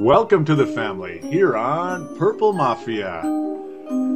[0.00, 3.20] Welcome to the family here on Purple Mafia.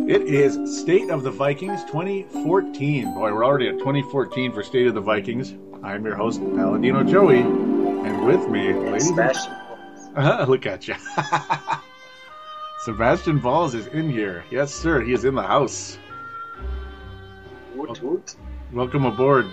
[0.08, 3.12] It is State of the Vikings 2014.
[3.12, 5.54] Boy, we're already at 2014 for State of the Vikings.
[5.82, 9.52] I'm your host, Paladino Joey, and with me, ladies Sebastian.
[10.16, 10.94] uh, look at you.
[12.84, 14.42] Sebastian Balls is in here.
[14.50, 15.02] Yes, sir.
[15.02, 15.98] He is in the house.
[17.74, 18.36] Woot woot.
[18.72, 19.44] Welcome aboard.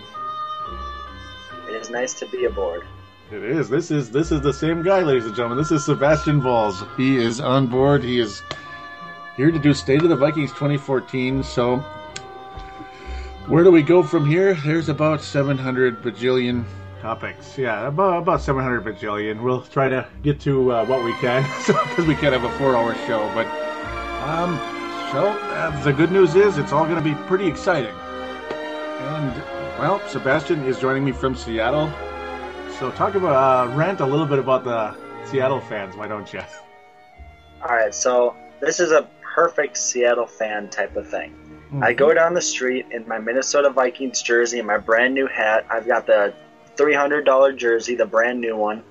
[1.67, 2.83] It is nice to be aboard.
[3.31, 3.69] It is.
[3.69, 5.57] This is this is the same guy, ladies and gentlemen.
[5.57, 6.83] This is Sebastian Valls.
[6.97, 8.03] He is on board.
[8.03, 8.43] He is
[9.37, 11.41] here to do State of the Vikings 2014.
[11.41, 11.77] So,
[13.47, 14.55] where do we go from here?
[14.65, 16.65] There's about 700 bajillion
[17.01, 17.57] topics.
[17.57, 19.41] Yeah, about about 700 bajillion.
[19.41, 22.95] We'll try to get to uh, what we can, because we can't have a four-hour
[23.07, 23.31] show.
[23.33, 23.47] But
[24.27, 24.57] um,
[25.13, 27.95] so uh, the good news is it's all going to be pretty exciting.
[27.95, 29.33] And
[29.79, 31.89] well, Sebastian is joining me from Seattle.
[32.81, 36.41] So talk about uh, rant a little bit about the Seattle fans, why don't you?
[37.61, 41.31] All right, so this is a perfect Seattle fan type of thing.
[41.79, 45.67] I go down the street in my Minnesota Vikings jersey and my brand new hat.
[45.69, 46.33] I've got the
[46.75, 48.81] $300 jersey, the brand new one.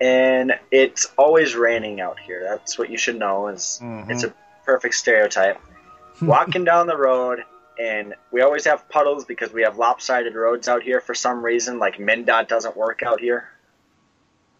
[0.00, 2.44] And it's always raining out here.
[2.50, 4.10] That's what you should know is Mhm.
[4.10, 4.34] it's a
[4.66, 5.60] perfect stereotype.
[6.20, 7.44] Walking down the road
[7.78, 11.78] and we always have puddles because we have lopsided roads out here for some reason
[11.78, 13.48] like MnDOT doesn't work out here.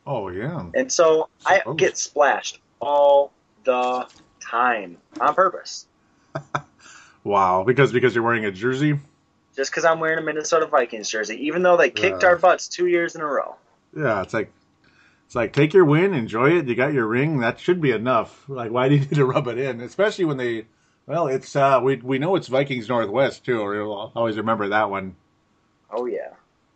[0.06, 0.66] Oh yeah.
[0.74, 3.32] And so I get splashed all
[3.64, 4.06] the
[4.40, 5.86] time on purpose.
[7.24, 9.00] Wow, because because you're wearing a jersey.
[9.56, 12.28] Just because I'm wearing a Minnesota Vikings jersey, even though they kicked Yeah.
[12.28, 13.56] our butts two years in a row.
[13.96, 14.52] Yeah, it's like
[15.24, 16.66] it's like take your win, enjoy it.
[16.68, 17.38] You got your ring.
[17.40, 18.44] That should be enough.
[18.46, 19.80] Like why do you need to rub it in?
[19.80, 20.66] Especially when they
[21.06, 23.64] well, it's uh we we know it's Vikings Northwest too.
[23.64, 25.16] We'll always remember that one.
[25.94, 26.30] Oh, yeah.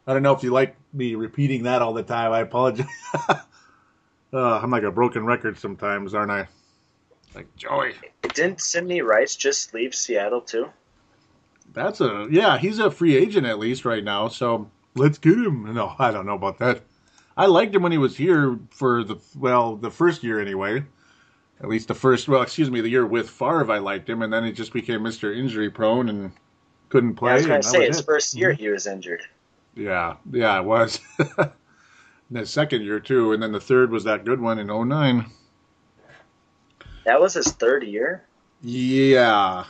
[0.06, 2.32] I don't know if you like me repeating that all the time.
[2.32, 2.86] I apologize.
[3.28, 3.38] uh,
[4.32, 6.46] I'm like a broken record sometimes, aren't I?
[7.34, 7.94] Like Joey.
[8.34, 10.70] Didn't Sidney Rice just leave Seattle, too?
[11.74, 12.56] That's a yeah.
[12.56, 14.28] He's a free agent at least right now.
[14.28, 15.74] So let's get him.
[15.74, 16.80] No, I don't know about that.
[17.36, 20.84] I liked him when he was here for the well the first year anyway.
[21.60, 24.32] At least the first well, excuse me, the year with Favre, I liked him, and
[24.32, 26.32] then he just became Mister Injury Prone and
[26.88, 27.32] couldn't play.
[27.32, 28.06] I was going to say, his it.
[28.06, 29.22] first year he was injured.
[29.74, 31.00] Yeah, yeah, it was.
[32.30, 35.26] the second year too, and then the third was that good one in 09.
[37.04, 38.24] That was his third year?
[38.62, 39.64] Yeah,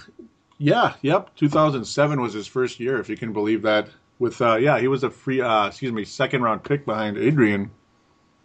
[0.58, 1.34] yeah, yep.
[1.36, 3.88] 2007 was his first year, if you can believe that.
[4.18, 7.70] With uh, yeah, he was a free, uh, excuse me, second round pick behind Adrian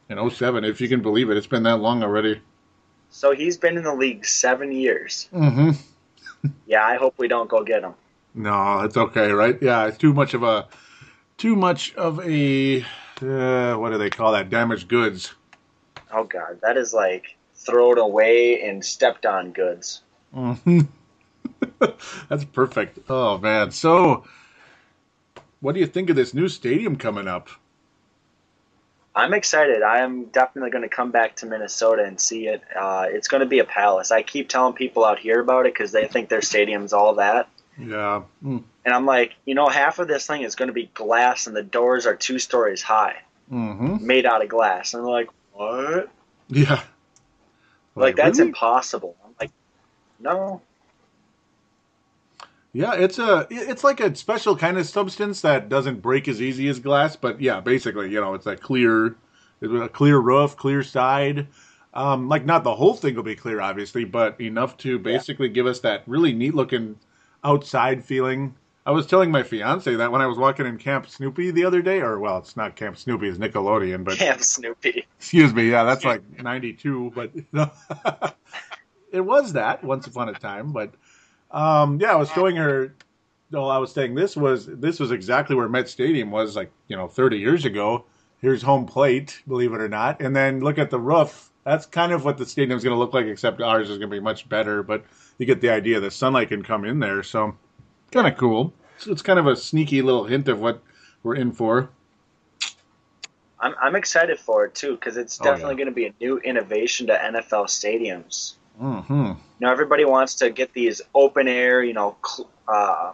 [0.09, 1.37] in 07, if you can believe it.
[1.37, 2.39] It's been that long already.
[3.13, 5.29] So he's been in the league seven years.
[5.31, 6.49] Mm-hmm.
[6.65, 7.93] Yeah, I hope we don't go get him.
[8.33, 9.55] No, it's okay, right?
[9.61, 10.67] Yeah, it's too much of a,
[11.37, 12.81] too much of a,
[13.21, 14.49] uh, what do they call that?
[14.49, 15.35] Damaged goods.
[16.11, 16.59] Oh, God.
[16.63, 20.01] That is like thrown away and stepped on goods.
[20.33, 20.79] hmm
[22.29, 22.99] That's perfect.
[23.09, 23.71] Oh man.
[23.71, 24.25] So,
[25.59, 27.49] what do you think of this new stadium coming up?
[29.15, 29.83] I'm excited.
[29.83, 32.63] I am definitely going to come back to Minnesota and see it.
[32.75, 34.11] Uh, it's going to be a palace.
[34.11, 37.47] I keep telling people out here about it because they think their stadium's all that.
[37.77, 38.23] Yeah.
[38.43, 38.63] Mm.
[38.85, 41.55] And I'm like, you know, half of this thing is going to be glass and
[41.55, 43.17] the doors are two stories high,
[43.51, 44.05] Mm-hmm.
[44.05, 44.93] made out of glass.
[44.93, 46.09] And they're like, what?
[46.49, 46.81] Yeah.
[47.95, 48.49] Like, that's really?
[48.49, 49.15] impossible.
[49.23, 49.51] I'm like,
[50.19, 50.61] no.
[52.73, 56.67] Yeah, it's a it's like a special kind of substance that doesn't break as easy
[56.67, 59.15] as glass, but yeah, basically, you know, it's a clear,
[59.61, 61.47] a clear roof, clear side.
[61.93, 65.67] Um, like not the whole thing will be clear, obviously, but enough to basically give
[65.67, 66.97] us that really neat looking
[67.43, 68.55] outside feeling.
[68.87, 71.83] I was telling my fiance that when I was walking in Camp Snoopy the other
[71.83, 75.05] day, or well, it's not Camp Snoopy, it's Nickelodeon, but Camp Snoopy.
[75.19, 77.31] excuse me, yeah, that's like '92, but
[79.11, 80.95] it was that once upon a time, but
[81.53, 82.93] um, yeah, I was showing her.
[83.51, 86.97] Well, I was saying this was this was exactly where Met Stadium was like you
[86.97, 88.05] know 30 years ago.
[88.41, 91.49] Here's home plate, believe it or not, and then look at the roof.
[91.63, 94.15] That's kind of what the stadium's going to look like, except ours is going to
[94.15, 94.83] be much better.
[94.83, 95.05] But
[95.37, 96.01] you get the idea.
[96.01, 97.55] The sunlight can come in there, so
[98.11, 98.73] kind of cool.
[98.97, 100.81] So it's kind of a sneaky little hint of what
[101.23, 101.89] we're in for.
[103.59, 105.51] I'm, I'm excited for it too because it's Oh, yeah.
[105.51, 108.55] definitely going to be a new innovation to NFL stadiums.
[108.79, 113.13] Hmm You know, everybody wants to get these open air, you know, cl- uh,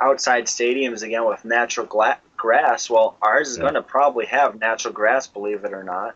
[0.00, 2.88] outside stadiums again with natural gla- grass.
[2.90, 3.62] Well, ours is Yeah.
[3.62, 6.14] going to probably have natural grass, believe it or not.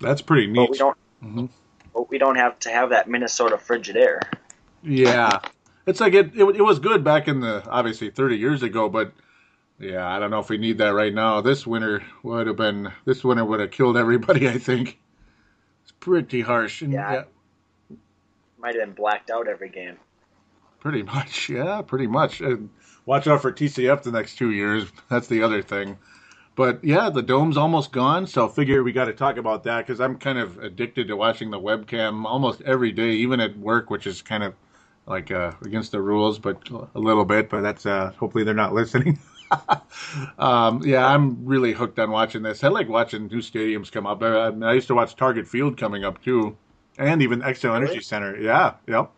[0.00, 0.78] That's pretty But we neat.
[0.78, 0.96] don't.
[1.24, 1.48] Mhm.
[1.94, 4.20] But we don't have to have that Minnesota frigid air.
[4.82, 5.38] Yeah,
[5.86, 6.44] it's like it, it.
[6.56, 9.12] It was good back in the obviously 30 years ago, but
[9.78, 11.40] yeah, I don't know if we need that right now.
[11.40, 12.90] This winter would have been.
[13.04, 14.48] This winter would have killed everybody.
[14.48, 14.98] I think
[15.84, 16.82] it's pretty harsh.
[16.82, 17.24] And, Yeah.
[18.62, 19.98] Might have been blacked out every game.
[20.80, 21.48] pretty much.
[21.48, 22.40] Yeah, pretty much.
[22.40, 22.70] And
[23.06, 24.90] watch out for TCF the next two years.
[25.10, 25.98] That's the other thing.
[26.54, 30.00] But yeah, the dome's almost gone, so figure we got to talk about that because
[30.00, 34.06] I'm kind of addicted to watching the webcam almost every day, even at work, which
[34.06, 34.54] is kind of
[35.06, 36.58] like uh, against the rules, but
[36.94, 37.48] a little bit.
[37.48, 39.18] But that's uh, hopefully they're not listening.
[40.38, 42.62] um, yeah, I'm really hooked on watching this.
[42.64, 44.22] I like watching new stadiums come up.
[44.22, 46.56] I, I used to watch Target Field coming up too,
[46.98, 48.00] and even Xcel Energy Really?
[48.00, 48.36] Center.
[48.40, 49.10] Yeah, yep.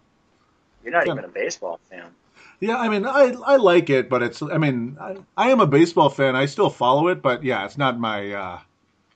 [0.82, 1.12] You're not Yeah.
[1.12, 2.14] even a baseball fan.
[2.60, 4.42] Yeah, I mean, I I like it, but it's.
[4.42, 6.36] I mean, I, I am a baseball fan.
[6.36, 8.32] I still follow it, but yeah, it's not my.
[8.32, 8.60] Uh,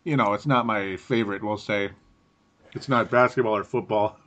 [0.05, 1.43] you know, it's not my favorite.
[1.45, 1.91] We'll say,
[2.75, 4.19] it's not basketball or football.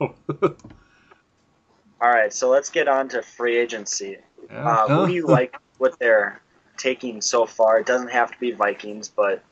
[2.00, 4.18] All right, so let's get on to free agency.
[4.64, 6.40] Uh, who do you like what they're
[6.76, 7.78] taking so far?
[7.78, 9.42] It doesn't have to be Vikings, but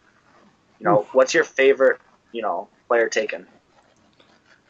[0.81, 2.01] you know, what's your favorite,
[2.33, 3.47] you know, player taken?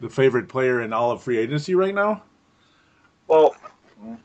[0.01, 2.23] The favorite player in all of free agency right now?
[3.29, 3.55] Well,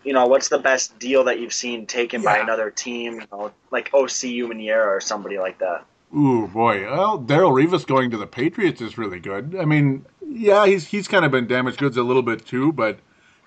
[0.04, 3.20] you know, what's the best deal that you've seen taken by another team?
[3.20, 5.86] You know, like OCU Maniera or somebody like that.
[6.16, 9.56] Ooh boy, well, Darrelle Revis going to the Patriots is really good.
[9.60, 13.00] I mean, yeah, he's he's kind of been damaged goods a little bit too, but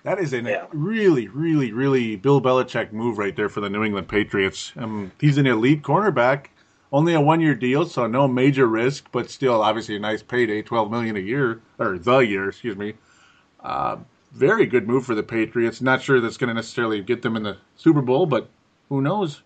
[0.03, 0.65] that is a Yeah.
[0.71, 4.71] really, really, really Bill Belichick move right there for the New England Patriots.
[4.77, 6.47] Um, he's an elite cornerback,
[6.91, 10.61] only a one year deal, so no major risk, but still obviously a nice payday,
[10.61, 12.93] twelve million a year or the year, excuse me.
[13.59, 13.97] Uh,
[14.31, 15.81] very good move for the Patriots.
[15.81, 18.49] Not sure that's going to necessarily get them in the Super Bowl, but
[18.89, 19.41] who knows?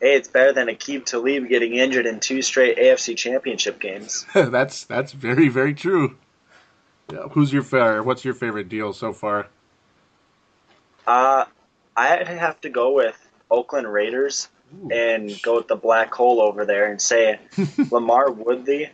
[0.00, 4.26] Hey, it's better than Aqib Talib getting injured in two straight AFC Championship games.
[4.34, 6.16] that's that's very very true.
[7.12, 8.04] Yeah, who's your favorite?
[8.04, 9.48] What's your favorite deal so far?
[11.06, 11.44] Uh,
[11.96, 13.16] I'd have to go with
[13.50, 14.48] Oakland Raiders
[14.90, 18.90] and go with the black hole over there and say LaMarr Woodley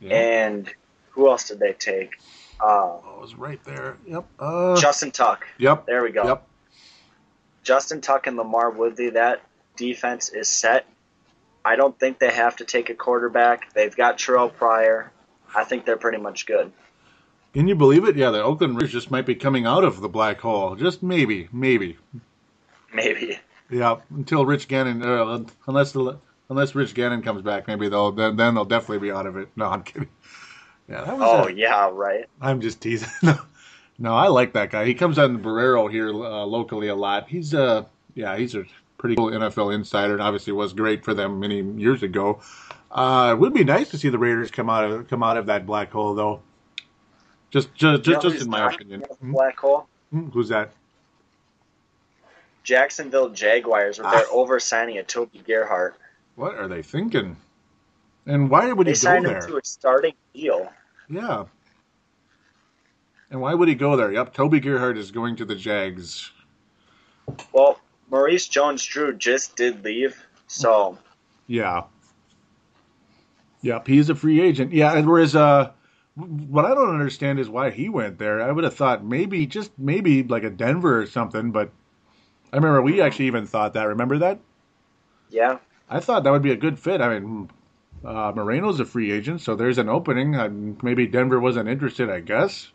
[0.00, 0.70] Yeah, and
[1.10, 2.18] who else did they take?
[2.60, 3.96] Uh, oh, it was right there.
[4.06, 4.24] Yep.
[4.38, 5.46] Uh, Justin Tuck.
[5.58, 5.86] yep.
[5.86, 6.24] There we go.
[6.26, 6.46] Yep.
[7.62, 9.10] Justin Tuck and LaMarr Woodley.
[9.10, 9.42] That
[9.76, 10.86] defense is set.
[11.64, 13.72] I don't think they have to take a quarterback.
[13.74, 15.10] They've got Terrelle Pryor.
[15.54, 16.72] I think they're pretty much good.
[17.52, 18.16] Can you believe it?
[18.16, 20.76] Yeah, the Oakland Raiders just might be coming out of the black hole.
[20.76, 21.98] Just maybe, maybe.
[22.94, 23.38] Maybe.
[23.70, 26.18] Yeah, until Rich Gannon, uh, unless the,
[26.48, 29.48] unless Rich Gannon comes back, maybe they'll then, then they'll definitely be out of it.
[29.56, 30.08] No, I'm kidding.
[30.88, 31.22] Yeah, that was.
[31.24, 32.26] Oh a- yeah, right.
[32.40, 33.08] I'm just teasing.
[33.22, 34.86] No, no, I like that guy.
[34.86, 37.28] He comes on Barreiro here uh, locally a lot.
[37.28, 37.84] He's uh,
[38.14, 38.64] yeah, he's a
[38.96, 42.40] pretty cool NFL insider, and obviously was great for them many years ago.
[42.90, 45.44] Uh, it would be nice to see the Raiders come out of come out of
[45.46, 46.40] that black hole, though.
[47.50, 49.02] Just, just, just, just in my opinion.
[49.02, 49.32] in the Hmm?
[49.32, 49.86] Black hole.
[50.10, 50.72] Hmm, Who's that?
[52.70, 53.98] Jacksonville Jaguars.
[53.98, 54.10] Where Ah.
[54.12, 55.96] they're over signing a Toby Gerhart.
[56.36, 57.36] What are they thinking?
[58.26, 59.40] And why would They he go signed him there?
[59.48, 60.72] to a starting deal.
[61.08, 61.44] Yeah.
[63.30, 64.12] And why would he go there?
[64.12, 66.30] Yep, Toby Gerhart is going to the Jags.
[67.52, 70.96] Well, Maurice Jones-Drew just did leave, so
[71.48, 71.82] Yeah.
[73.62, 74.72] Yep, he's a free agent.
[74.72, 75.72] Yeah, and whereas uh
[76.14, 78.40] what I don't understand is why he went there.
[78.42, 81.70] I would have thought maybe just maybe like a Denver or something, but
[82.52, 83.84] I remember we actually even thought that.
[83.88, 84.38] Remember that?
[85.30, 85.58] yeah.
[85.88, 87.00] I thought that would be a good fit.
[87.00, 87.50] I mean,
[88.04, 90.34] uh, Moreno's a free agent, so there's an opening.
[90.36, 92.08] And maybe Denver wasn't interested.
[92.10, 92.70] I guess.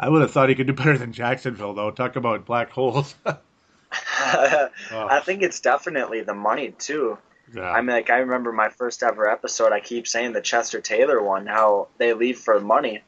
[0.00, 1.90] I would have thought he could do better than Jacksonville, though.
[1.92, 3.14] Talk about black holes.
[4.18, 7.18] I think it's definitely the money too.
[7.54, 7.70] yeah.
[7.70, 9.72] I mean, like I remember my first ever episode.
[9.72, 13.02] I keep saying the Chester Taylor one, how they leave for money.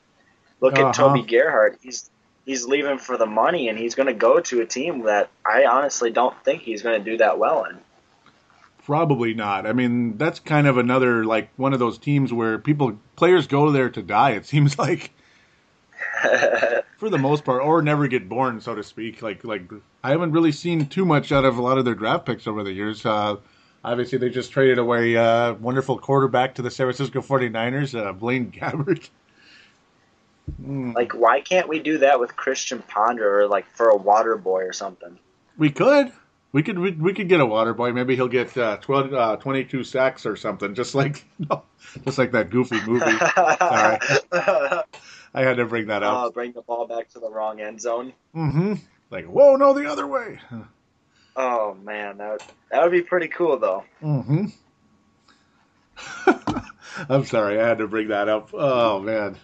[0.60, 0.88] Look Uh-huh.
[0.88, 1.78] at Toby Gerhart.
[1.82, 2.10] He's
[2.44, 5.64] he's leaving for the money, and he's going to go to a team that I
[5.66, 7.78] honestly don't think he's going to do that well in.
[8.84, 9.66] Probably not.
[9.66, 13.70] I mean, that's kind of another like one of those teams where people players go
[13.70, 14.32] there to die.
[14.32, 15.10] It seems like
[16.98, 19.22] for the most part, or never get born, so to speak.
[19.22, 19.70] Like like
[20.02, 22.62] I haven't really seen too much out of a lot of their draft picks over
[22.62, 23.06] the years.
[23.06, 23.36] Uh,
[23.82, 28.52] obviously, they just traded away uh, wonderful quarterback to the San Francisco 49ers, uh, Blaine
[28.52, 29.08] Gabbert.
[30.58, 34.62] Like, why can't we do that with Christian Ponder or like for a water boy
[34.62, 35.18] or something?
[35.56, 36.12] We could.
[36.52, 37.92] We could we, we could get a water boy.
[37.92, 41.24] Maybe he'll get uh, 12, uh, 22 sacks or something, just like
[42.04, 43.18] just like that goofy movie.
[43.18, 43.98] Sorry,
[44.32, 46.16] I had to bring that up.
[46.16, 48.12] Uh, bring the ball back to the wrong end zone.
[48.36, 48.74] Mm-hmm.
[49.10, 50.38] Like, whoa, no, the other way.
[51.34, 53.82] Oh man, that that would be pretty cool though.
[54.00, 54.46] Mm-hmm.
[57.08, 58.50] I'm sorry, I had to bring that up.
[58.52, 59.36] Oh man.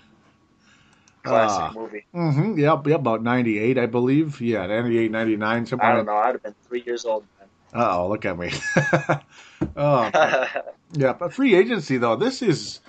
[1.22, 1.72] Classic Ah.
[1.74, 2.06] movie.
[2.14, 2.58] Mm-hmm.
[2.58, 4.40] Yep, yep, about 98, I believe.
[4.40, 6.16] Yeah, 98, 99, something I don't know.
[6.16, 7.24] I'd have been three years old.
[7.72, 8.50] Uh oh, look at me.
[9.76, 10.10] oh,
[10.92, 12.80] yeah, but free agency, though, this is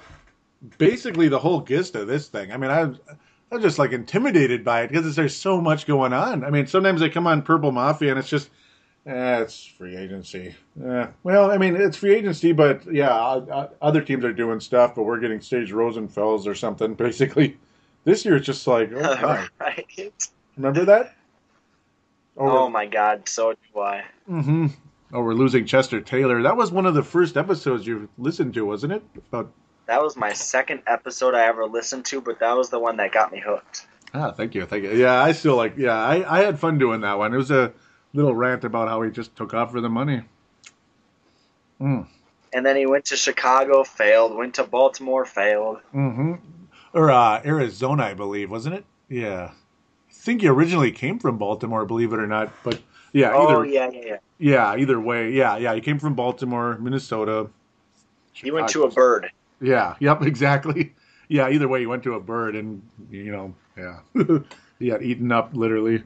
[0.78, 2.52] basically the whole gist of this thing.
[2.52, 2.98] I mean, I'm,
[3.52, 6.44] I'm just like intimidated by it because there's so much going on.
[6.44, 8.50] I mean, sometimes they come on Purple Mafia and it's just,
[9.06, 10.56] eh, it's free agency.
[10.84, 11.08] Eh.
[11.24, 14.96] Well, I mean, it's free agency, but yeah, uh, uh, other teams are doing stuff,
[14.96, 17.58] but we're getting Sage Rosenfels or something, basically.
[18.03, 19.48] This year, it's just like, oh, my.
[19.60, 20.13] right?
[20.58, 21.15] remember that?
[22.38, 24.05] Oh my god, so do I.
[24.29, 24.67] Mm-hmm.
[25.13, 26.41] Oh, we're losing Chester Taylor.
[26.41, 29.03] That was one of the first episodes you listened to, wasn't it?
[29.29, 29.51] About
[29.88, 33.12] That was my second episode I ever listened to, but that was the one that
[33.12, 33.86] got me hooked.
[34.13, 34.93] ah, thank you, thank you.
[34.93, 35.77] Yeah, I still like.
[35.77, 37.34] Yeah, I, I had fun doing that one.
[37.34, 37.74] It was a
[38.13, 40.24] little rant about how he just took off for the money.
[41.81, 42.08] Mm.
[42.53, 44.36] And then he went to Chicago, failed.
[44.36, 45.79] Went to Baltimore, failed.
[45.93, 46.34] Mm-hmm.
[46.94, 48.86] Or uh, Arizona, I believe, wasn't it?
[49.10, 52.52] Yeah, I think he originally came from Baltimore, believe it or not.
[52.64, 52.82] But
[53.14, 54.18] yeah, either Oh yeah, yeah, yeah.
[54.40, 57.50] yeah, either way, yeah, yeah, he came from Baltimore, Minnesota.
[58.34, 59.32] He went to a bird.
[59.62, 60.94] Yeah, yep, exactly.
[61.30, 64.00] Yeah, either way, he went to a bird, and you know, yeah,
[64.80, 66.04] he got eaten up literally.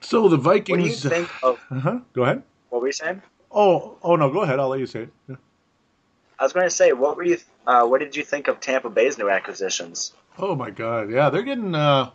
[0.00, 1.02] So the What do you Vikings.
[1.02, 1.58] think of?
[1.70, 1.98] Uh-huh.
[2.12, 2.42] Go ahead.
[2.70, 3.22] What were you saying?
[3.50, 4.60] Oh, oh no, go ahead.
[4.60, 5.08] I'll let you say it.
[5.28, 5.36] Yeah.
[6.38, 7.38] I was going to say, what were you?
[7.66, 10.12] Uh, what did you think of Tampa Bay's new acquisitions?
[10.38, 11.74] Oh my God, yeah, they're getting.
[11.74, 12.10] uh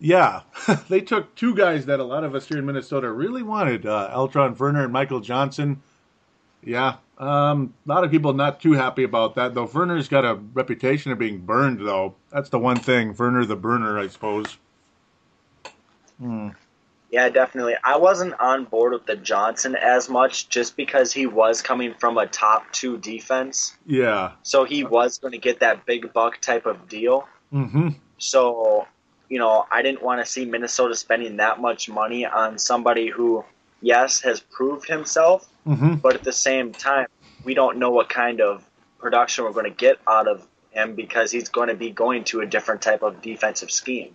[0.00, 0.42] Yeah,
[0.88, 4.10] they took two guys that a lot of us here in Minnesota really wanted: uh,
[4.14, 5.82] Alterraun Verner and Michael Johnson.
[6.62, 9.66] Yeah, um, a lot of people not too happy about that, though.
[9.66, 12.16] Verner's got a reputation of being burned, though.
[12.30, 13.12] That's the one thing.
[13.14, 14.58] Verner the burner, I suppose.
[16.20, 16.50] Hmm.
[17.14, 17.74] Yeah, definitely.
[17.84, 22.18] I wasn't on board with the Johnson as much, just because he was coming from
[22.18, 24.32] a top two defense, Yeah.
[24.42, 27.28] so he was going to get that big buck type of deal.
[27.52, 27.90] Mm-hmm.
[28.18, 28.88] So,
[29.28, 33.44] you know, I didn't want to see Minnesota spending that much money on somebody who,
[33.80, 35.94] yes, has proved himself, Mm-hmm.
[36.04, 37.06] but at the same time,
[37.44, 38.68] we don't know what kind of
[38.98, 42.40] production we're going to get out of him because he's going to be going to
[42.40, 44.14] a different type of defensive scheme.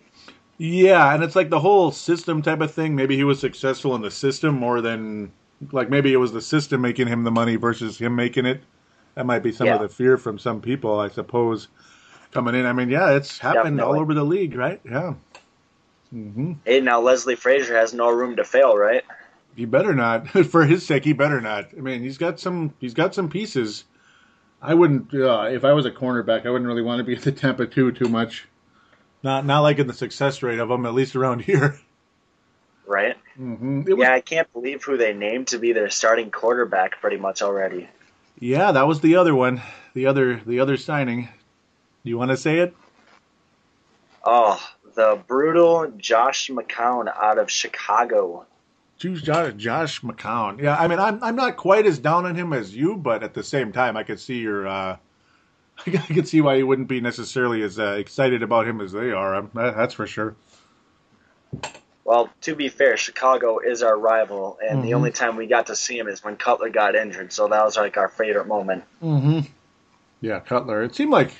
[0.59, 2.93] Yeah, and it's like the whole system type of thing.
[2.93, 5.31] Maybe he was successful in the system more than
[5.71, 8.61] like maybe it was the system making him the money versus him making it.
[9.15, 11.69] That might be some of the fear from some people, I suppose,
[12.31, 12.65] coming in.
[12.65, 14.81] I mean, yeah, it's happened all over the league, right?
[14.83, 15.13] Yeah.
[16.13, 16.53] Mm-hmm.
[16.65, 19.03] Hey, now Leslie Frazier has no room to fail, right?
[19.55, 20.27] He better not.
[20.45, 21.69] For his sake, he better not.
[21.77, 22.73] I mean, he's got some.
[22.79, 23.85] He's got some pieces.
[24.61, 25.13] I wouldn't.
[25.13, 27.65] Uh, if I was a cornerback, I wouldn't really want to be at the Tampa
[27.65, 28.47] two too much.
[29.23, 31.79] Not not like in the success rate of them, at least around here.
[32.87, 33.17] Right?
[33.35, 37.17] hmm was Yeah, I can't believe who they named to be their starting quarterback pretty
[37.17, 37.87] much already.
[38.39, 39.61] Yeah, that was the other one.
[39.93, 41.29] The other the other signing.
[42.03, 42.75] Do you want to say it?
[44.23, 44.61] Oh,
[44.95, 48.45] the brutal Josh McCown out of Chicago.
[48.97, 50.61] Choose Josh, Josh McCown.
[50.61, 53.33] Yeah, I mean, I'm I'm not quite as down on him as you, but at
[53.33, 54.67] the same time, I could see your.
[54.67, 54.97] Uh,
[55.87, 59.11] I could see why you wouldn't be necessarily as uh, excited about him as they
[59.11, 59.35] are.
[59.35, 60.35] Um, that- that's for sure.
[62.05, 64.95] Well, to be fair, Chicago is our rival, and the Mhm.
[64.95, 67.77] only time we got to see him is when Cutler got injured, so that was
[67.77, 68.83] like our favorite moment.
[69.03, 69.41] Mm-hmm.
[70.21, 70.81] Yeah, Cutler.
[70.81, 71.31] It seemed like,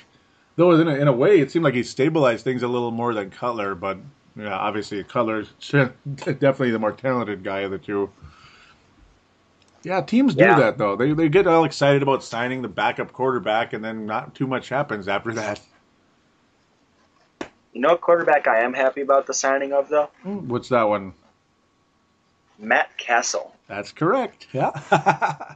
[0.56, 3.12] though, in a, in a way, it seemed like he stabilized things a little more
[3.14, 3.74] than Cutler.
[3.74, 3.98] But
[4.36, 5.48] yeah, obviously, Cutler's
[6.16, 8.08] definitely the more talented guy of the two.
[9.82, 10.58] Yeah, teams do Yeah.
[10.58, 10.94] that though.
[10.96, 14.68] They they get all excited about signing the backup quarterback, and then not too much
[14.68, 15.60] happens after that.
[17.72, 20.10] You know quarterback I am happy about the signing of, though?
[20.22, 21.14] Hmm, What's that one?
[22.58, 23.54] Matt Cassel.
[23.68, 24.48] That's correct.
[24.52, 24.70] Yeah.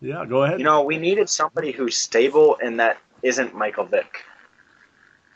[0.00, 0.24] yeah.
[0.26, 0.58] Go ahead.
[0.58, 4.24] You know, we needed somebody who's stable and that isn't Michael Vick.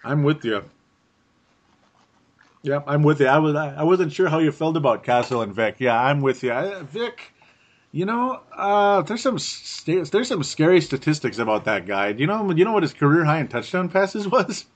[0.05, 0.63] I'm with you.
[2.63, 3.29] Yeah, I'm with you.
[3.29, 5.77] I was I wasn't sure how you felt about Castle and Vick.
[5.79, 6.53] Yeah, I'm with you.
[6.53, 7.33] I, Vick,
[7.93, 12.13] you know, uh, there's some st- there's some scary statistics about that guy.
[12.13, 14.67] Do you know you know what his career high in touchdown passes was?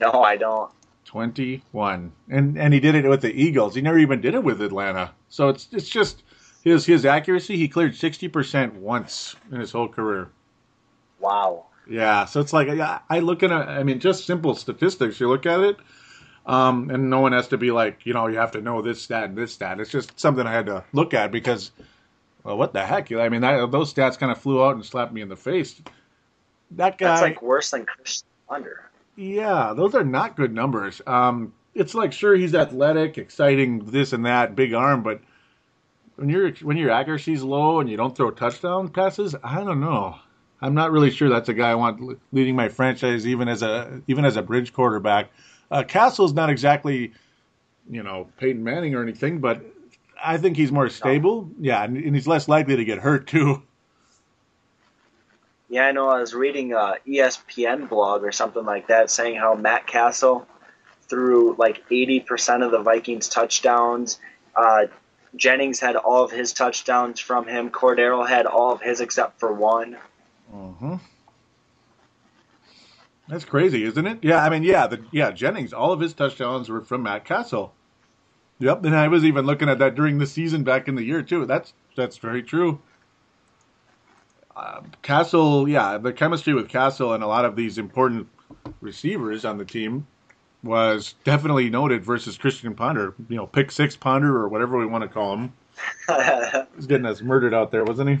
[0.00, 0.70] No, I don't.
[1.06, 2.12] 21.
[2.28, 3.74] And and he did it with the Eagles.
[3.74, 5.12] He never even did it with Atlanta.
[5.28, 6.22] So it's it's just
[6.62, 10.28] his his accuracy, he cleared 60% once in his whole career.
[11.18, 11.64] Wow.
[11.88, 15.18] Yeah, so it's like yeah, I look at I mean just simple statistics.
[15.18, 15.76] You look at it
[16.48, 19.06] um, and no one has to be like, you know, you have to know this,
[19.08, 19.78] that, and this, that.
[19.78, 21.70] It's just something I had to look at because,
[22.42, 23.12] well, what the heck?
[23.12, 25.80] I mean, that, those stats kind of flew out and slapped me in the face.
[26.72, 27.08] That guy.
[27.08, 28.90] That's like worse than Christian Ponder.
[29.14, 31.02] Yeah, those are not good numbers.
[31.06, 35.20] Um, it's like sure he's athletic, exciting, this and that, big arm, but
[36.16, 40.16] when your when your accuracy's low and you don't throw touchdown passes, I don't know.
[40.60, 44.02] I'm not really sure that's a guy I want leading my franchise, even as a
[44.08, 45.30] even as a bridge quarterback.
[45.70, 47.12] Uh, Cassel's not exactly,
[47.90, 49.62] you know, Peyton Manning or anything, but
[50.22, 51.42] I think he's more stable.
[51.42, 51.54] No.
[51.60, 53.62] Yeah, and, and, he's less likely to get hurt too.
[55.68, 56.08] Yeah, I know.
[56.08, 60.46] I was reading a ESPN blog or something like that saying how Matt Cassel
[61.08, 64.18] threw like 80% of the Vikings touchdowns.
[64.56, 64.86] Uh,
[65.36, 67.70] Jennings had all of his touchdowns from him.
[67.70, 69.98] Cordarrelle had all of his except for one.
[70.52, 70.96] Mm-hmm.
[73.28, 74.18] That's crazy, isn't it?
[74.22, 77.74] Yeah, I mean, yeah, the, yeah, Jennings, all of his touchdowns were from Matt Cassel.
[78.58, 81.22] Yep, and I was even looking at that during the season back in the year
[81.22, 81.46] too.
[81.46, 82.80] That's that's very true.
[84.56, 88.26] Uh, Cassel, yeah, the chemistry with Cassel and a lot of these important
[88.80, 90.06] receivers on the team
[90.64, 93.14] was definitely noted versus Christian Ponder.
[93.28, 95.52] You know, pick six Ponder or whatever we want to call him.
[96.74, 98.18] He's getting us murdered out there, wasn't he?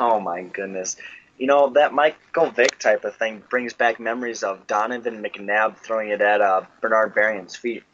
[0.00, 0.96] Oh my goodness
[1.38, 6.10] you know, that Michael Vick type of thing brings back memories of Donovan McNabb throwing
[6.10, 7.84] it at uh, Bernard Berrian's feet.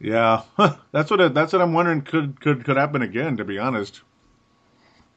[0.00, 0.42] Yeah,
[0.92, 3.36] that's what it, that's what I'm wondering could could could happen again.
[3.36, 4.02] To be honest,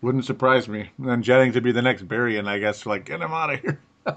[0.01, 0.91] wouldn't surprise me.
[0.99, 2.85] And then Jennings to be the next Berrian, I guess.
[2.85, 3.79] Like, get him out of here.
[4.05, 4.15] uh,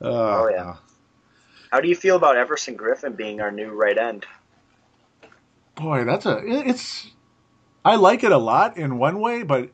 [0.00, 0.76] oh yeah.
[1.72, 4.24] How do you feel about Everson Griffen being our new right end?
[5.74, 7.08] Boy, that's a it's.
[7.84, 9.70] I like it a lot in one way, but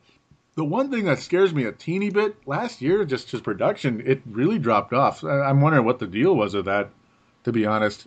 [0.57, 4.23] the one thing that scares me a teeny bit last year, just his production, it
[4.27, 5.25] really dropped off.
[5.25, 6.90] I'm wondering what the deal was of that.
[7.45, 8.07] To be honest,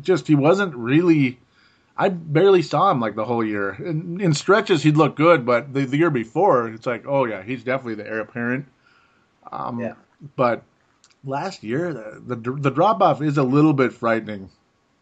[0.00, 1.38] just he wasn't really.
[1.96, 3.72] I barely saw him like the whole year.
[3.72, 7.42] In, in stretches, he'd look good, but the, the, year before, it's like, oh yeah,
[7.42, 8.66] he's definitely the heir apparent.
[9.50, 9.94] Um, yeah.
[10.36, 10.62] But
[11.24, 14.48] last year, the the, the drop off is a little bit frightening,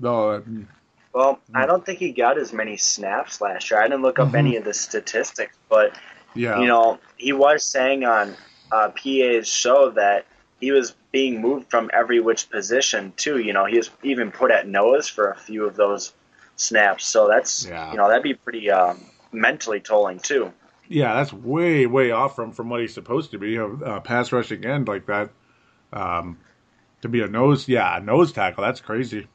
[0.00, 0.42] though.
[1.12, 3.80] Well, I don't think he got as many snaps last year.
[3.80, 4.36] I didn't look up mm-hmm.
[4.36, 5.96] any of the statistics, but
[6.36, 6.60] yeah.
[6.60, 8.36] You know, he was saying on
[8.72, 10.26] uh, PA's show that
[10.60, 13.38] he was being moved from every which position too.
[13.38, 16.12] You know, he was even put at nose for a few of those
[16.56, 17.06] snaps.
[17.06, 17.90] So that's yeah.
[17.90, 19.00] you know that'd be pretty um,
[19.32, 20.52] mentally tolling too.
[20.88, 23.50] Yeah, that's way way off from from what he's supposed to be.
[23.50, 25.30] You know, uh, pass rushing end like that.
[25.92, 26.38] Um,
[27.02, 28.64] to be a nose, yeah, a nose tackle.
[28.64, 29.26] That's crazy.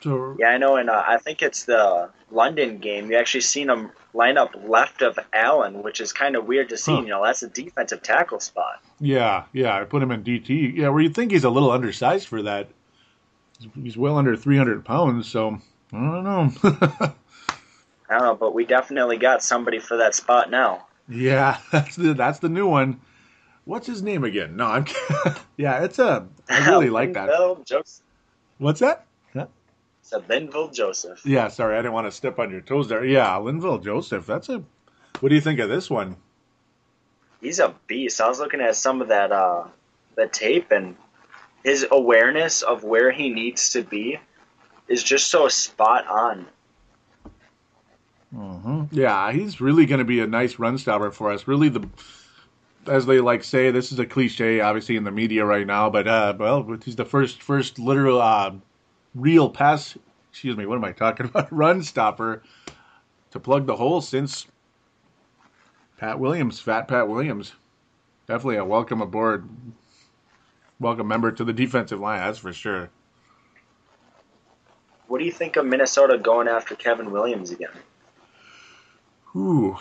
[0.00, 3.10] So, yeah, I know, and uh, I think it's the London game.
[3.10, 6.76] You actually seen him line up left of Allen, which is kind of weird to
[6.76, 6.92] see.
[6.92, 7.00] Huh.
[7.00, 8.80] You know, that's a defensive tackle spot.
[9.00, 10.76] Yeah, yeah, I put him in DT.
[10.76, 12.68] Yeah, where you think he's a little undersized for that.
[13.74, 15.58] He's well under 300 pounds, so
[15.92, 16.52] I don't know.
[18.10, 20.86] I don't know, but we definitely got somebody for that spot now.
[21.08, 23.00] Yeah, that's the that's the new one.
[23.64, 24.56] What's his name again?
[24.56, 24.86] No, I'm.
[25.56, 26.26] yeah, it's a.
[26.48, 27.28] I really like that.
[28.58, 29.06] What's that?
[30.08, 31.20] So Linval Joseph.
[31.26, 33.04] Yeah, sorry, I didn't want to step on your toes there.
[33.04, 34.24] Yeah, Linval Joseph.
[34.24, 34.64] That's a.
[35.20, 36.16] What do you think of this one?
[37.42, 38.18] He's a beast.
[38.18, 39.64] I was looking at some of that uh,
[40.14, 40.96] the tape, and
[41.62, 44.18] his awareness of where he needs to be
[44.88, 46.46] is just so spot on.
[48.34, 48.84] Mm-hmm.
[48.92, 51.46] Yeah, he's really going to be a nice run stopper for us.
[51.46, 51.86] Really, the
[52.86, 56.08] as they like say, this is a cliche, obviously in the media right now, but
[56.08, 58.52] uh, well, he's the first first literal uh,
[59.14, 59.96] real pass,
[60.30, 61.52] excuse me, what am I talking about?
[61.52, 62.42] Run stopper
[63.30, 64.46] to plug the hole since
[65.98, 67.52] Pat Williams, Fat Pat Williams.
[68.26, 69.48] Definitely a welcome aboard,
[70.78, 72.90] welcome member to the defensive line, that's for sure.
[75.08, 77.70] What do you think of Minnesota going after Kevin Williams again?
[79.34, 79.76] Ooh,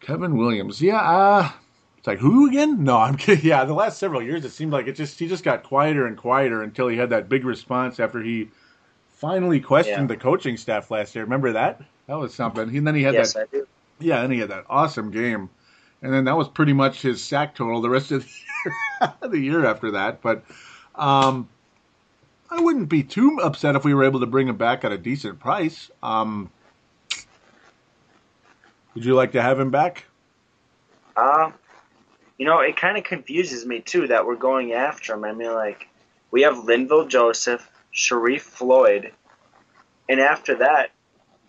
[0.00, 0.82] Kevin Williams.
[0.82, 1.50] Yeah, uh,
[1.96, 2.84] it's like who again?
[2.84, 3.44] No, I'm kidding.
[3.44, 6.16] Yeah, the last several years it seemed like it just he just got quieter and
[6.16, 8.50] quieter until he had that big response after he
[9.16, 10.14] finally questioned yeah.
[10.14, 11.24] the coaching staff last year.
[11.24, 11.82] Remember that?
[12.06, 12.74] That was something.
[12.76, 13.48] And then he had yes, that.
[13.52, 13.66] I do.
[13.98, 15.48] Yeah, and he had that awesome game,
[16.02, 18.30] and then that was pretty much his sack total the rest of the
[19.00, 20.20] year, the year after that.
[20.20, 20.44] But
[20.94, 21.48] um,
[22.50, 24.98] I wouldn't be too upset if we were able to bring him back at a
[24.98, 25.90] decent price.
[26.02, 26.50] Um,
[28.94, 30.04] would you like to have him back?
[31.16, 31.52] Uh,
[32.38, 35.24] you know, it kind of confuses me too that we're going after him.
[35.24, 35.88] I mean, like
[36.30, 39.12] we have Linval Joseph, Sharrif Floyd,
[40.08, 40.90] and after that,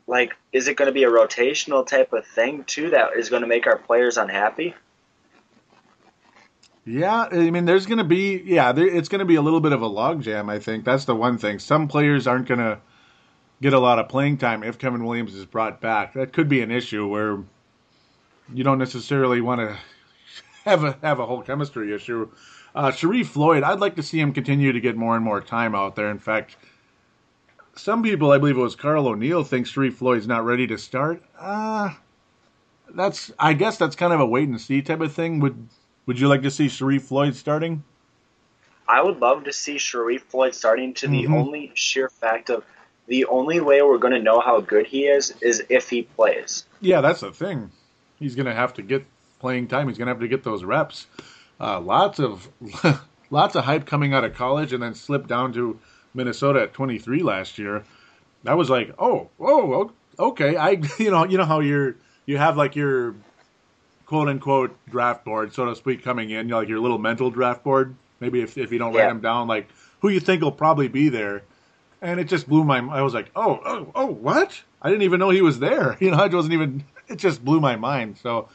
[0.07, 3.41] like, is it going to be a rotational type of thing too that is going
[3.41, 4.73] to make our players unhappy?
[6.85, 9.59] Yeah, I mean, there's going to be yeah, there, it's going to be a little
[9.59, 10.49] bit of a logjam.
[10.49, 11.59] I think that's the one thing.
[11.59, 12.79] Some players aren't going to
[13.61, 16.13] get a lot of playing time if Kevin Williams is brought back.
[16.13, 17.39] That could be an issue where
[18.53, 19.77] you don't necessarily want to
[20.63, 22.29] have a have a whole chemistry issue.
[22.77, 25.73] Uh, Sharrif Floyd, I'd like to see him continue to get more and more time
[25.73, 26.11] out there.
[26.11, 26.57] In fact,
[27.75, 31.23] some people, I believe it was Carl O'Neill, thinks Sharrif Floyd's not ready to start.
[31.39, 31.95] Uh,
[32.93, 35.39] that's I guess that's kind of a wait and see type of thing.
[35.39, 35.67] Would
[36.05, 37.83] would you like to see Sharrif Floyd starting?
[38.87, 41.33] I would love to see Sharrif Floyd starting to the Mhm.
[41.33, 42.63] only sheer fact of
[43.07, 46.67] the only way we're going to know how good he is is if he plays.
[46.79, 47.71] Yeah, that's the thing.
[48.19, 49.03] He's going to have to get
[49.39, 49.87] playing time.
[49.87, 51.07] He's going to have to get those reps.
[51.59, 52.49] Uh, lots of
[53.29, 55.79] lots of hype coming out of college, and then slipped down to
[56.13, 57.83] Minnesota at 23 last year.
[58.43, 60.55] That was like, oh, oh, okay.
[60.55, 63.15] I, you know, you know how you're you have like your
[64.05, 67.29] quote unquote draft board, so to speak, coming in, you know, like your little mental
[67.29, 67.95] draft board.
[68.19, 69.09] Maybe if if you don't write Yeah.
[69.09, 69.69] them down, like
[70.01, 71.43] who you think will probably be there.
[72.01, 72.77] And it just blew my.
[72.77, 74.61] I was like, oh, oh, oh, what?
[74.81, 75.97] I didn't even know he was there.
[76.01, 76.83] You know, I wasn't even.
[77.07, 78.17] It just blew my mind.
[78.17, 78.49] So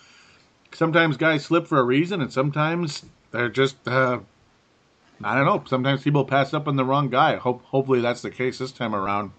[0.75, 3.77] sometimes guys slip for a reason, and sometimes they're just.
[3.87, 4.21] Uh,
[5.25, 5.63] I don't know.
[5.69, 7.37] Sometimes people pass up on the wrong guy.
[7.37, 9.31] Hope hopefully that's the case this time around.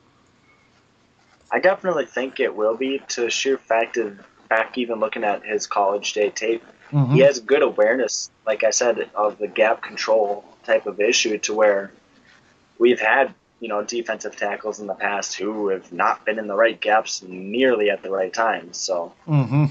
[1.51, 4.17] I definitely think it will be to sheer fact of
[4.49, 6.63] back even looking at his college day tape.
[6.91, 7.13] Mhm.
[7.13, 11.53] He has good awareness, like I said, of the gap control type of issue to
[11.53, 11.91] where
[12.77, 16.55] we've had, you know, defensive tackles in the past who have not been in the
[16.55, 18.73] right gaps nearly at the right time.
[18.73, 19.65] So Mm-hmm.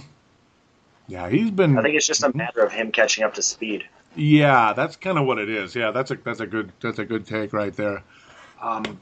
[1.12, 1.76] Yeah, he's been.
[1.76, 3.84] I think it's just a matter of him catching up to speed.
[4.16, 5.74] Yeah, that's kind of what it is.
[5.74, 8.02] Yeah, that's a that's a good that's a good take right there.
[8.62, 8.98] Um,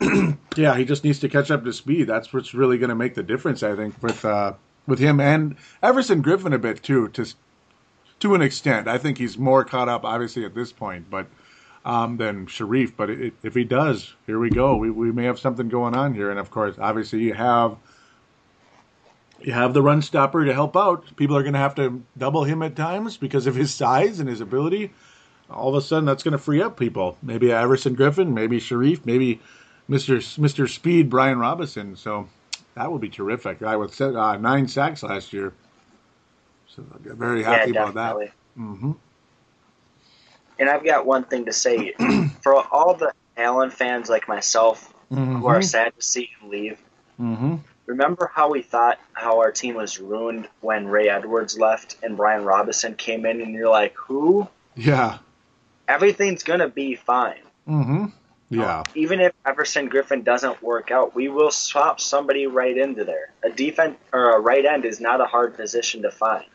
[0.54, 2.08] yeah, he just needs to catch up to speed.
[2.08, 4.52] That's what's really going to make the difference, I think, with uh,
[4.86, 7.24] with him and Everson Griffen a bit too, to
[8.20, 8.86] to an extent.
[8.86, 11.26] I think he's more caught up, obviously, at this point, but
[11.86, 12.92] um, than Sharrif.
[12.98, 14.76] But it, if he does, here we go.
[14.76, 17.78] We we may have something going on here, and of course, obviously, you have
[19.44, 21.04] you have the run stopper to help out.
[21.16, 24.28] People are going to have to double him at times because of his size and
[24.28, 24.90] his ability.
[25.50, 27.18] All of a sudden, that's going to free up people.
[27.22, 29.40] Maybe Everson Griffen, maybe Sharrif, maybe
[29.86, 31.94] Mister Mister Speed Brian Robison.
[31.94, 32.26] So
[32.74, 33.62] that would be terrific.
[33.62, 35.52] I would set uh, nine sacks last year.
[36.66, 38.16] So I'm very happy yeah, about that.
[38.16, 38.32] definitely.
[38.56, 38.92] hmm
[40.58, 41.92] And I've got one thing to say
[42.42, 46.80] for all the Allen fans like myself who are sad to see him leave.
[47.18, 52.16] hmm Remember how we thought how our team was ruined when Ray Edwards left and
[52.16, 54.48] Brian Robison came in, and you're like, who?
[54.74, 55.18] Yeah.
[55.86, 57.40] Everything's gonna be fine.
[57.66, 58.06] hmm
[58.48, 58.84] Yeah.
[58.94, 63.32] Even if Everson Griffen doesn't work out, we will swap somebody right into there.
[63.44, 66.46] A defense or a right end is not a hard position to find.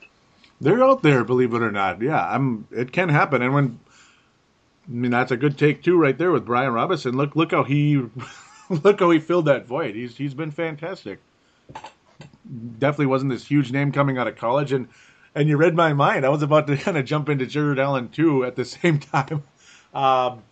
[0.62, 2.02] They're out there, believe it or not.
[2.02, 2.68] Yeah, I'm.
[2.72, 3.80] It can happen, and when
[4.88, 7.16] I mean that's a good take too, right there with Brian Robison.
[7.16, 7.94] Look, look how he,
[8.84, 9.96] look how he filled that void.
[9.96, 11.20] He's he's been fantastic.
[12.80, 14.88] Definitely wasn't this huge name coming out of college, and
[15.36, 16.26] and you read my mind.
[16.26, 19.44] I was about to kind of jump into Jared Allen too at the same time.
[19.94, 20.44] Um,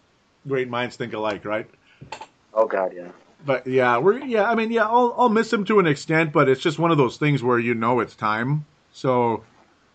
[0.48, 1.70] great minds think alike, right?
[2.54, 3.10] Oh God, yeah.
[3.46, 4.50] But yeah, we're yeah.
[4.50, 6.98] I mean, yeah, I'll I'll miss him to an extent, but it's just one of
[6.98, 8.66] those things where you know it's time.
[8.92, 9.44] So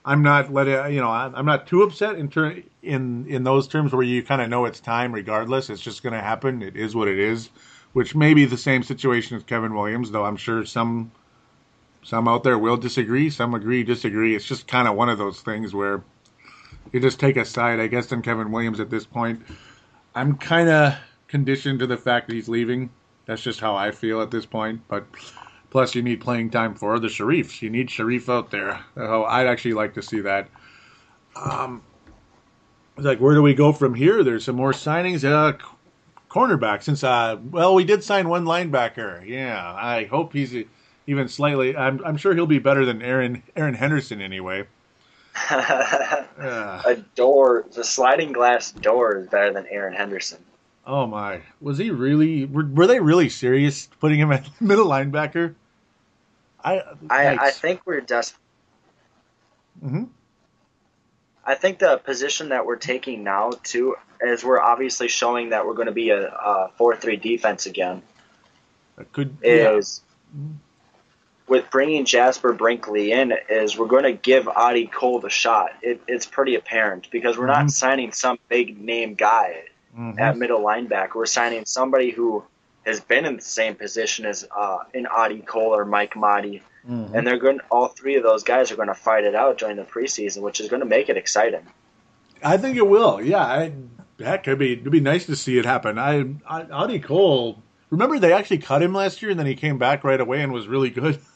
[0.04, 3.66] I'm not letting you know I'm I'm not too upset in ter- in in those
[3.66, 5.70] terms where you kind of know it's time regardless.
[5.70, 6.62] It's just going to happen.
[6.62, 7.50] It is what it is.
[7.92, 11.12] Which may be the same situation as Kevin Williams, though I'm sure some
[12.02, 13.30] some out there will disagree.
[13.30, 14.34] Some agree, disagree.
[14.34, 16.02] It's just kind of one of those things where
[16.92, 19.42] you just take a side, I guess, on Kevin Williams at this point.
[20.14, 20.94] I'm kind of
[21.28, 22.90] conditioned to the fact that he's leaving.
[23.26, 24.82] That's just how I feel at this point.
[24.88, 25.06] But
[25.70, 27.62] plus, you need playing time for the Sharrifs.
[27.62, 28.80] You need Sharrif out there.
[28.96, 30.48] Oh, I'd actually like to see that.
[31.36, 31.82] Um,
[32.96, 34.24] like, where do we go from here?
[34.24, 35.24] There's some more signings.
[35.24, 35.56] Uh,
[36.32, 36.82] cornerback.
[36.82, 39.26] Since uh, well, we did sign one linebacker.
[39.26, 40.54] Yeah, I hope he's
[41.06, 41.76] even slightly.
[41.76, 44.66] I'm I'm sure he'll be better than Aaron Erin Henderson anyway.
[45.50, 50.38] Uh, a door, the sliding glass door is better than Erin Henderson.
[50.86, 52.46] oh my, was he really?
[52.46, 55.54] Were, were they really serious putting him at middle linebacker?
[56.64, 58.40] I I, I think we're desperate.
[59.84, 60.08] Mhm.
[61.44, 65.74] I think the position that we're taking now too is we're obviously showing that we're
[65.74, 68.02] going to be a, a four-three defense again.
[68.96, 69.72] That could yeah.
[69.76, 70.02] Is
[71.48, 75.72] with bringing Jasper Brinkley in is we're going to give Audie Cole the shot.
[75.82, 77.58] It, it's pretty apparent because we're Mhm.
[77.58, 79.64] not signing some big name guy.
[79.98, 80.18] Mhm.
[80.18, 81.16] at middle linebacker.
[81.16, 82.42] We're signing somebody who
[82.86, 87.12] has been in the same position as uh, an Audie Cole or Mike Mauti, Mhm.
[87.12, 87.60] and they're going.
[87.70, 90.60] All three of those guys are going to fight it out during the preseason, which
[90.60, 91.66] is going to make it exciting.
[92.42, 93.20] I think it will.
[93.20, 93.72] Yeah, I,
[94.22, 95.98] heck, it'd be it'd be nice to see it happen.
[95.98, 97.62] I, I Audie Cole.
[97.90, 100.52] Remember they actually cut him last year, and then he came back right away and
[100.52, 101.20] was really good.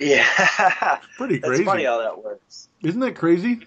[0.00, 0.24] Yeah,
[1.18, 1.62] Pretty crazy.
[1.62, 2.68] that's funny how that works.
[2.82, 3.60] isn't that crazy?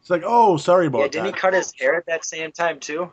[0.00, 2.80] It's like, oh, sorry about Yeah, didn't he cut his hair at that same time
[2.80, 3.12] too?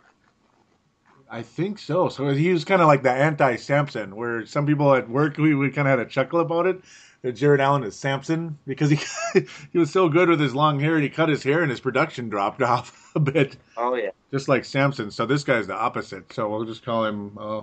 [1.30, 2.10] I think so.
[2.10, 5.56] So he was kind of like the anti Samson, where some people at work we,
[5.56, 6.82] we kind of had a chuckle about it.
[7.22, 9.00] That Jared Allen is Samson because he
[9.72, 11.80] he was so good with his long hair and he cut his hair and his
[11.80, 13.58] production dropped off a bit.
[13.78, 14.10] Oh yeah.
[14.32, 15.12] just like Samson.
[15.12, 16.32] So this guy's the opposite.
[16.34, 17.62] So we'll just call him uh,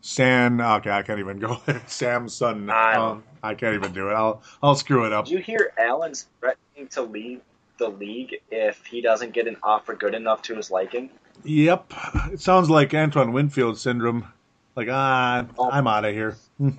[0.00, 0.60] San.
[0.60, 1.60] Okay, I can't even go.
[1.86, 2.70] Samson.
[2.70, 4.14] I Um, I can't even do it.
[4.14, 5.26] I'll I'll screw it up.
[5.26, 7.40] Did you hear Allen's threatening to leave
[7.78, 11.10] the league if he doesn't get an offer good enough to his liking?
[11.44, 11.92] Yep,
[12.32, 14.32] it sounds like Antoine Winfield syndrome.
[14.74, 15.70] Like ah, Oh.
[15.70, 16.36] I'm out of here.
[16.58, 16.70] Hmm.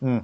[0.00, 0.18] Hmm.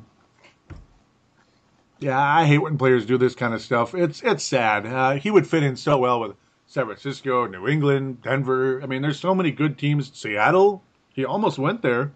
[1.98, 3.94] Yeah, I hate when players do this kind of stuff.
[3.94, 4.86] It's it's sad.
[4.86, 6.36] Uh, he would fit in so well with
[6.70, 8.80] San Francisco, New England, Denver.
[8.80, 10.16] I mean, there's so many good teams.
[10.16, 10.84] Seattle.
[11.12, 12.12] He almost went there.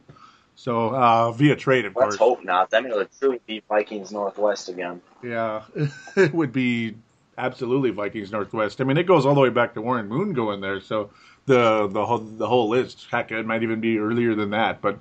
[0.55, 2.19] So uh, via trade, of Let's course.
[2.19, 2.71] hope not.
[2.71, 5.03] Then it'll truly be Vikings Northwest again.
[5.25, 5.63] Yeah,
[6.17, 6.95] it would be
[7.37, 8.81] absolutely Vikings Northwest.
[8.81, 10.81] I mean, it goes all the way back to Warren Moon going there.
[10.81, 11.11] So
[11.47, 14.81] the the whole the whole list, heck, it might even be earlier than that.
[14.81, 15.01] But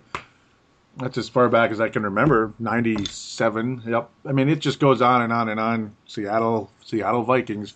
[0.97, 2.55] that's as far back as I can remember.
[2.57, 3.83] Ninety seven.
[3.85, 4.09] Yep.
[4.25, 5.95] I mean, it just goes on and on and on.
[6.07, 7.75] Seattle, Seattle Vikings.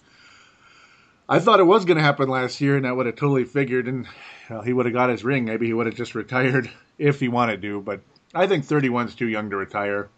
[1.30, 3.88] I thought it was going to happen last year, and I would have totally figured,
[3.88, 4.08] and
[4.50, 5.46] well, he would have got his ring.
[5.46, 7.82] Maybe he would have just retired if he wanted to.
[7.82, 8.02] But
[8.34, 10.10] I think 31's too young to retire,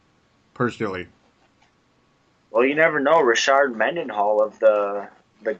[0.53, 1.07] personally.
[2.51, 3.21] Well, you never know.
[3.21, 5.07] Rashard Mendenhall of the
[5.43, 5.57] the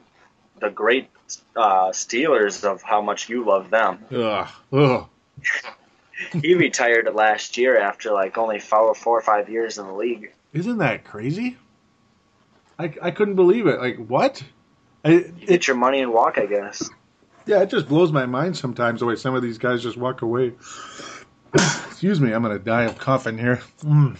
[0.60, 1.08] the great
[1.56, 4.04] uh, Steelers of how much you love them.
[4.12, 4.48] Ugh.
[4.72, 5.06] Ugh.
[6.42, 10.34] He retired last year after like only four, four or five years in the league.
[10.52, 11.56] Isn't that crazy?
[12.78, 13.80] I, I couldn't believe it.
[13.80, 14.42] Like what?
[15.04, 16.88] I, You get your money and walk, I guess.
[17.46, 20.22] yeah, it just blows my mind sometimes the way some of these guys just walk
[20.22, 20.52] away.
[21.54, 23.60] Excuse me, I'm gonna die of coughing here.
[23.82, 24.16] Mm.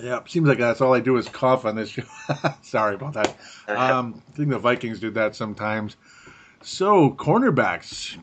[0.00, 2.02] Yeah, seems like that's all I do is cough on this show.
[2.62, 3.36] Sorry about that.
[3.68, 5.96] Um, I think the Vikings do that sometimes.
[6.62, 8.18] So cornerbacks,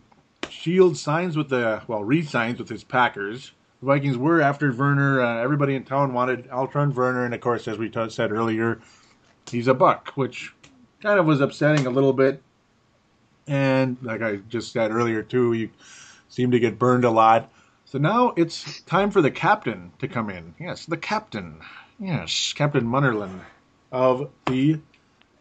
[0.49, 3.51] Shield signs with the well, re-signs with his Packers.
[3.79, 5.21] The Vikings were after Verner.
[5.21, 8.81] Uh, everybody in town wanted Alterraun Verner, and of course, as we t- said earlier,
[9.49, 10.53] he's a buck, which
[11.01, 12.41] kind of was upsetting a little bit.
[13.47, 15.69] And like I just said earlier too, you
[16.29, 17.51] seem to get burned a lot.
[17.85, 20.53] So now it's time for the captain to come in.
[20.59, 21.61] Yes, the captain.
[21.99, 23.39] Yes, Captain Munnerlyn
[23.91, 24.79] of the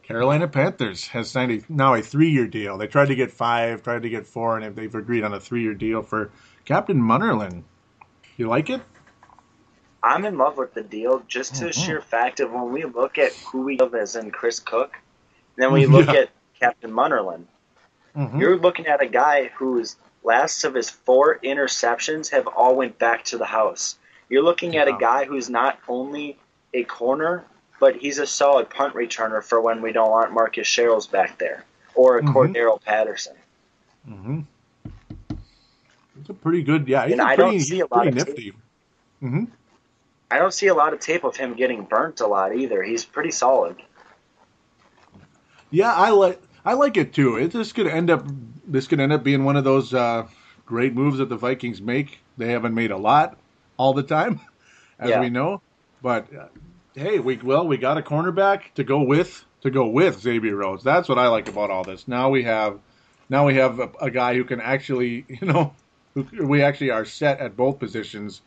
[0.02, 2.78] Carolina Panthers has signed a, now a three-year deal.
[2.78, 5.40] They tried to get five, tried to get four, and if they've agreed on a
[5.40, 6.30] three-year deal for
[6.64, 7.64] Captain Munnerlyn.
[8.38, 8.80] You like it?
[10.02, 11.84] I'm in love with the deal just to the Mhm.
[11.84, 14.96] sheer fact of when we look at who we love as in Chris Cook,
[15.58, 16.20] then we look Yeah.
[16.22, 17.44] at Captain Munnerlyn.
[18.16, 18.40] Mhm.
[18.40, 23.24] You're looking at a guy whose last of his four interceptions have all went back
[23.26, 23.96] to the house.
[24.28, 26.38] You're looking at a guy who's not only
[26.74, 27.44] a corner,
[27.80, 31.64] but he's a solid punt returner for when we don't want Marcus Sherels back there
[31.94, 32.32] or a Mhm.
[32.34, 33.36] Cordarrelle Patterson.
[34.08, 34.40] Mm-hmm.
[36.20, 37.04] It's a pretty good, yeah.
[37.04, 38.52] He's And a I pretty, don't see a lot of nifty.
[39.22, 39.44] Mm-hmm.
[40.30, 42.82] I don't see a lot of tape of him getting burnt a lot either.
[42.82, 43.76] He's pretty solid.
[45.70, 47.36] Yeah, I like I like it too.
[47.36, 48.24] It this could end up
[48.66, 50.26] this could end up being one of those uh,
[50.64, 52.20] great moves that the Vikings make.
[52.36, 53.38] They haven't made a lot
[53.76, 54.40] all the time,
[54.98, 55.18] as Yeah.
[55.18, 55.62] we know.
[56.00, 56.48] But uh,
[56.94, 60.84] hey, we well we got a cornerback to go with to go with Xavier Rhodes.
[60.84, 62.08] That's what I like about all this.
[62.08, 62.80] Now we have
[63.28, 65.74] now we have a, a guy who can actually you know
[66.14, 68.42] who, we actually are set at both positions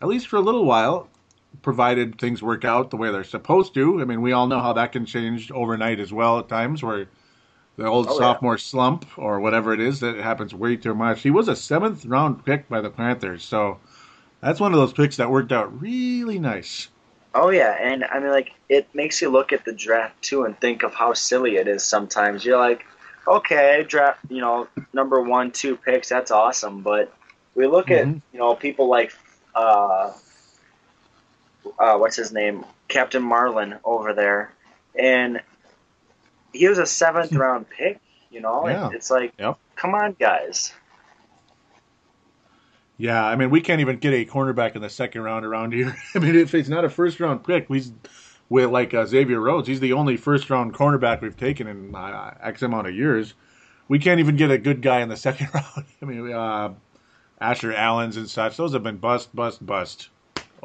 [0.00, 1.10] at least for a little while
[1.62, 4.00] provided things work out the way they're supposed to.
[4.00, 7.08] I mean, we all know how that can change overnight as well at times, where
[7.76, 8.40] the old Oh, yeah.
[8.40, 11.22] sophomore slump or whatever it is that happens way too much.
[11.22, 13.80] He was a seventh round pick by the Panthers, so
[14.40, 16.88] that's one of those picks that worked out really nice.
[17.34, 20.58] Oh yeah, and I mean like it makes you look at the draft too and
[20.58, 22.44] think of how silly it is sometimes.
[22.44, 22.84] You're like,
[23.28, 27.12] okay, draft, you know, number one, two picks, that's awesome, but
[27.54, 28.20] we look at Mhm.
[28.32, 29.12] you know people like
[29.54, 30.12] uh,
[31.78, 34.52] uh, what's his name, Captain Marlin over there,
[34.98, 35.40] and
[36.52, 38.00] he was a seventh round pick.
[38.30, 38.90] You know, Yeah.
[38.92, 39.58] it's like, Yep.
[39.76, 40.72] come on, guys.
[42.98, 45.94] Yeah, I mean, we can't even get a cornerback in the second round around here.
[46.14, 47.82] I mean, if it's not a first round pick, we
[48.48, 52.34] with like uh, Xavier Rhodes, he's the only first round cornerback we've taken in uh,
[52.40, 53.34] X amount of years.
[53.88, 55.84] we can't even get a good guy in the second round.
[56.00, 56.72] I mean, uh,
[57.40, 60.08] Asher Allen's and such; those have been bust, bust, bust,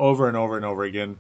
[0.02, 1.18] over and over and over again.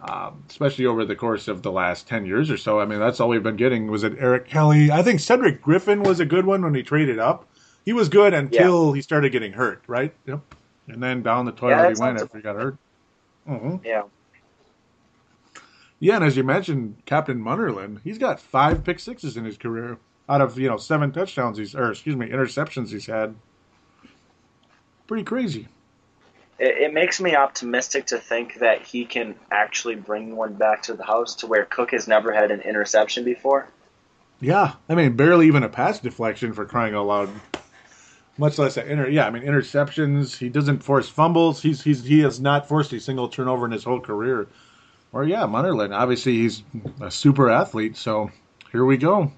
[0.00, 2.80] Um, especially over the course of the last 10 years or so.
[2.80, 3.88] I mean, that's all we've been getting.
[3.88, 4.90] Was it Eric Kelly?
[4.90, 7.46] I think Cedric Griffin was a good one when he traded up.
[7.84, 8.94] He was good until yeah.
[8.96, 10.12] he started getting hurt, right?
[10.26, 10.40] Yep.
[10.88, 12.76] And then down the toilet yeah, he went after he got hurt.
[13.48, 13.76] Mm-hmm.
[13.84, 14.02] Yeah.
[16.00, 19.98] Yeah, and as you mentioned, Captain Munnerlyn, he's got five pick sixes in his career
[20.28, 23.36] out of you know seven touchdowns he's or excuse me interceptions he's had.
[25.06, 25.68] Pretty crazy
[26.58, 30.94] it, it, makes me optimistic to think that he can actually bring one back to
[30.94, 33.68] the house to where Cook has never had an interception before.
[34.40, 37.30] Yeah, I mean, barely even a pass deflection for crying out loud.
[38.38, 39.08] Much less an inter.
[39.08, 40.36] Yeah, I mean, interceptions.
[40.36, 41.62] He doesn't force fumbles.
[41.62, 44.48] He's he's he has not forced a single turnover in his whole career.
[45.12, 45.94] Or yeah, Munnerlyn.
[45.94, 46.62] Obviously, he's
[47.00, 47.96] a super athlete.
[47.96, 48.30] So
[48.72, 49.30] here we go.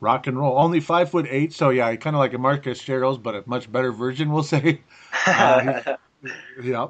[0.00, 0.58] Rock and roll.
[0.58, 1.52] Only five foot eight.
[1.52, 4.80] So yeah, kind of like a Marcus Sherels, but a much better version, we'll say.
[5.26, 5.96] Uh,
[6.62, 6.88] yeah.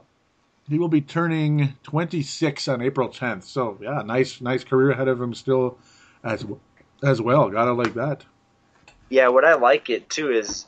[0.68, 3.44] He will be turning 26 on April 10th.
[3.44, 5.78] So, yeah, nice nice career ahead of him still
[6.24, 6.44] as
[7.02, 7.48] as well.
[7.48, 8.24] Got to like that.
[9.08, 10.66] Yeah, what I like it too is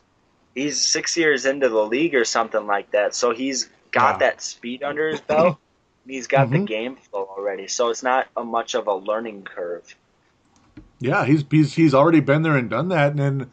[0.55, 3.15] he's 6 years into the league or something like that.
[3.15, 4.29] So he's got yeah.
[4.29, 5.59] that speed under his belt.
[6.07, 6.61] he's got mm-hmm.
[6.61, 7.67] the game flow already.
[7.69, 9.95] So it's not a much of a learning curve.
[11.01, 13.51] Yeah, he's he's he's already been there and done that and then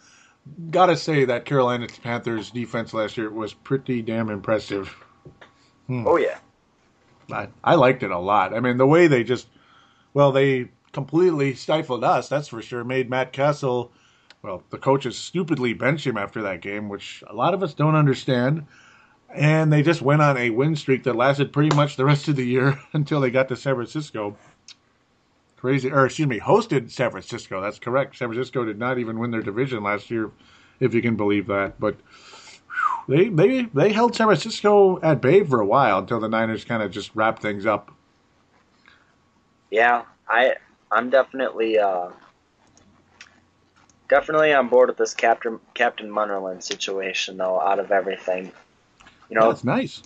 [0.71, 4.95] got to say that Carolina Panthers defense last year was pretty damn impressive.
[5.87, 6.05] Hmm.
[6.07, 6.39] Oh yeah,
[7.31, 8.53] I I liked it a lot.
[8.53, 9.47] I mean, the way they just
[10.13, 12.29] well they completely stifled us.
[12.29, 12.83] That's for sure.
[12.83, 13.91] Made Matt Cassel.
[14.41, 17.95] Well, the coaches stupidly bench him after that game, which a lot of us don't
[17.95, 18.65] understand.
[19.33, 22.35] And they just went on a win streak that lasted pretty much the rest of
[22.35, 24.37] the year until they got to San Francisco
[25.57, 27.61] crazy, or excuse me, hosted San Francisco.
[27.61, 28.17] That's correct.
[28.17, 30.31] San Francisco did not even win their division last year,
[30.79, 31.79] if you can believe that.
[31.79, 31.97] But
[33.07, 36.81] they they they held San Francisco at bay for a while until the Niners kind
[36.81, 37.91] of just wrapped things up.
[39.69, 40.55] Yeah, I
[40.91, 42.09] I'm definitely uh,
[44.09, 47.59] definitely on board with this Captain Captain Munnerlyn situation though.
[47.59, 48.51] Out of everything,
[49.29, 50.01] you know, it's nice.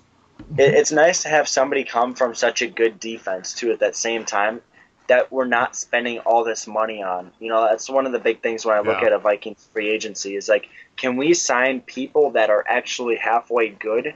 [0.58, 3.72] It, it's nice to have somebody come from such a good defense too.
[3.72, 4.62] At that same time,
[5.10, 7.32] that we're not spending all this money on.
[7.40, 9.08] You know, that's one of the big things when I look yeah.
[9.08, 13.70] at a Vikings free agency is like, can we sign people that are actually halfway
[13.70, 14.14] good,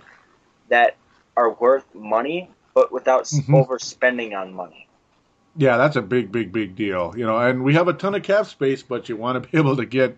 [0.70, 0.96] that
[1.36, 3.56] are worth money, but without mm-hmm.
[3.56, 4.88] overspending on money?
[5.58, 7.14] Yeah, that's a big, big, big deal.
[7.18, 9.58] You know, and we have a ton of cap space, but you want to be
[9.58, 10.16] able to get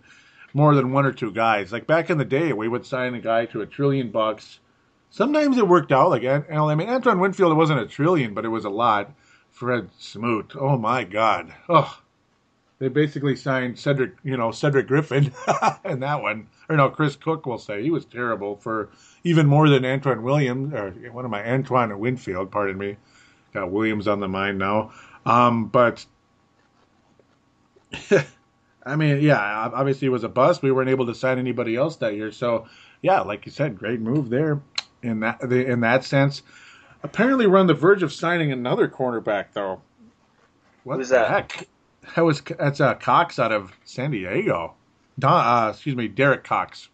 [0.54, 1.72] more than one or two guys.
[1.72, 4.60] Like back in the day, we would sign a guy to a trillion bucks.
[5.10, 6.10] Sometimes it worked out.
[6.10, 9.12] Like, I mean, Antoine Winfield, it wasn't a trillion, but it was a lot
[9.56, 10.54] Fred Smoot.
[10.60, 11.54] Oh my God.
[11.70, 12.02] Oh,
[12.78, 15.32] they basically signed Cedric, you know, Cedric Griffin
[15.86, 16.48] in that one.
[16.68, 18.90] Or no, Chris Cook will say he was terrible for
[19.24, 22.52] even more than Antoine Williams or one of my Antoine Winfield.
[22.52, 22.98] Pardon me.
[23.54, 24.92] Got Williams on the mind now.
[25.26, 26.06] Um, but
[28.86, 30.62] I mean, yeah, obviously it was a bust.
[30.62, 32.34] We weren't able to sign anybody else that year.
[32.34, 32.68] So
[33.02, 34.62] yeah, like you said, great move there
[35.02, 36.42] in that in that sense.
[37.06, 39.80] Apparently, we're on the verge of signing another cornerback, though.
[40.84, 41.30] What Who's that?
[41.30, 41.68] Heck?
[42.16, 44.74] That was that's uh, Cox out of San Diego.
[45.20, 46.90] Don, uh, excuse me, Derek Cox.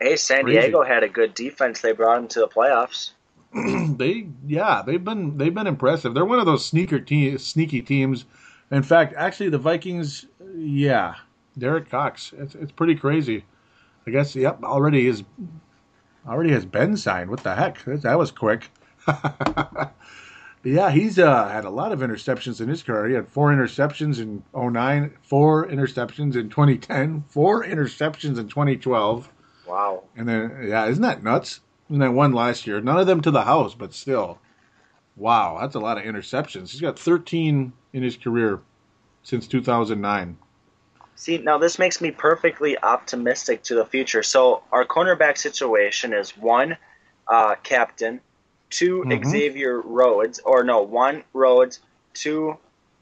[0.00, 0.60] Hey, San Crazy.
[0.60, 1.80] Diego had a good defense.
[1.80, 3.12] They brought him to the playoffs.
[3.96, 6.12] they, yeah, they've been they've been impressive.
[6.12, 8.26] They're one of those sneaker te- sneaky teams.
[8.70, 11.14] In fact, actually, the Vikings, yeah,
[11.56, 12.34] Derek Cox.
[12.36, 13.46] It's it's pretty crazy.
[14.06, 14.36] I guess.
[14.36, 15.24] Yep, already is
[16.28, 17.30] already has been signed.
[17.30, 17.82] What the heck?
[17.86, 18.70] That was quick.
[20.64, 23.08] yeah, he's uh, had a lot of interceptions in his career.
[23.08, 29.32] He had four interceptions in 09, four interceptions in 2010, four interceptions in 2012.
[29.66, 30.04] Wow.
[30.16, 31.60] And then, yeah, isn't that nuts?
[31.88, 32.80] And then one last year.
[32.80, 34.38] None of them to the house, but still.
[35.16, 36.70] Wow, that's a lot of interceptions.
[36.70, 38.60] He's got 13 in his career
[39.22, 40.36] since 2009.
[41.14, 44.22] See, now this makes me perfectly optimistic to the future.
[44.22, 46.76] So, our cornerback situation is one,
[47.26, 48.20] uh, captain,
[48.70, 49.28] 2 mm-hmm.
[49.28, 51.80] Xavier Rhodes, or no, one Rhodes,
[52.14, 52.56] two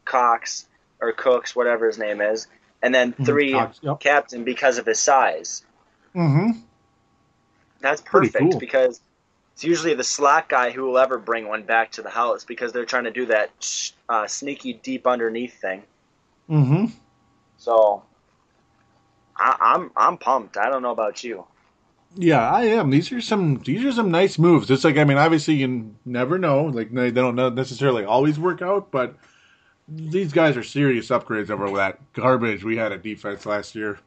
[0.05, 0.67] Cox
[1.01, 2.47] or Cooks, whatever his name is,
[2.83, 3.25] and then mm-hmm.
[3.25, 4.01] 3 Cox, yep.
[4.01, 5.65] Captain because of his size.
[6.15, 6.59] Mm-hmm.
[7.81, 8.59] That's perfect cool.
[8.59, 9.01] because
[9.55, 12.73] it's usually the slack guy who will ever bring one back to the house because
[12.73, 15.83] they're trying to do that uh, sneaky deep underneath thing.
[16.51, 16.87] Mm-hmm.
[17.59, 18.03] So
[19.37, 20.57] I, I'm I'm pumped.
[20.57, 21.47] I don't know about you.
[22.17, 22.91] Yeah, I am.
[22.91, 24.71] These are some these are some nice moves.
[24.71, 26.65] It's like I mean, obviously you never know.
[26.65, 29.17] Like they don't necessarily always work out, but
[29.89, 33.99] these guys are serious upgrades over that garbage we had at defense last year.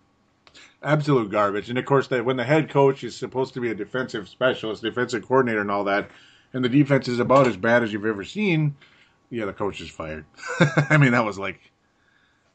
[0.83, 1.69] absolute garbage.
[1.69, 4.81] And of course, that when the head coach is supposed to be a defensive specialist,
[4.83, 6.09] defensive coordinator, and all that,
[6.53, 8.75] and the defense is about as bad as you've ever seen,
[9.29, 10.25] yeah, the coach is fired.
[10.89, 11.59] I mean, that was like,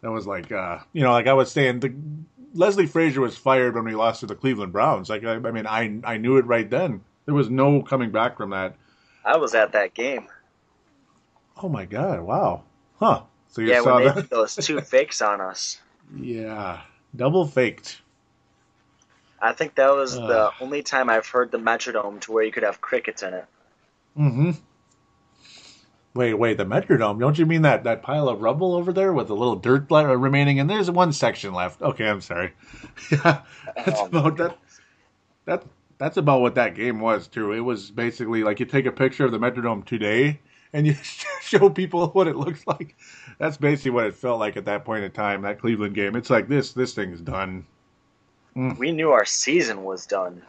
[0.02, 1.94] that was like, uh, you know, like I was saying, the
[2.54, 5.08] Leslie Frazier was fired when we lost to the Cleveland Browns.
[5.10, 7.02] Like, I, I mean, I I knew it right then.
[7.26, 8.76] There was no coming back from that.
[9.24, 10.28] I was at that game.
[11.56, 12.20] Oh my god!
[12.20, 12.64] Wow.
[12.98, 13.22] Huh.
[13.48, 14.14] So you Yeah, saw when they that?
[14.22, 15.80] did those two fakes on us.
[16.14, 16.82] Yeah,
[17.16, 18.02] double faked.
[19.40, 20.26] I think that was Ugh.
[20.26, 23.46] the only time I've heard the Metrodome to where you could have crickets in it.
[24.18, 24.50] Mm-hmm.
[26.14, 27.18] Wait, wait, the Metrodome.
[27.18, 30.10] Don't you mean that, that pile of rubble over there with a little dirt le-
[30.10, 30.60] uh, remaining?
[30.60, 31.80] And there's one section left.
[31.80, 32.52] Okay, I'm sorry.
[33.10, 33.40] Yeah,
[33.74, 34.58] that's Oh, about that.
[35.46, 35.64] That
[35.98, 37.52] that's about what that game was too.
[37.52, 40.40] It was basically like you take a picture of the Metrodome today
[40.72, 40.94] and you
[41.42, 42.96] show people what it looks like.
[43.38, 45.42] That's basically what it felt like at that point in time.
[45.42, 46.14] That Cleveland game.
[46.16, 46.72] It's like this.
[46.72, 47.64] This thing's done.
[48.56, 48.76] Mm.
[48.78, 50.42] We knew our season was done.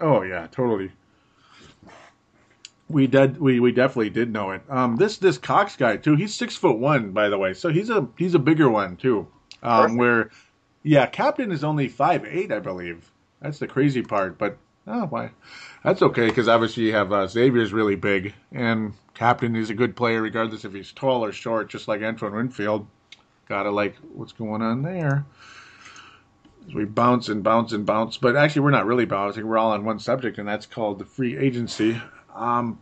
[0.00, 0.90] Oh yeah, totally.
[2.88, 3.40] We did.
[3.40, 4.62] We, we definitely did know it.
[4.68, 6.14] Um, this this Cox guy too.
[6.14, 7.52] He's six foot one, by the way.
[7.52, 9.26] So he's a he's a bigger one too.
[9.62, 10.30] Um, where,
[10.84, 13.10] yeah, Captain is only five eight, I believe.
[13.40, 14.38] That's the crazy part.
[14.38, 15.30] But oh, why?
[15.82, 19.96] That's okay because obviously you have uh, Xavier's really big, and Captain is a good
[19.96, 22.86] player regardless if he's tall or short, just like Antoine Winfield.
[23.48, 25.24] Gotta like what's going on there.
[26.74, 29.46] We bounce and bounce and bounce, but actually we're not really bouncing.
[29.46, 32.00] We're all on one subject, and that's called the free agency.
[32.36, 32.78] Um,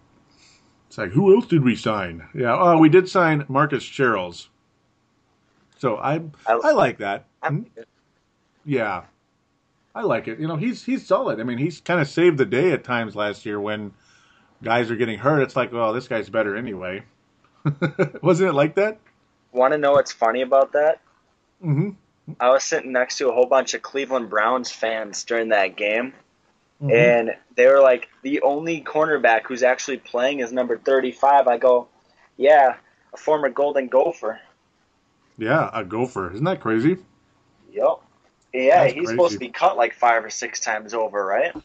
[0.89, 2.27] it's like who else did we sign?
[2.35, 4.49] Yeah, oh, we did sign Marcus Sherels.
[5.79, 7.27] So I I- I like that.
[7.43, 7.63] Hmm?
[7.79, 7.83] I-
[8.65, 9.03] Yeah,
[9.95, 10.39] I like it.
[10.41, 11.41] You know, he's he's solid.
[11.41, 13.93] I mean, he's kind of saved the day at times last year when
[14.63, 15.43] guys are getting hurt.
[15.43, 17.03] It's like, well, this guy's better anyway.
[18.23, 18.99] Wasn't it like that?
[19.53, 21.01] Want to know what's funny about that?
[21.65, 21.91] Mm-hmm.
[22.41, 26.15] I was sitting next to a whole bunch of Cleveland Browns fans during that game,
[26.85, 26.95] Mm-hmm.
[26.95, 31.49] and they were like, the only cornerback who's actually playing is number 35.
[31.49, 31.89] I go,
[32.37, 32.77] yeah,
[33.15, 34.39] a former Golden Gopher.
[35.39, 36.33] Yeah, a gopher.
[36.33, 36.99] Isn't that crazy?
[37.73, 38.01] Yep.
[38.53, 41.57] Yeah, That's he's supposed to be cut like five or six times over, right?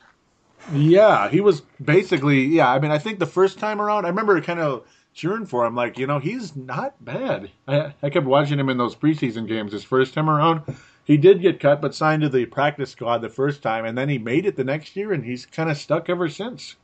[0.74, 2.46] Yeah, he was basically.
[2.46, 5.66] Yeah, I mean, I think the first time around, I remember kind of cheering for
[5.66, 5.76] him.
[5.76, 7.52] Like, you know, he's not bad.
[7.68, 9.72] I, I kept watching him in those preseason games.
[9.72, 10.64] His first time around,
[11.10, 14.10] he did get cut, but signed to the practice squad the first time, and then
[14.10, 16.76] he made it the next year, and he's kind of stuck ever since.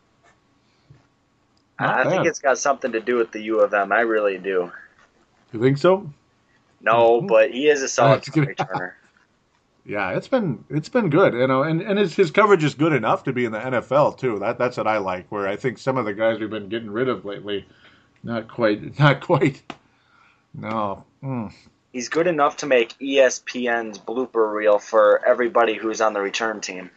[1.80, 3.92] Not I think it's got something to do with the U of M.
[3.92, 4.72] I really do.
[5.54, 6.12] You think so?
[6.82, 7.28] No, Mhm.
[7.28, 8.94] but he is a solid returner.
[9.88, 12.94] Yeah, it's been it's been good, you know, and and his his coverage is good
[12.94, 14.40] enough to be in the NFL too.
[14.40, 15.32] That that's what I like.
[15.32, 17.68] Where I think some of the guys we've been getting rid of lately,
[18.24, 19.62] not quite, not quite.
[20.56, 21.04] No.
[21.22, 21.54] Mm.
[21.96, 26.92] He's good enough to make ESPN's blooper reel for everybody who's on the return team.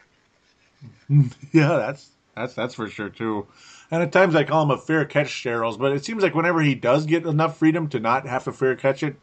[1.52, 3.46] Yeah, that's that's that's for sure too.
[3.92, 6.60] And at times I call him a fair catch, Sherels, but it seems like whenever
[6.60, 9.14] he does get enough freedom to not have to fair catch it,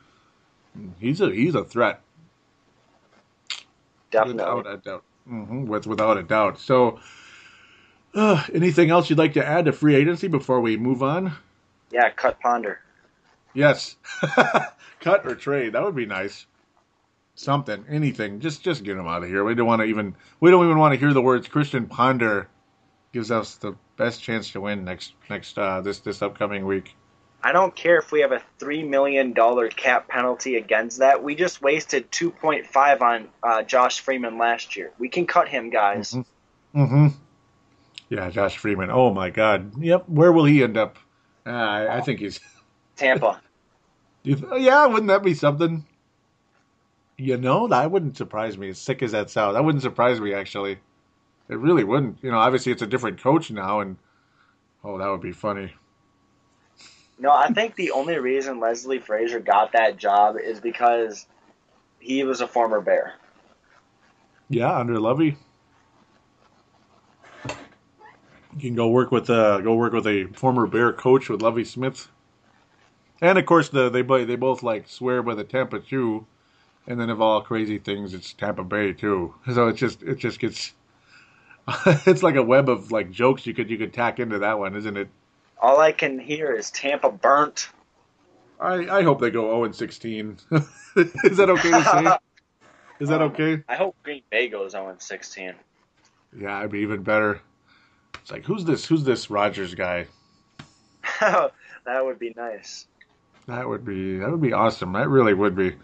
[0.97, 1.99] he's a he's a threat.
[4.11, 4.63] Definitely.
[4.63, 5.03] Without a doubt.
[5.27, 6.57] hmm With, without a doubt.
[6.57, 7.01] So,
[8.13, 11.33] uh, anything else you'd like to add to free agency before we move on?
[11.91, 12.79] Yeah, cut ponder.
[13.55, 13.95] Yes.
[14.99, 15.73] Cut or trade.
[15.73, 16.45] That would be nice.
[17.33, 18.39] Something, anything.
[18.39, 19.43] Just just get him out of here.
[19.43, 22.47] We don't want to even we don't even want to hear the words Christian Ponder
[23.11, 26.95] gives us the best chance to win next next uh this this upcoming week.
[27.43, 31.23] I don't care if we have a three million dollar cap penalty against that.
[31.23, 34.91] We just wasted two point five on uh, Josh Freeman last year.
[34.97, 36.13] We can cut him, guys.
[36.13, 36.25] Mhm.
[36.75, 37.07] Mm-hmm.
[38.09, 38.89] Yeah, Josh Freeman.
[38.91, 39.77] Oh my God.
[39.81, 40.09] Yep.
[40.09, 40.97] Where will he end up?
[41.45, 42.39] Uh, I, I think he's.
[42.95, 43.41] Tampa.
[44.25, 45.85] Th- yeah, wouldn't that be something?
[47.17, 48.69] You know, that wouldn't surprise me.
[48.69, 50.79] As sick as that sounds, that wouldn't surprise me actually.
[51.47, 52.17] It really wouldn't.
[52.23, 53.97] You know, obviously it's a different coach now, and
[54.83, 55.73] oh, that would be funny.
[57.17, 61.27] No, I think the only reason Leslie Frazier got that job is because
[61.99, 63.13] he was a former Bear.
[64.49, 65.37] Yeah, under Lovie,
[67.47, 71.63] you can go work with uh go work with a former Bear coach with Lovie
[71.63, 72.09] Smith,
[73.21, 76.25] and of course the they bo- they both like swear by the Tampa too,
[76.87, 79.33] and then of all crazy things it's Tampa Bay too.
[79.53, 80.73] So it just it just gets
[81.85, 84.75] it's like a web of like jokes you could you could tack into that one,
[84.75, 85.09] isn't it?
[85.61, 87.69] All I can hear is Tampa burnt.
[88.59, 90.37] I I hope they go zero and sixteen.
[90.95, 92.17] Is that okay to say?
[92.99, 93.61] Is that okay?
[93.67, 95.53] I hope Green Bay goes 0 16.
[96.37, 97.41] Yeah, it'd be even better.
[98.21, 98.85] It's like who's this?
[98.85, 100.07] Who's this Rodgers guy?
[101.19, 101.51] that
[101.85, 102.87] would be nice.
[103.47, 104.93] That would be that would be awesome.
[104.93, 105.75] That really would be.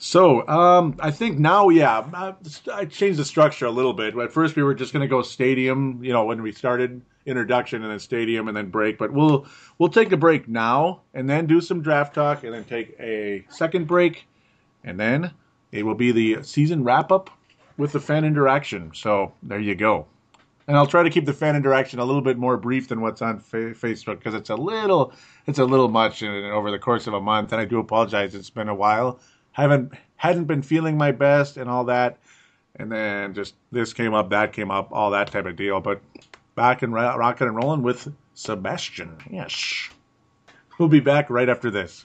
[0.00, 2.34] So, um, I think now, yeah,
[2.72, 4.16] I, changed the structure a little bit.
[4.16, 7.82] At first, we were just going to go stadium, you know, when we started introduction
[7.82, 8.96] and then stadium and then break.
[8.96, 9.46] But we'll
[9.78, 13.44] we'll take a break now and then do some draft talk and then take a
[13.48, 14.26] second break,
[14.84, 15.32] and then
[15.72, 17.30] it will be the season wrap up
[17.76, 18.92] with the fan interaction.
[18.94, 20.06] So there you go.
[20.68, 23.22] And I'll try to keep the fan interaction a little bit more brief than what's
[23.22, 25.12] on fa- Facebook because it's a little
[25.46, 27.52] it's a little much over the course of a month.
[27.52, 29.18] And I do apologize; it's been a while
[29.58, 32.18] haven't hadn't been feeling my best and all that,
[32.76, 35.80] and then just this came up, that came up, all that type of deal.
[35.80, 36.00] But
[36.54, 39.18] back and ra- rocking and rolling with Sebastian.
[39.30, 39.88] Yes,
[40.78, 42.04] we'll be back right after this.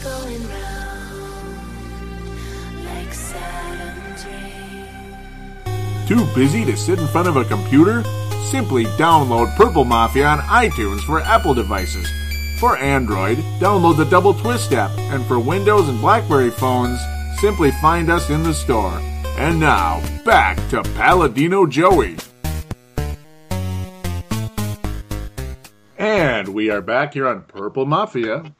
[0.00, 1.64] Going round
[2.84, 4.88] like Saturn's ring.
[6.08, 8.02] Too busy to sit in front of a computer?
[8.50, 12.08] Simply download Purple Mafia on iTunes for Apple devices.
[12.58, 16.98] For Android, download the DoubleTwist app, and for Windows and Blackberry phones,
[17.38, 18.98] simply find us in the store.
[19.36, 22.16] And now, back to Paladino Joey.
[25.98, 28.52] And we are back here on Purple Mafia.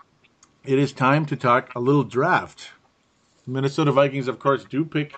[0.64, 2.70] It is time to talk a little draft.
[3.46, 5.16] Minnesota Vikings, of course, do pick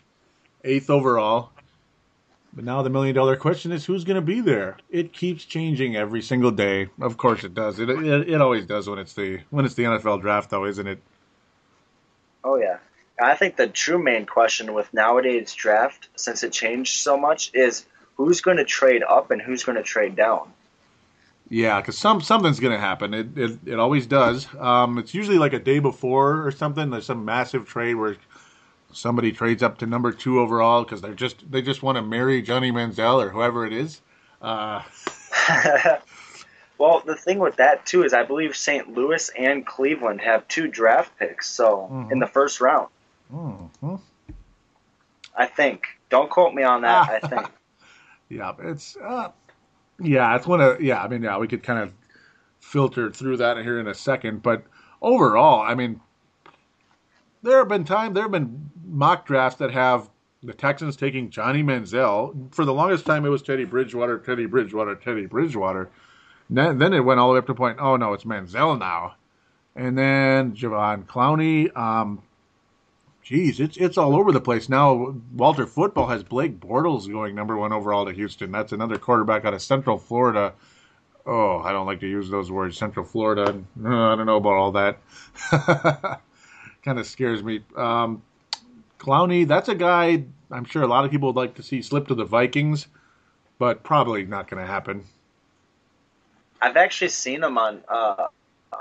[0.64, 1.50] eighth overall.
[2.54, 4.78] But now the million dollar question is who's going to be there?
[4.88, 6.88] It keeps changing every single day.
[7.00, 7.78] Of course it does.
[7.80, 10.86] It, it it always does when it's the when it's the NFL draft though, isn't
[10.86, 11.02] it?
[12.44, 12.78] Oh yeah.
[13.20, 17.84] I think the true main question with nowadays draft, since it changed so much, is
[18.16, 20.52] who's going to trade up and who's going to trade down.
[21.54, 23.14] Yeah, because some something's going to happen.
[23.14, 24.48] It, it it always does.
[24.58, 26.90] Um, it's usually like a day before or something.
[26.90, 28.16] There's some massive trade where
[28.92, 32.42] somebody trades up to number two overall because they're just they just want to marry
[32.42, 34.00] Johnny Manziel or whoever it is.
[34.42, 34.82] Uh,
[36.78, 38.92] well, the thing with that too is I believe St.
[38.92, 42.10] Louis and Cleveland have two draft picks, so Mhm.
[42.10, 42.88] in the first round,
[43.32, 44.00] mhm.
[45.36, 45.86] I think.
[46.10, 47.08] Don't quote me on that.
[47.08, 47.46] I think.
[48.28, 49.28] Yeah, it's uh,
[50.00, 51.02] yeah, it's one of yeah.
[51.02, 51.92] I mean, yeah, we could kind of
[52.60, 54.64] filter through that here in a second, but
[55.02, 56.00] overall, I mean,
[57.42, 60.10] there have been time there have been mock drafts that have
[60.42, 62.52] the Texans taking Johnny Manziel.
[62.54, 65.90] For the longest time, it was Teddy Bridgewater, Teddy Bridgewater, Teddy Bridgewater.
[66.50, 67.78] Then, it went all the way up to point.
[67.80, 69.14] Oh no, it's Manziel now,
[69.74, 71.74] and then Javon Clowney.
[71.76, 72.22] Um,
[73.24, 75.16] Geez, it's it's all over the place now.
[75.32, 78.52] Walter Football has Blake Bortles going number one overall to Houston.
[78.52, 80.52] That's another quarterback out of Central Florida.
[81.26, 83.62] Oh, I don't like to use those words, Central Florida.
[83.82, 84.98] Uh, I don't know about all that.
[86.84, 87.62] kind of scares me.
[87.74, 88.22] Um,
[88.98, 92.08] Clowney, that's a guy I'm sure a lot of people would like to see slip
[92.08, 92.86] to the Vikings,
[93.58, 95.04] but probably not going to happen.
[96.62, 98.26] I've actually seen him on uh,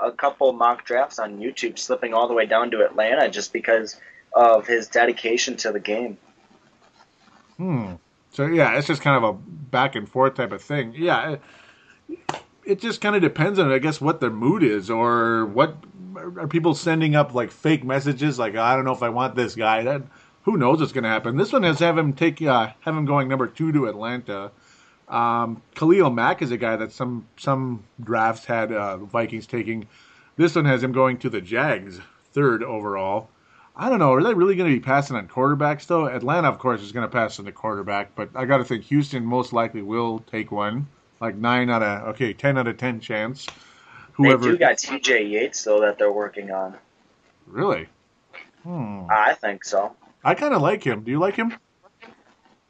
[0.00, 4.00] a couple mock drafts on YouTube, slipping all the way down to Atlanta just because
[4.34, 6.18] of his dedication to the game.
[7.56, 7.94] Hmm.
[8.32, 10.94] So yeah, it's just kind of a back and forth type of thing.
[10.96, 11.36] Yeah,
[12.08, 12.20] it,
[12.64, 15.76] it just kind of depends on, I guess, what their mood is, or what
[16.16, 19.54] are people sending up like fake messages, like I don't know if I want this
[19.54, 19.84] guy.
[19.84, 20.02] That
[20.42, 21.36] who knows what's going to happen.
[21.36, 24.50] This one has have him take uh, have him going number two to Atlanta.
[25.08, 29.86] Um, Khalil Mack is a guy that some some drafts had uh, Vikings taking.
[30.36, 32.00] This one has him going to the Jags,
[32.32, 33.28] third overall.
[33.76, 34.12] I don't know.
[34.12, 36.06] Are they really going to be passing on quarterbacks though?
[36.06, 38.84] Atlanta, of course, is going to pass on the quarterback, but I got to think
[38.84, 40.88] Houston most likely will take one,
[41.20, 43.52] like nine out of okay, ten out of ten chance.
[44.12, 45.26] Whoever They do got T.J.
[45.26, 46.78] Yates though that they're working on.
[47.46, 47.88] really,
[48.62, 49.08] hmm.
[49.08, 49.96] I think so.
[50.24, 51.04] I kind of like him.
[51.04, 51.58] Do you like him?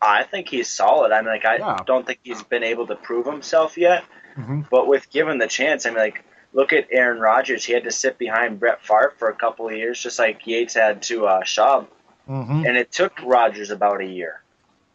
[0.01, 1.13] I think he's solid.
[1.13, 1.85] I mean, like I Yeah.
[1.87, 4.05] don't think he's been able to prove himself yet,
[4.37, 6.25] hmm but with given the chance, I mean, like
[6.55, 7.65] look at Aaron Rodgers.
[7.65, 10.75] He had to sit behind Brett Favre for a couple of years, just like Yates
[10.75, 11.89] had to uh, Schaub,
[12.27, 14.43] hmm and it took Rodgers about a year.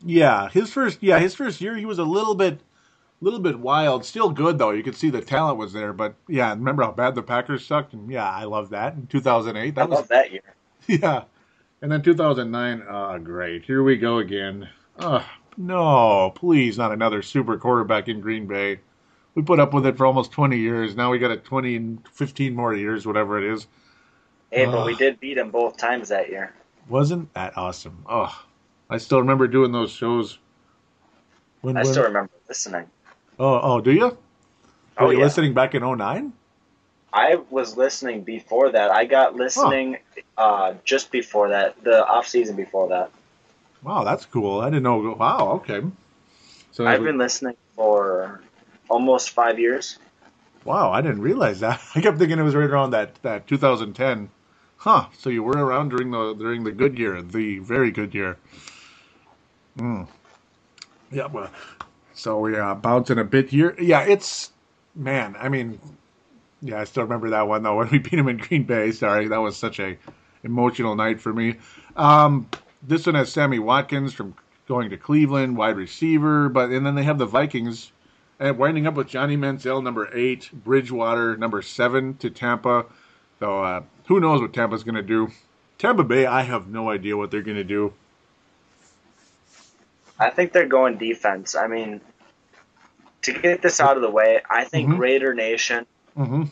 [0.06, 2.62] Yeah, his first yeah his first year he was a little bit,
[3.22, 4.06] little bit wild.
[4.06, 4.72] Still good though.
[4.72, 5.94] You could see the talent was there.
[5.94, 7.94] But yeah, remember how bad the Packers sucked?
[7.94, 9.76] And yeah, I love that in 2008.
[9.78, 10.56] I That was love that year.
[10.88, 11.26] Yeah,
[11.82, 13.66] And then 2009, ah, great.
[13.66, 14.70] Here we go again.
[15.00, 18.82] Ah, no, please, not another super quarterback in Green Bay.
[19.36, 20.96] We put up with it for almost 20 years.
[20.96, 23.68] Now we got it 20 and 15 more years, whatever it is.
[24.52, 26.54] Hey, but we did beat them both times that year.
[26.88, 28.04] Wasn't that awesome?
[28.10, 28.44] Oh,
[28.90, 30.40] I still remember doing those shows.
[31.62, 32.86] When, I when- still remember listening.
[33.38, 34.00] Oh, oh, do you?
[34.00, 34.18] Were
[34.98, 35.24] Oh, you yeah.
[35.24, 36.34] listening back in 09?
[37.14, 38.92] I was listening before that.
[38.92, 39.98] I got listening
[40.38, 43.12] uh, just before that, the off season before that.
[43.82, 44.60] Wow, that's cool.
[44.62, 45.16] I didn't know.
[45.18, 45.82] Wow, okay.
[46.72, 48.42] So I've been listening for
[48.90, 50.00] almost five years.
[50.66, 51.82] Wow, I didn't realize that.
[51.96, 54.30] I kept thinking it was right around that, that 2010.
[54.78, 55.08] Huh.
[55.18, 58.38] So you were around during the during the good year, the very good year.
[59.78, 60.04] Hmm.
[61.12, 61.26] Yeah.
[61.26, 61.50] Well,
[62.14, 63.76] so we are bouncing a bit here.
[63.80, 64.52] Yeah, it's
[64.96, 65.36] man.
[65.38, 65.80] I mean,
[66.62, 68.92] yeah, I still remember that one though when we beat him in Green Bay.
[68.92, 69.98] Sorry, that was such a
[70.44, 71.56] emotional night for me.
[71.98, 72.48] Um,
[72.82, 74.36] this one has Sammy Watkins from
[74.68, 77.92] going to Cleveland, wide receiver, but and then they have the Vikings
[78.40, 82.86] and winding up with Johnny Manziel, number eight, Bridgewater, number seven to Tampa.
[83.40, 85.30] So uh, who knows what Tampa's going to do?
[85.78, 87.94] Tampa Bay, I have no idea what they're going to do.
[90.20, 91.56] I think they're going defense.
[91.56, 92.02] I mean,
[93.22, 94.98] to get this out of the way, I think Mhm.
[95.00, 95.86] Raider Nation,
[96.16, 96.44] hmm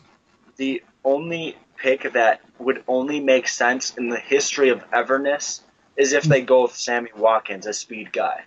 [0.56, 5.62] the only pick that would only make sense in the history of Everness
[5.96, 8.44] is if they go with Sammy Watkins, a speed guy.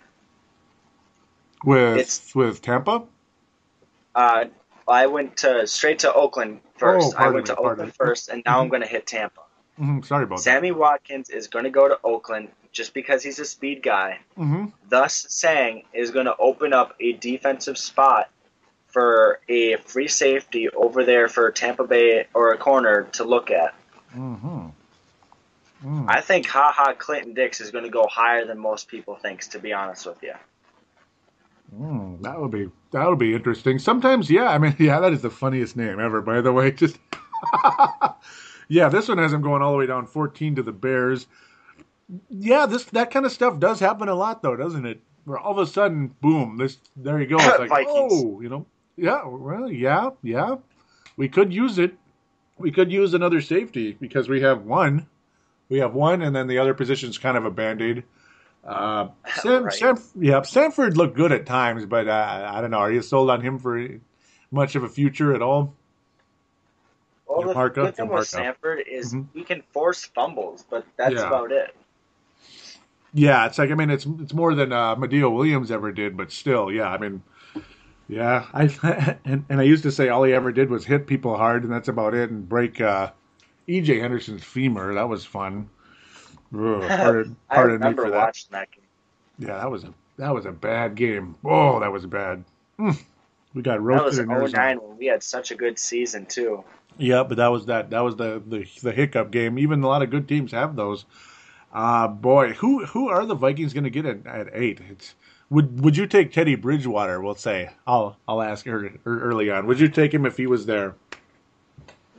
[1.63, 3.03] With It's- with Tampa.
[4.15, 4.45] Uh,
[4.87, 7.13] I went to straight to Oakland first.
[7.15, 7.93] Oh, I went me, to Oakland me.
[7.97, 9.41] first, and now I'm going to hit Tampa.
[9.77, 13.45] hmm Sorry about Sammy Watkins is going to go to Oakland just because he's a
[13.45, 14.19] speed guy.
[14.37, 14.43] that.
[14.43, 18.29] hmm Thus, saying is going to open up a defensive spot
[18.87, 23.73] for a free safety over there for Tampa Bay or a corner to look at.
[24.11, 24.67] hmm
[25.83, 26.05] Mm.
[26.07, 29.47] I think Ha Ha Clinton Dix is going to go higher than most people thinks.
[29.49, 30.33] To be honest with you,
[31.73, 33.79] Mm, that would be that would be interesting.
[33.79, 34.49] Sometimes, yeah.
[34.49, 36.21] I mean, yeah, that is the funniest name ever.
[36.21, 36.97] By the way, just
[38.67, 41.27] yeah, this one has him going all the way down 14 to the Bears.
[42.29, 45.01] Yeah, this that kind of stuff does happen a lot, though, doesn't it?
[45.25, 47.37] Where all of a sudden, boom, this there you go.
[47.39, 47.89] It's like, Vikings.
[48.13, 48.65] oh, you know,
[48.97, 50.55] yeah, well, yeah, yeah.
[51.15, 51.93] We could use it.
[52.57, 55.07] We could use another safety because we have one.
[55.69, 58.03] We have one, and then the other position's kind of a band aid.
[58.63, 59.09] Uh,
[59.41, 59.73] Sam, Right.
[59.73, 62.77] Sam, yeah, Sanford looked good at times, but uh, I don't know.
[62.79, 63.87] Are you sold on him for
[64.51, 65.73] much of a future at all?
[67.27, 68.27] well, the good thing with.
[68.27, 69.27] Sanford is Mhm.
[69.33, 71.27] he can force fumbles, but that's Yeah.
[71.27, 71.75] about it.
[73.13, 76.31] Yeah, it's like I mean, it's it's more than uh, Madieu Williams ever did, but
[76.31, 76.89] still, yeah.
[76.89, 77.23] I mean,
[78.07, 78.45] yeah.
[78.53, 81.63] I and, and I used to say all he ever did was hit people hard,
[81.63, 83.11] and that's about it, and break uh,
[83.67, 83.99] E.J.
[83.99, 84.93] Henderson's femur.
[84.93, 85.69] That was fun.
[86.53, 88.35] Ugh, pardon, me for that.
[88.51, 88.83] that game.
[89.39, 91.35] Yeah, that was a that was a bad game.
[91.43, 92.43] Oh, that was bad.
[92.77, 92.91] Hmm.
[93.53, 94.63] We got That roasted was in Arizona.
[94.75, 96.63] 09 when we had such a good season too.
[96.97, 97.89] Yeah, but that was that.
[97.91, 99.57] That was the the, the hiccup game.
[99.59, 101.05] Even a lot of good teams have those.
[101.73, 104.79] Uh boy, who who are the Vikings going to get at, at eight?
[104.89, 105.15] It's
[105.49, 107.21] would would you take Teddy Bridgewater?
[107.21, 107.71] We'll say.
[107.87, 109.67] I'll I'll ask her early on.
[109.67, 110.95] Would you take him if he was there?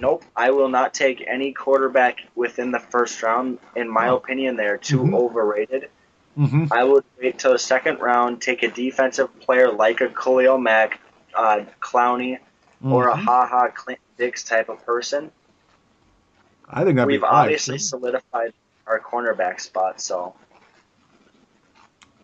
[0.03, 3.59] Nope, I will not take any quarterback within the first round.
[3.76, 5.14] In my opinion, they're too Mhm.
[5.14, 5.90] overrated.
[6.36, 6.72] Mm-hmm.
[6.72, 10.98] I would wait till the second round, take a defensive player like a Khalil Mack,
[11.34, 12.38] uh, Clowney,
[12.84, 13.14] or a.
[13.16, 15.30] Ha Ha Clinton Dix type of person.
[16.68, 18.55] I think We've obviously solidified
[18.88, 20.34] our cornerback spot, so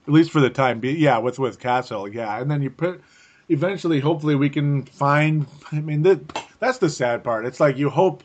[0.04, 0.96] at least for the time being.
[0.96, 3.02] Yeah, with with Cassel, yeah, and then you put
[3.48, 5.46] eventually, hopefully, we can find.
[5.70, 7.46] I mean, that that's the sad part.
[7.46, 8.22] It's like you hope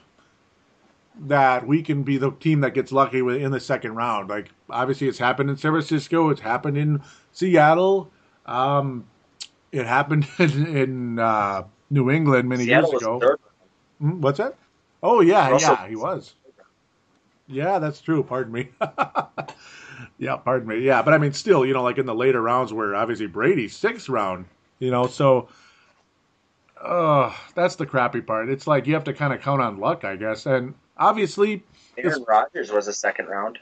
[1.26, 4.30] that we can be the team that gets lucky in the second round.
[4.30, 6.30] Like obviously, it's happened in San Francisco.
[6.30, 8.12] It's happened in Seattle.
[8.46, 9.06] Um,
[9.72, 13.38] it happened in, in uh, New England many Seattle years ago.
[14.00, 14.56] Hmm, What's that?
[15.02, 16.34] Oh yeah, Russell- yeah, he was.
[17.48, 18.24] Yeah, that's true.
[18.24, 18.70] Pardon me.
[20.18, 20.80] yeah, pardon me.
[20.80, 23.76] Yeah, but I mean, still, you know, like in the later rounds where obviously Brady's
[23.76, 24.46] sixth round,
[24.80, 25.50] you know, so
[26.84, 28.50] uh, that's the crappy part.
[28.50, 30.46] It's like you have to kind of count on luck, I guess.
[30.46, 31.64] And obviously,
[31.98, 33.60] Aaron Rodgers was a second round.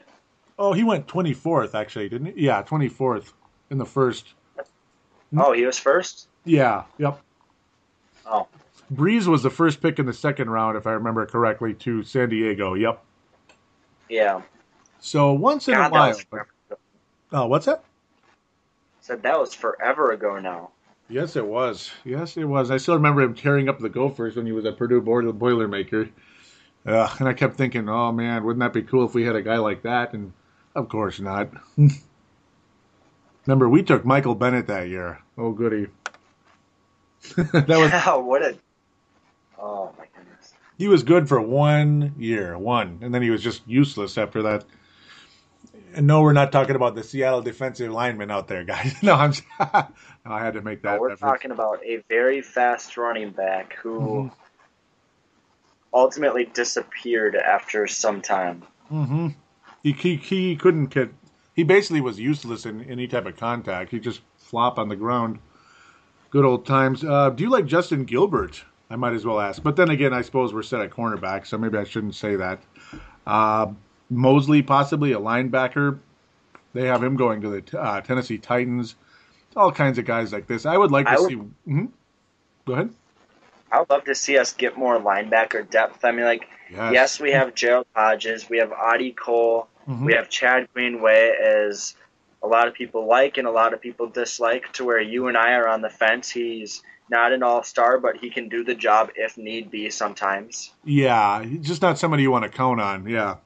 [0.58, 2.44] oh, he went 24th, actually, didn't he?
[2.46, 3.32] Yeah, 24th
[3.70, 4.34] in the first.
[5.36, 6.28] Oh, he was first.
[6.44, 7.20] Yeah, yep.
[8.26, 8.46] Oh,
[8.92, 12.28] Brees was the first pick in the second round, if I remember correctly, to San
[12.28, 12.74] Diego.
[12.74, 13.02] Yep.
[14.08, 14.42] yeah.
[15.00, 16.08] So once in God, a while.
[16.08, 16.26] was.
[17.32, 17.82] Oh, what's that?
[19.00, 20.70] Said that was forever ago now.
[21.08, 21.90] Yes, it was.
[22.04, 22.70] Yes, it was.
[22.70, 26.10] I still remember him tearing up the Gophers when he was a Purdue Boiler Boilermaker.
[26.86, 29.42] Uh, and I kept thinking, oh man, wouldn't that be cool if we had a
[29.42, 30.14] guy like that?
[30.14, 30.32] And
[30.74, 31.50] Of course not.
[33.46, 35.20] Remember, we took Michael Bennett that year.
[35.36, 35.88] Oh, goody.
[37.36, 38.56] that was Yeah, what a.
[39.58, 40.54] Oh my goodness.
[40.78, 44.64] he was good for one year, one, and then he was just useless after that.
[45.94, 48.94] And no, we're not talking about the Seattle defensive lineman out there, guys.
[49.02, 49.32] No, I'm.
[49.60, 49.86] no,
[50.32, 51.00] I had to make that.
[51.00, 51.20] We're reference.
[51.32, 54.32] talking about a very fast running back who Mhm.
[55.92, 58.62] ultimately disappeared after some time.
[58.90, 59.28] Mm-hmm.
[59.82, 61.10] He, he he couldn't get.
[61.54, 63.90] He basically was useless in any type of contact.
[63.90, 65.38] He just flop on the ground.
[66.30, 67.04] Good old times.
[67.04, 68.64] Uh, do you like Justin Gilbert?
[68.88, 69.62] I might as well ask.
[69.62, 72.62] But then again, I suppose we're set at cornerback, so maybe I shouldn't say that.
[73.26, 73.68] Uh,
[74.16, 75.98] Mosley, possibly a linebacker.
[76.74, 78.94] They have him going to the uh, Tennessee Titans.
[79.56, 80.64] All kinds of guys like this.
[80.64, 81.36] I would like to would- see.
[81.68, 81.88] Mhm.
[82.66, 82.90] Go ahead.
[83.70, 86.04] I would love to see us get more linebacker depth.
[86.04, 86.92] I mean, like, Yes.
[86.92, 90.04] yes, we have Gerald Hodges, we have Audie Cole, Mhm.
[90.06, 91.94] we have Chad Greenway, as
[92.42, 95.36] a lot of people like and a lot of people dislike, to where you and
[95.36, 96.30] I are on the fence.
[96.30, 100.72] He's not an all star, but he can do the job if need be sometimes.
[100.84, 103.06] Yeah, just not somebody you want to count on.
[103.08, 103.36] Yeah.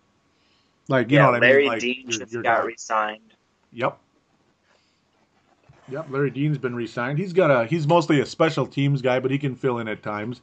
[0.89, 1.69] Like you yeah, know what Larry I mean?
[1.69, 2.67] Like, Dean your- just your got guy.
[2.67, 3.35] re signed.
[3.73, 3.99] Yep.
[5.89, 7.17] Yep, Larry Dean's been re-signed.
[7.19, 10.03] He's got a he's mostly a special teams guy, but he can fill in at
[10.03, 10.41] times.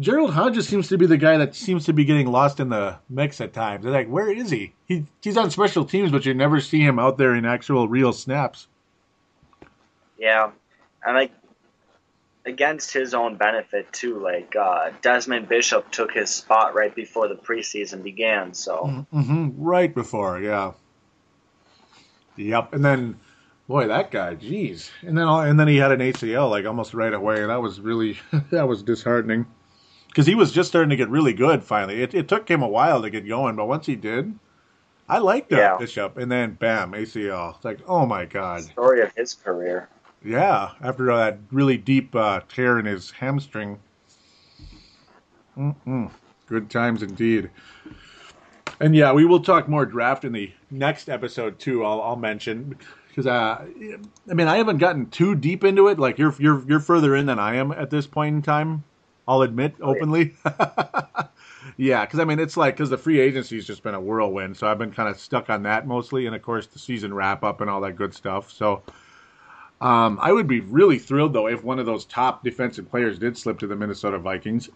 [0.00, 2.98] Gerald Hodges seems to be the guy that seems to be getting lost in the
[3.08, 3.84] mix at times.
[3.84, 4.72] They're like, where is he?
[4.86, 8.12] He he's on special teams, but you never see him out there in actual real
[8.12, 8.66] snaps.
[10.18, 10.50] Yeah,
[11.06, 11.32] and like
[12.44, 14.18] against his own benefit too.
[14.18, 18.54] Like uh, Desmond Bishop took his spot right before the preseason began.
[18.54, 20.72] So hmm Right before, yeah.
[22.36, 23.20] Yep, and then,
[23.68, 27.12] boy, that guy, jeez, and then and then he had an ACL like almost right
[27.12, 27.42] away.
[27.42, 28.18] And that was really
[28.50, 29.46] that was disheartening
[30.08, 31.62] because he was just starting to get really good.
[31.62, 34.38] Finally, it, it took him a while to get going, but once he did,
[35.08, 35.76] I liked uh, Yeah.
[35.78, 37.56] Bishop, and then bam, ACL.
[37.56, 39.88] It's like, oh my god, story of his career.
[40.24, 40.72] Yeah.
[40.80, 43.78] After that really deep uh, tear in his hamstring.
[45.56, 46.10] Mm-mm.
[46.46, 47.50] Good times indeed.
[48.80, 51.84] And yeah, we will talk more draft in the next episode too.
[51.84, 52.76] I'll, I'll mention
[53.08, 53.64] because uh,
[54.30, 55.98] I mean I haven't gotten too deep into it.
[55.98, 58.84] Like you're you're you're further in than I am at this point in time.
[59.28, 60.34] I'll admit openly.
[61.76, 64.66] yeah, because I mean it's like because the free agency's just been a whirlwind, so
[64.66, 67.60] I've been kind of stuck on that mostly, and of course the season wrap up
[67.60, 68.50] and all that good stuff.
[68.50, 68.82] So.
[69.82, 73.36] Um, I would be really thrilled though if one of those top defensive players did
[73.36, 74.70] slip to the Minnesota Vikings,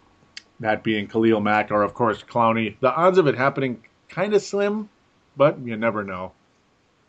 [0.59, 2.75] that being Khalil Mack or of course Clowney.
[2.81, 4.89] The odds of it happening kind of slim,
[5.37, 6.33] but you never know.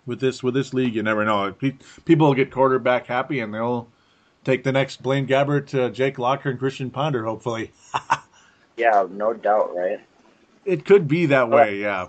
[0.07, 1.53] With this with this league, you never know.
[1.53, 3.89] People will get quarterback happy and they'll
[4.45, 7.25] take the next Blaine Gabbert, uh, Jake Locker, and Christian Ponder.
[7.25, 7.73] Hopefully,
[8.77, 10.01] Yeah, no doubt, right?
[10.65, 11.79] it could be that way.
[11.81, 12.09] Yeah.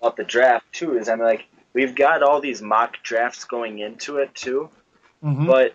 [0.00, 3.78] About the draft too is I mean like we've got all these mock drafts going
[3.78, 4.68] into it too,
[5.22, 5.46] Mhm.
[5.46, 5.74] but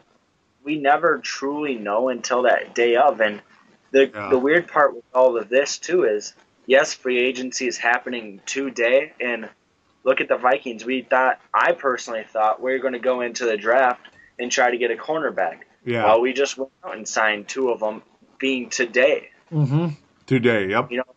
[0.63, 3.21] we never truly know until that day of.
[3.21, 3.41] And
[3.91, 4.29] the Yeah.
[4.29, 6.33] the weird part with all of this too is
[6.65, 9.49] yes, free agency is happening today, and
[10.03, 10.83] look at the Vikings.
[10.85, 14.01] We thought I personally thought we were going to go into the draft
[14.37, 15.59] and try to get a cornerback.
[15.85, 16.03] Yeah.
[16.03, 18.01] Well, we just went out and signed two of them,
[18.37, 19.29] being today.
[19.51, 19.87] Mm-hmm.
[20.25, 20.67] Today.
[20.67, 20.91] Yep.
[20.91, 21.15] You know,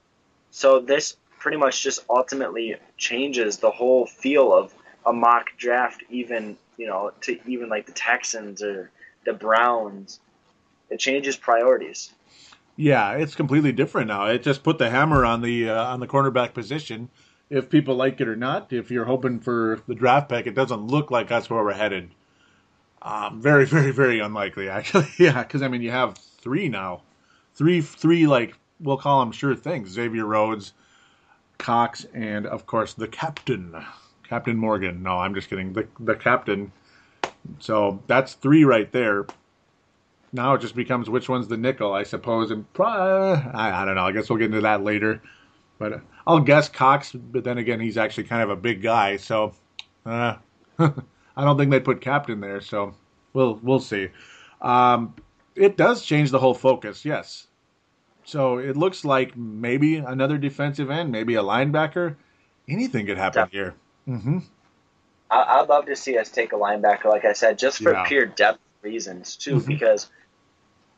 [0.53, 4.73] so this pretty much just ultimately changes the whole feel of
[5.05, 8.91] a mock draft, even you know, to even like the Texans or
[9.27, 10.19] the Browns.
[10.89, 12.15] It changes priorities.
[12.75, 14.25] Yeah, it's completely different now.
[14.25, 17.11] It just put the hammer on the uh, on the cornerback position.
[17.51, 20.87] If people like it or not, if you're hoping for the draft pick, it doesn't
[20.87, 22.13] look like that's where we're headed.
[23.03, 25.09] Um, very, very, very unlikely, actually.
[25.19, 27.03] yeah, because I mean, you have three now,
[27.55, 30.73] three, three like we'll call them sure things: Xavier Rhodes,
[31.59, 33.85] Cox, and of course the captain,
[34.31, 35.03] Captain Morgan.
[35.03, 35.73] No, I'm just kidding.
[35.73, 36.71] The the captain.
[37.59, 39.27] So that's three right there.
[40.33, 42.53] Now it just becomes which one's the nickel, I suppose.
[42.53, 44.07] And pro- I, I don't know.
[44.07, 45.21] I guess we'll get into that later.
[45.81, 47.11] But I'll guess Cox.
[47.13, 49.53] But then again, he's actually kind of a big guy, so
[50.07, 50.37] uh,
[50.79, 50.93] I
[51.37, 52.61] don't think they'd put captain there.
[52.61, 52.95] So
[53.33, 54.11] we'll we'll see.
[54.61, 55.13] Um,
[55.57, 57.49] it does change the whole focus, yes.
[58.25, 62.15] So it looks like maybe another defensive end, maybe a linebacker.
[62.69, 63.75] Anything could happen here.
[64.11, 64.39] Mm-hmm.
[65.31, 68.05] I, I'd love to see us take a linebacker, like I said, just for Yeah.
[68.07, 69.67] pure depth reasons too, Mhm.
[69.67, 70.11] because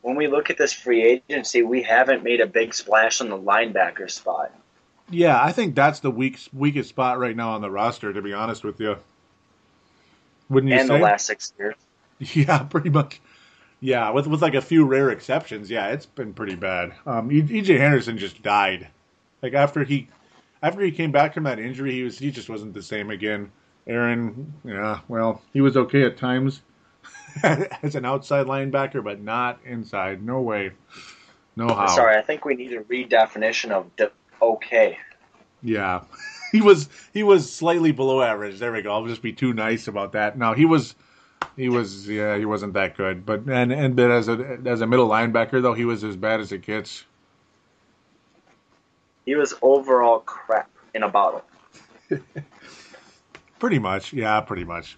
[0.01, 3.37] when we look at this free agency, we haven't made a big splash on the
[3.37, 4.51] linebacker spot.
[5.09, 8.11] Yeah, I think that's the weak, weakest spot right now on the roster.
[8.13, 8.97] To be honest with you,
[10.49, 10.97] wouldn't you and say?
[10.97, 11.75] the last six years.
[12.19, 13.19] Yeah, pretty much.
[13.81, 16.93] Yeah, with with like a few rare exceptions, yeah, it's been pretty bad.
[17.05, 18.87] Um, EJ Henderson just died.
[19.41, 20.07] Like after he
[20.63, 23.51] after he came back from that injury, he was he just wasn't the same again.
[23.85, 26.61] Erin, yeah, well, he was okay at times
[27.43, 30.23] as an outside linebacker, but not inside.
[30.23, 30.71] No way.
[31.57, 31.87] No how.
[31.87, 34.11] Sorry, I think we need a redefinition of de-
[34.41, 34.97] okay.
[35.61, 36.01] Yeah.
[36.53, 38.59] He was he was slightly below average.
[38.59, 38.93] There we go.
[38.93, 40.37] I'll just be too nice about that.
[40.37, 40.93] No, he was
[41.55, 43.25] he was yeah, he wasn't that good.
[43.25, 46.41] But and and but as a as a middle linebacker though, he was as bad
[46.41, 47.05] as it gets.
[49.25, 51.43] He was overall crap in a bottle.
[53.59, 54.11] Pretty much.
[54.11, 54.97] Yeah, pretty much.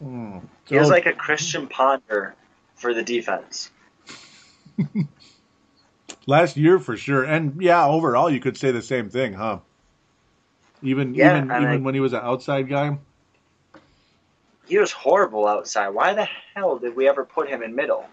[0.00, 0.38] Hmm.
[0.66, 2.34] He was like a Christian Ponder
[2.76, 3.70] for the defense.
[6.26, 7.24] last year for sure.
[7.24, 9.58] And yeah, overall you could say the same thing, huh?
[10.82, 12.98] Even Yeah, even and even I- when he was an outside guy.
[14.66, 15.88] He was horrible outside.
[15.88, 18.06] Why the hell did we ever put him in middle?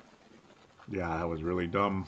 [0.92, 2.08] Yeah, that was really dumb.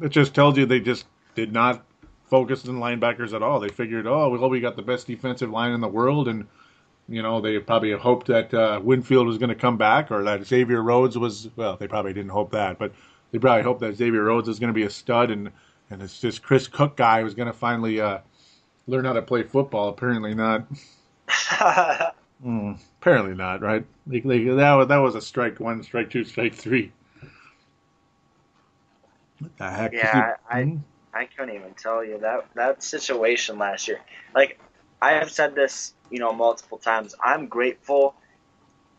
[0.00, 1.84] It just tells you they just did not
[2.30, 3.60] focus on linebackers at all.
[3.60, 6.46] They figured, oh, well, we got the best defensive line in the world, and
[7.08, 10.46] you know they probably hoped that uh, Winfield was going to come back or that
[10.46, 11.48] Xavier Rhodes was.
[11.56, 12.92] Well, they probably didn't hope that, but
[13.32, 15.50] they probably hoped that Xavier Rhodes was going to be a stud, and
[15.90, 18.18] and it's this Chris Cook guy was going to finally uh,
[18.86, 19.88] learn how to play football.
[19.88, 20.66] Apparently not.
[22.44, 23.84] Mm, apparently not, right?
[24.06, 26.90] Like, like, that was that was a strike one, strike two, strike three.
[29.40, 29.92] What the heck?
[29.92, 30.80] Yeah, I, Mhm.
[31.12, 34.00] I couldn't even tell you that that situation last year.
[34.34, 34.60] Like
[35.02, 37.14] I have said this, you know, multiple times.
[37.22, 38.14] I'm grateful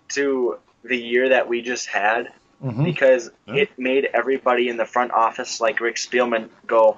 [0.09, 2.31] to the year that we just had
[2.63, 2.83] Mhm.
[2.83, 3.55] because Yeah.
[3.55, 6.97] it made everybody in the front office, like Rick Spielman, go,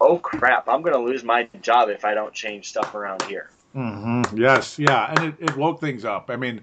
[0.00, 0.68] "Oh crap!
[0.68, 4.78] I'm going to lose my job if I don't change stuff around here." hmm Yes,
[4.78, 6.30] yeah, and it, it woke things up.
[6.30, 6.62] I mean,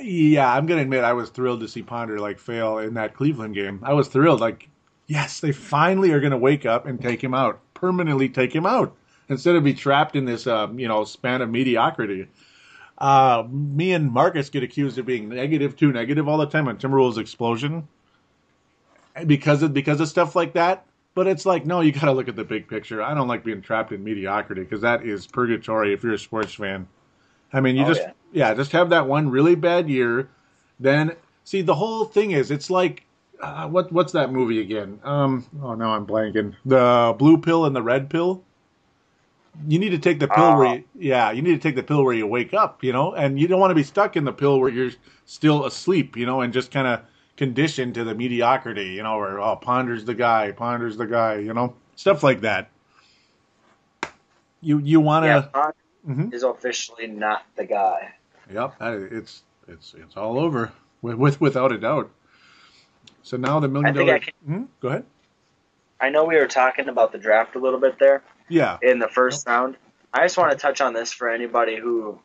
[0.00, 3.54] yeah, I'm gonna admit I was thrilled to see Ponder like fail in that Cleveland
[3.54, 3.80] game.
[3.82, 4.68] I was thrilled, like,
[5.12, 8.96] yes, they finally are gonna wake up and take him out, permanently take him out,
[9.28, 12.26] instead of be trapped in this, uh, you know, span of mediocrity.
[12.98, 16.78] Uh, me and Marcus get accused of being negative, too negative all the time on
[16.78, 17.86] Timberwolves explosion
[19.26, 20.86] because of because of stuff like that.
[21.14, 23.02] But it's like, no, you got to look at the big picture.
[23.02, 26.54] I don't like being trapped in mediocrity because that is purgatory if you're a sports
[26.54, 26.88] fan.
[27.52, 28.12] I mean, you Oh, just yeah.
[28.32, 28.54] yeah.
[28.54, 30.30] just have that one really bad year.
[30.80, 33.04] Then see, the whole thing is, it's like
[33.42, 35.00] uh, what what's that movie again?
[35.02, 36.54] Um, oh no, I'm blanking.
[36.64, 38.42] The blue pill and the red pill.
[39.66, 42.04] You need to take the pill where you, yeah, you need to take the pill
[42.04, 44.32] where you wake up, you know, and you don't want to be stuck in the
[44.32, 44.92] pill where you're
[45.26, 47.02] still asleep, you know, and just kind of
[47.36, 51.52] conditioned to the mediocrity, you know, where oh, Ponder's the guy, Ponder's the guy, you
[51.52, 52.70] know, stuff like that.
[54.62, 55.70] You you want to Yeah,
[56.08, 56.32] Mhm.
[56.32, 58.14] is officially not the guy.
[58.52, 60.72] Yep, it's it's it's all over
[61.02, 62.10] with, with without a doubt.
[63.22, 64.18] So now the million dollar.
[64.18, 64.62] Can- Hmm?
[64.80, 65.04] Go ahead.
[66.00, 68.22] I know we were talking about the draft a little bit there.
[68.48, 68.76] Yeah.
[68.82, 69.76] in the first round.
[70.12, 72.18] I just want to touch on this for anybody who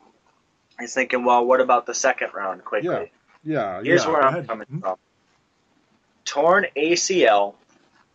[0.80, 3.10] is thinking, well, what about the second round quickly?
[3.44, 3.78] Yeah.
[3.78, 3.82] Yeah.
[3.82, 4.80] Here's yeah, where go I'm coming Hmm?
[4.80, 4.96] from.
[6.26, 7.54] Torn ACL,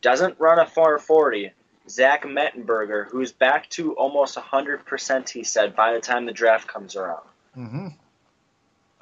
[0.01, 1.51] doesn't run a 440.
[1.89, 6.95] Zach Mettenberger, who's back to almost 100%, he said, by the time the draft comes
[6.95, 7.23] around.
[7.57, 7.87] Mm-hmm.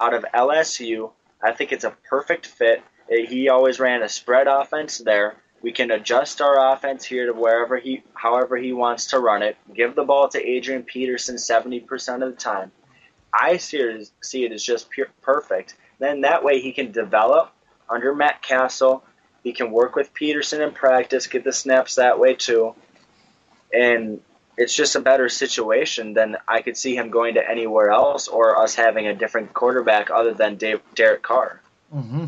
[0.00, 1.10] Out of LSU,
[1.42, 2.82] I think it's a perfect fit.
[3.08, 5.36] He always ran a spread offense there.
[5.62, 9.56] We can adjust our offense here to wherever he, however he wants to run it.
[9.72, 12.72] Give the ball to Adrian Peterson 70% of the time.
[13.32, 15.76] I see it as, see it as just pure, perfect.
[15.98, 17.52] Then that way he can develop
[17.88, 19.04] under Matt Cassel.
[19.44, 22.74] He can work with Peterson in practice, get the snaps that way too.
[23.72, 24.20] And
[24.56, 28.60] it's just a better situation than I could see him going to anywhere else or
[28.60, 31.60] us having a different quarterback other than Dave, Derek Carr.
[31.90, 32.26] hmm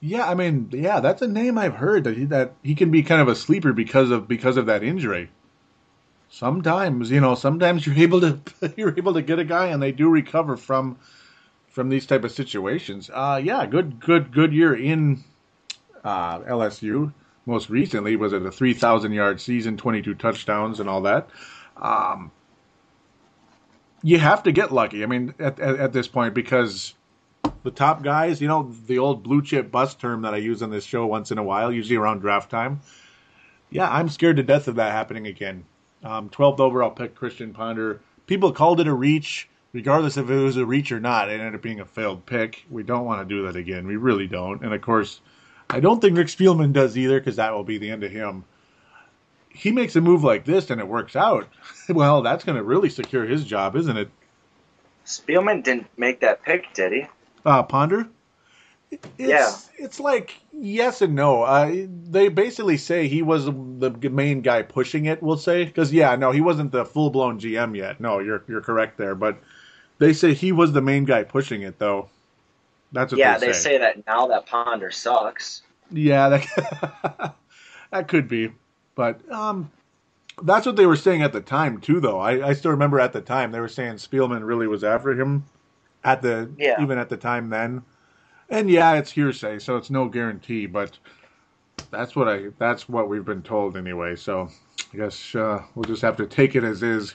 [0.00, 3.02] Yeah, I mean, yeah, that's a name I've heard that he that he can be
[3.02, 5.30] kind of a sleeper because of because of that injury.
[6.30, 8.40] Sometimes, you know, sometimes you're able to
[8.76, 10.98] you're able to get a guy and they do recover from
[11.68, 13.10] from these type of situations.
[13.12, 15.22] Uh yeah, good good good year in
[16.04, 17.12] uh LSU.
[17.44, 21.28] Most recently was it a 3000 yard season, 22 touchdowns and all that.
[21.76, 22.30] Um
[24.02, 25.02] you have to get lucky.
[25.02, 26.94] I mean, at, at, at this point, because
[27.62, 30.70] the top guys, you know, the old blue chip bust term that I use on
[30.70, 32.80] this show once in a while, usually around draft time.
[33.70, 35.64] Yeah, I'm scared to death of that happening again.
[36.02, 38.00] Um, 12th overall pick, Christian Ponder.
[38.26, 41.28] People called it a reach, regardless if it was a reach or not.
[41.28, 42.64] It ended up being a failed pick.
[42.70, 43.86] We don't want to do that again.
[43.86, 44.62] We really don't.
[44.62, 45.20] And of course,
[45.68, 48.44] I don't think Rick Spielman does either, because that will be the end of him.
[49.50, 51.48] He makes a move like this and it works out.
[51.88, 54.08] Well, that's going to really secure his job, isn't it?
[55.04, 57.06] Spielman didn't make that pick, did he?
[57.44, 58.08] Uh, Ponder?
[58.90, 59.50] It's, Yeah.
[59.78, 61.42] It's like yes and no.
[61.42, 65.22] Uh, they basically say he was the main guy pushing it.
[65.22, 68.00] We'll say because yeah, no, he wasn't the full blown GM yet.
[68.00, 69.14] No, you're you're correct there.
[69.14, 69.38] But
[69.98, 72.08] They say he was the main guy pushing it, though.
[72.92, 75.62] That's what yeah, they, they say that now that Ponder sucks.
[75.92, 77.34] Yeah, that
[77.90, 78.52] that could be,
[78.94, 79.70] but um,
[80.42, 82.00] that's what they were saying at the time too.
[82.00, 85.12] Though I, I still remember at the time they were saying Spielman really was after
[85.12, 85.44] him
[86.04, 86.80] at the Yeah.
[86.80, 87.82] even at the time then,
[88.48, 90.98] and yeah, it's hearsay, so it's no guarantee, but
[91.90, 94.16] that's what I that's what we've been told anyway.
[94.16, 94.48] So
[94.92, 97.14] I guess uh, we'll just have to take it as is,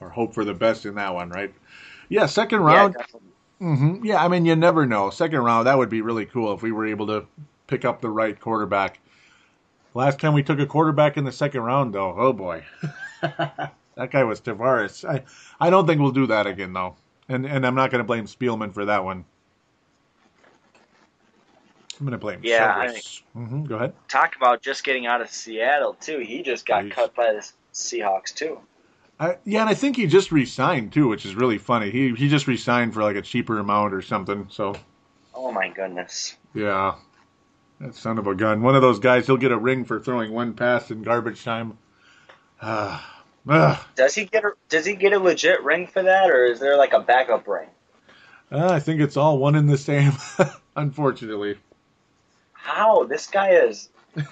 [0.00, 1.54] or hope for the best in that one, right?
[2.08, 2.94] Yeah, second round.
[2.94, 3.30] Yeah, definitely.
[3.58, 5.10] hmm Yeah, I mean, you never know.
[5.10, 7.26] Second round, that would be really cool if we were able to
[7.66, 9.00] pick up the right quarterback.
[9.94, 12.64] Last time we took a quarterback in the second round, though, oh boy,
[13.96, 15.08] that guy was Tarvaris.
[15.08, 15.24] I,
[15.60, 16.96] I don't think we'll do that again, though,
[17.28, 19.24] and and I'm not going to blame Spielman for that one.
[22.00, 22.40] I'm going to blame.
[22.42, 23.22] Yeah, I Severus.
[23.36, 23.92] Mhm, Go ahead.
[24.08, 26.18] Talk about just getting out of Seattle too.
[26.18, 26.90] He just got Jeez.
[26.90, 28.58] cut by the Seahawks too.
[29.20, 31.90] I, yeah, and I think he just re-signed too, which is really funny.
[31.90, 34.48] He he just re-signed for like a cheaper amount or something.
[34.50, 34.74] So
[35.34, 36.36] Oh my goodness.
[36.52, 36.96] Yeah.
[37.80, 38.62] That son of a gun.
[38.62, 41.78] One of those guys, he'll get a ring for throwing one pass in garbage time.
[42.60, 43.13] Ah.
[43.48, 43.86] Ah.
[43.94, 46.76] Does he get a Does he get a legit ring for that, or is there
[46.76, 47.68] like a backup ring?
[48.50, 50.12] Ah, I think it's all one and the same,
[50.76, 51.58] unfortunately.
[52.52, 53.90] How this guy is?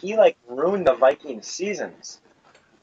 [0.00, 2.20] He like ruined the Viking seasons.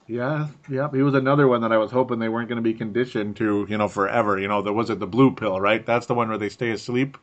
[0.08, 0.90] Yeah, yeah.
[0.92, 3.66] He was another one that I was hoping they weren't going to be conditioned to,
[3.70, 4.40] you know, forever.
[4.40, 5.86] You know, there was it the blue pill, right?
[5.86, 7.18] That's the one where they stay asleep.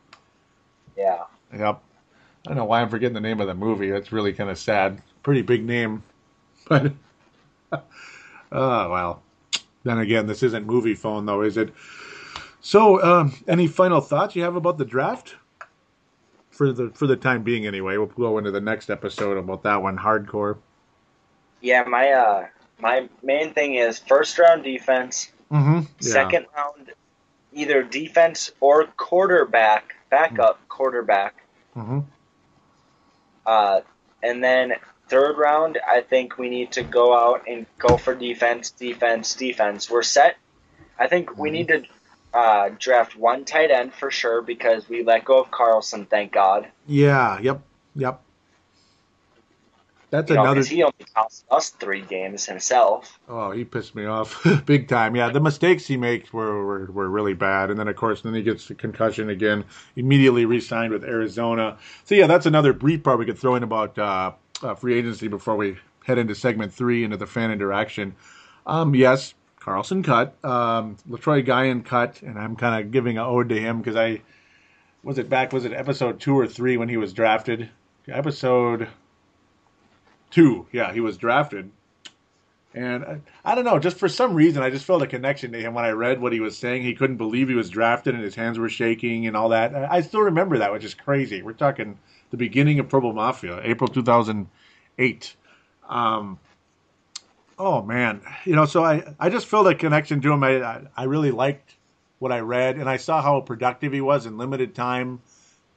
[0.96, 1.24] Yeah.
[1.57, 1.82] Yep.
[2.46, 3.88] I don't know why I'm forgetting the name of the movie.
[3.88, 5.00] It's really kind of sad.
[5.22, 6.02] Pretty big name,
[6.68, 6.92] but
[8.53, 9.22] oh well.
[9.84, 11.72] Then again, this isn't movie phone though, is it?
[12.61, 15.34] So, um, any final thoughts you have about the draft?
[16.51, 17.97] For the for the time being, anyway.
[17.97, 20.57] We'll go into the next episode about that one, hardcore.
[21.61, 21.82] Yeah.
[21.84, 22.47] My uh
[22.80, 25.80] my main thing is first round defense, Mm-hmm.
[26.01, 26.92] second round
[27.53, 31.45] either defense or quarterback, backup quarterback.
[31.76, 32.01] Mm-hmm.
[33.47, 33.80] Uh,
[34.22, 34.72] and then
[35.09, 39.90] third round, I think we need to go out and go for defense, defense, defense.
[39.90, 40.36] We're set.
[40.98, 41.82] I think we need to
[42.32, 46.68] uh, draft one tight end for sure because we let go of Carlson, thank God.
[46.86, 47.38] Yeah.
[47.40, 47.62] Yep.
[47.96, 48.20] Yep.
[50.11, 50.61] That's You know, another.
[50.61, 53.18] 'cause he only cost us three games himself.
[53.28, 55.16] Oh, he pissed me off big time.
[55.16, 57.70] Yeah, the mistakes he makes were, were, were really bad.
[57.70, 59.64] And then, of course, then he gets the concussion again,
[59.96, 61.78] immediately re signed with Arizona.
[62.05, 64.32] So, yeah, that's another brief part we could throw in about uh,
[64.62, 68.14] uh, free agency before we head into segment three into the fan interaction.
[68.66, 70.36] Um, yes, Carlson cut.
[70.44, 72.22] Um, Letroy Guion cut.
[72.22, 74.22] And I'm kind of giving an ode to him because I
[75.02, 77.70] was it back, was it episode two or three when he was drafted?
[78.09, 78.88] Episode
[80.30, 80.66] two.
[80.72, 81.70] Yeah, he was drafted.
[82.74, 85.61] And I, I don't know, just for some reason, I just felt a connection to
[85.61, 86.82] him when I read what he was saying.
[86.82, 89.74] He couldn't believe he was drafted and his hands were shaking and all that.
[89.74, 91.40] I I still remember that, which is crazy.
[91.40, 91.98] We're talking
[92.35, 95.37] the beginning of Purple Mafia, April 2008.
[95.89, 96.39] Um,
[97.57, 98.22] oh, man.
[98.45, 100.43] You know, so I, I just felt a connection to him.
[100.43, 101.76] I, I, I really liked
[102.18, 105.20] what I read, and I saw how productive he was in limited time.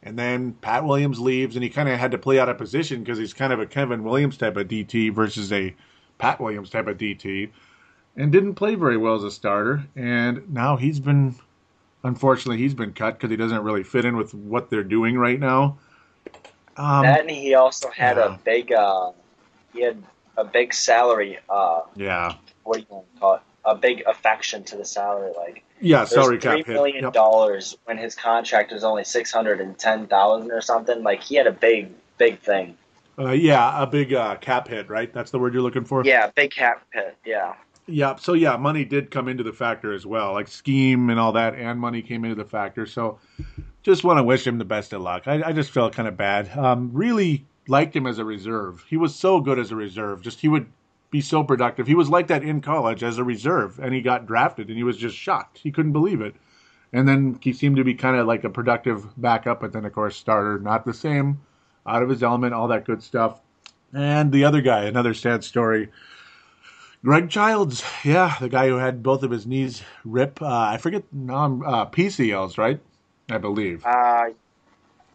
[0.01, 3.03] And then Pat Williams leaves, and he kind of had to play out of position
[3.03, 5.75] because he's kind of a Kevin Williams type of DT versus a
[6.17, 7.51] Pat Williams type of DT,
[8.15, 9.83] and didn't play very well as a starter.
[9.95, 11.35] And now he's been,
[12.03, 15.39] unfortunately, he's been cut because he doesn't really fit in with what they're doing right
[15.39, 15.77] now.
[16.77, 18.35] Um, and he also had yeah.
[18.35, 19.11] a big, uh,
[19.73, 20.01] he had
[20.37, 21.39] a big salary.
[21.49, 23.41] Uh, yeah, what do you want to call it?
[23.65, 25.63] A big affection to the salary, like.
[25.81, 26.67] yeah, salary cap hit.
[26.69, 27.13] million Yep.
[27.13, 31.03] dollars when his contract was only six hundred and ten thousand or something.
[31.03, 32.77] Like he had a big, big thing.
[33.19, 35.11] Uh, yeah, a big uh, cap hit, right?
[35.11, 36.03] That's the word you're looking for.
[36.05, 37.17] Yeah, big cap hit.
[37.25, 37.55] Yeah,
[37.87, 41.31] Yeah, so yeah, money did come into the factor as well, like scheme and all
[41.33, 42.85] that, and money came into the factor.
[42.85, 43.17] So,
[43.87, 45.23] just want to wish him the best of luck.
[45.27, 46.55] I, I just felt kind of bad.
[46.57, 48.83] Um, really liked him as a reserve.
[48.89, 50.21] He was so good as a reserve.
[50.21, 50.67] Just he would
[51.09, 51.87] be so productive.
[51.87, 54.83] He was like that in college as a reserve, and he got drafted, and he
[54.83, 55.59] was just shocked.
[55.59, 56.35] He couldn't believe it.
[56.91, 59.93] And then he seemed to be kind of like a productive backup, but then of
[59.93, 61.41] course starter, not the same,
[61.85, 63.39] out of his element, all that good stuff.
[63.93, 65.89] And the other guy, another sad story.
[67.03, 70.41] Greg Childs, yeah, the guy who had both of his knees rip.
[70.41, 72.81] Uh, I forget non uh, PCLs, right?
[73.29, 73.85] I believe.
[73.85, 74.29] uh,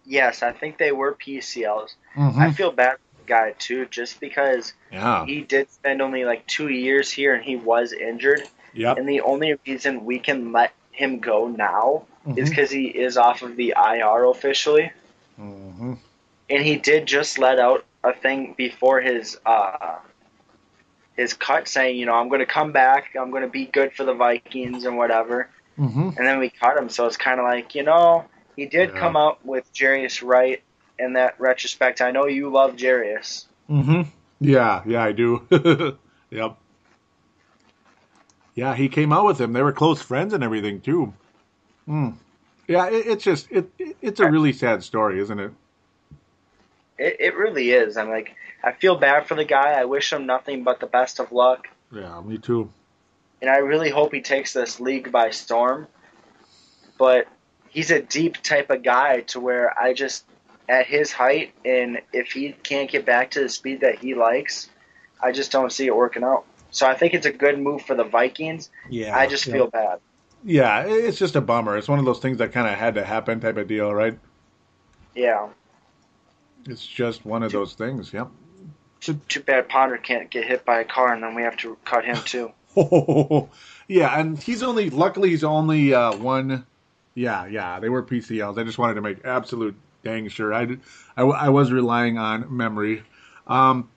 [0.05, 1.95] yes, I think they were PCLs.
[2.17, 2.37] Mhm.
[2.39, 5.25] I feel bad for the guy too, just because Yeah.
[5.25, 8.43] he did spend only like two years here and he was injured.
[8.75, 8.99] Yep.
[8.99, 12.05] And the only reason we can let him go now
[12.37, 12.51] is Mhm.
[12.51, 14.91] because he is off of the IR officially.
[15.41, 15.95] Mm-hmm.
[16.51, 19.97] and he did just let out a thing before his uh
[21.17, 23.93] his cut saying, you know, I'm going to come back, I'm going to be good
[23.95, 25.49] for the Vikings and whatever.
[25.83, 26.11] Mm-hmm.
[26.17, 28.25] And then we cut him, so it's kind of like, you know,
[28.55, 29.01] he did Yeah.
[29.01, 30.63] come up with Jarius Wright
[30.99, 32.01] in that retrospect.
[32.01, 33.47] I know you love Jarius.
[33.69, 34.03] Mm-hmm.
[34.41, 35.47] Yeah, yeah, I do.
[36.31, 36.57] yep.
[38.55, 39.53] Yeah, he came out with him.
[39.53, 41.13] They were close friends and everything too.
[41.89, 42.15] Mm.
[42.69, 43.97] Yeah, it, it's just it, it.
[44.01, 45.53] It's a really sad story, isn't it?
[46.99, 47.97] It, it really is.
[47.97, 49.73] I'm like, I feel bad for the guy.
[49.73, 51.69] I wish him nothing but the best of luck.
[51.93, 52.71] Yeah, me too.
[53.43, 55.89] And I really hope he takes this league by storm.
[56.97, 57.27] But
[57.69, 60.25] he's a deep type of guy to where I just,
[60.69, 64.71] at his height, and if he can't get back to the speed that he likes,
[65.21, 66.45] I just don't see it working out.
[66.71, 68.71] So I think it's a good move for the Vikings.
[68.89, 69.53] Yeah, I just yeah.
[69.53, 69.99] feel bad.
[70.45, 71.77] Yeah, it's just a bummer.
[71.77, 74.19] It's one of those things that kind of had to happen, type of deal, right?
[75.15, 75.49] Yeah.
[76.67, 78.13] It's just one of those things.
[78.13, 78.29] Yep.
[79.01, 82.05] Too bad Ponder can't get hit by a car, and then we have to cut
[82.05, 82.53] him too.
[83.89, 86.67] yeah, and he's only luckily he's only uh, one.
[87.15, 88.59] Yeah, yeah, they were PCLs.
[88.59, 90.53] I just wanted to make absolute dang sure.
[90.53, 90.77] I,
[91.17, 93.03] I, I, was relying on memory.
[93.47, 93.89] Um,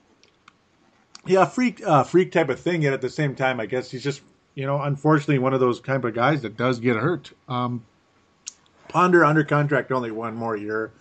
[1.26, 2.82] yeah, freak, uh, freak type of thing.
[2.82, 4.20] Yet at the same time, I guess he's just
[4.54, 7.32] you know unfortunately one of those type of guys that does get hurt.
[7.48, 7.84] Um,
[8.88, 10.92] Ponder under contract only one more year,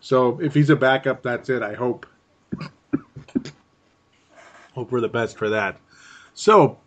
[0.00, 1.62] so if he's a backup, that's it.
[1.62, 2.06] I hope.
[4.74, 5.78] hope for the best for that.
[6.32, 6.78] So,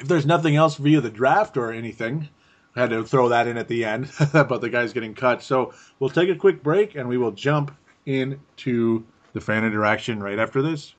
[0.00, 2.28] if there's nothing else via the draft or anything,
[2.74, 5.42] I had to throw that in at the end about the guys getting cut.
[5.42, 7.74] So we'll take a quick break and we will jump
[8.06, 10.94] into the fan interaction right after this.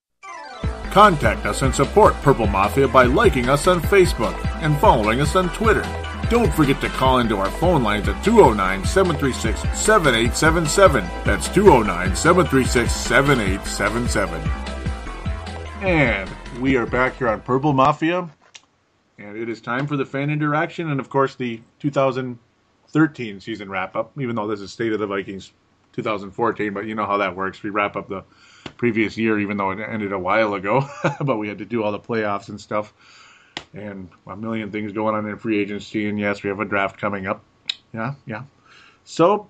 [0.91, 5.49] Contact us and support Purple Mafia by liking us on Facebook and following us on
[5.49, 5.84] Twitter.
[6.30, 11.04] Don't forget to call into our phone lines at 209 736 7877.
[11.24, 14.41] That's 209 736 7877.
[15.82, 16.30] And
[16.62, 18.30] we are back here on Purple Mafia.
[19.18, 23.95] And it is time for the fan interaction and, of course, the 2013 season wrap
[23.95, 25.51] up, even though this is State of the Vikings
[25.93, 26.74] 2014.
[26.74, 27.62] But you know how that works.
[27.62, 28.24] We wrap up the
[28.78, 30.88] previous year, even though it ended a while ago.
[31.22, 32.93] but we had to do all the playoffs and stuff.
[33.74, 36.07] And a million things going on in free agency.
[36.07, 37.43] And yes, we have a draft coming up.
[37.93, 38.43] Yeah, yeah.
[39.03, 39.49] So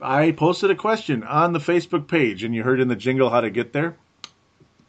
[0.00, 3.40] I posted a question on the Facebook page, and you heard in the jingle how
[3.40, 3.96] to get there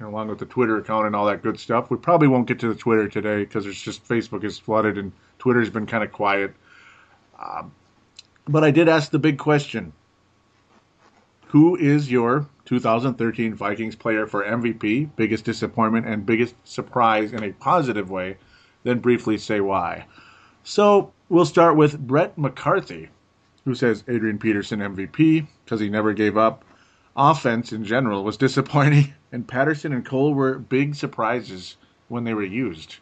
[0.01, 1.89] along with the Twitter account and all that good stuff.
[1.89, 5.11] We probably won't get to the Twitter today because it's just Facebook is flooded and
[5.39, 6.53] Twitter's been kind of quiet.
[7.39, 7.71] Um,
[8.47, 9.93] but I did ask the big question:
[11.47, 17.51] Who is your 2013 Vikings player for MVP, biggest disappointment, and biggest surprise in a
[17.53, 18.37] positive way?
[18.83, 20.05] Then briefly say why.
[20.63, 23.09] So we'll start with Brett McCarthy,
[23.63, 26.64] who says Adrian Peterson MVP because he never gave up
[27.15, 32.43] offense in general was disappointing, and Patterson and Cole were big surprises when they were
[32.43, 32.97] used.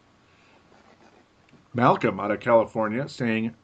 [1.74, 3.56] Malcolm out of California saying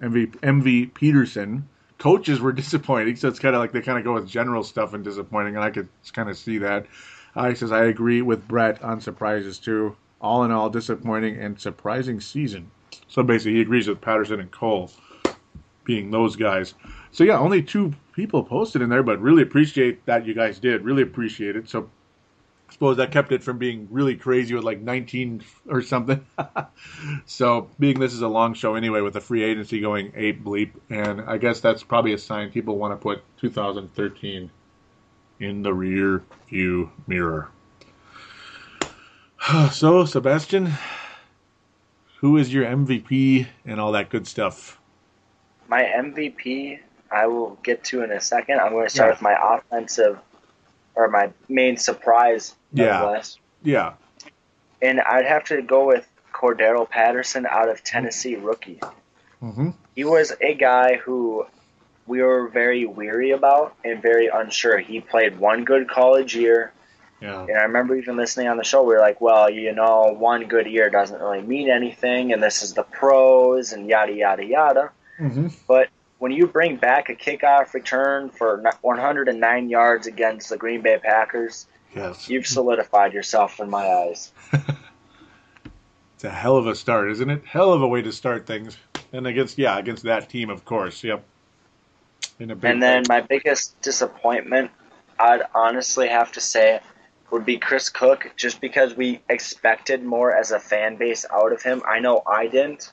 [0.00, 1.68] MV, MV Peterson.
[1.98, 4.94] Coaches were disappointing, so it's kind of like they kind of go with general stuff
[4.94, 6.86] and disappointing, and I could kind of see that.
[7.36, 9.96] Uh, he says, I agree with Brett on surprises too.
[10.20, 12.70] All in all, disappointing and surprising season.
[13.06, 14.90] So basically, he agrees with Patterson and Cole
[15.84, 16.74] being those guys.
[17.12, 20.84] So yeah, only two people posted in there, but really appreciate that you guys did.
[20.84, 21.68] Really appreciate it.
[21.68, 21.90] So
[22.68, 26.24] I suppose that kept it from being really crazy with like 19 or something.
[27.26, 30.72] so being this is a long show anyway, with the free agency going ape bleep,
[30.90, 34.50] and I guess that's probably a sign people want to put 2013
[35.40, 37.50] in the rear view mirror.
[39.72, 40.72] so Sebastian,
[42.20, 44.78] who is your MVP and all that good stuff?
[45.68, 48.60] My MVP, I will get to in a second.
[48.60, 49.14] I'm going to start Yeah.
[49.14, 50.18] with my offensive,
[50.94, 53.22] or my main surprise, Yeah.
[53.62, 53.92] Yeah.
[54.82, 58.80] And I'd have to go with Cordarrelle Patterson out of Tennessee, rookie.
[59.42, 59.70] Mm-hmm.
[59.96, 61.46] He was a guy who
[62.06, 64.78] we were very weary about and very unsure.
[64.78, 66.72] He played one good college year,
[67.20, 67.42] Yeah.
[67.42, 68.82] and I remember even listening on the show.
[68.82, 72.62] We were like, "Well, you know, one good year doesn't really mean anything, and this
[72.62, 74.90] is the pros and yada yada yada."
[75.20, 75.48] Mm-hmm.
[75.66, 75.88] But
[76.18, 81.66] when you bring back a kickoff return for 109 yards against the Green Bay Packers,
[81.94, 82.28] Yes.
[82.28, 84.32] you've solidified yourself in my eyes.
[86.14, 87.44] It's a hell of a start, isn't it?
[87.44, 88.76] Hell of a way to start things.
[89.12, 91.04] And against yeah, against that team, of course.
[91.04, 91.22] Yep.
[92.40, 94.72] In a big And then my biggest disappointment,
[95.16, 96.80] I'd honestly have to say,
[97.30, 101.62] would be Chris Cook, just because we expected more as a fan base out of
[101.62, 101.82] him.
[101.86, 102.90] I know I didn't,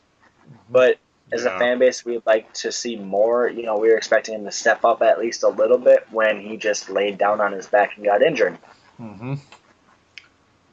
[0.69, 0.99] but
[1.31, 1.55] as Yeah.
[1.55, 3.47] a fan base, we'd like to see more.
[3.47, 6.39] You know, we were expecting him to step up at least a little bit when
[6.39, 8.57] he just laid down on his back and got injured.
[8.97, 9.35] hmm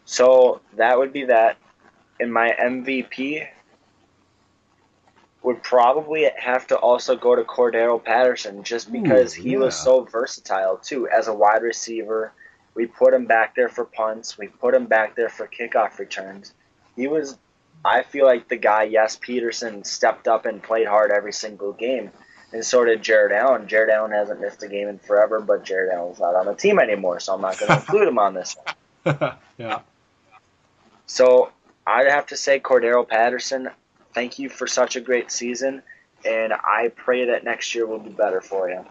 [0.05, 1.57] So that would be that.
[2.21, 3.47] And my MVP
[5.43, 10.77] would probably have to also go to Cordarrelle Patterson just because he was so versatile
[10.77, 12.33] too as a wide receiver.
[12.75, 14.39] We put him back there for punts.
[14.39, 16.55] We put him back there for kickoff returns.
[16.95, 17.39] He was,
[17.85, 18.85] I feel like the guy.
[18.85, 22.11] Yes, Peterson stepped up and played hard every single game,
[22.53, 23.67] and so did Jared Allen.
[23.67, 26.79] Jared Allen hasn't missed a game in forever, but Jared Allen's not on the team
[26.79, 28.57] anymore, so I'm not going to include him on this
[29.05, 29.17] one.
[29.59, 29.81] yeah.
[31.07, 31.51] So
[31.87, 33.69] I'd have to say Cordarrelle Patterson.
[34.15, 35.83] Thank you for such a great season,
[36.25, 38.85] and I pray that next year will be better for you.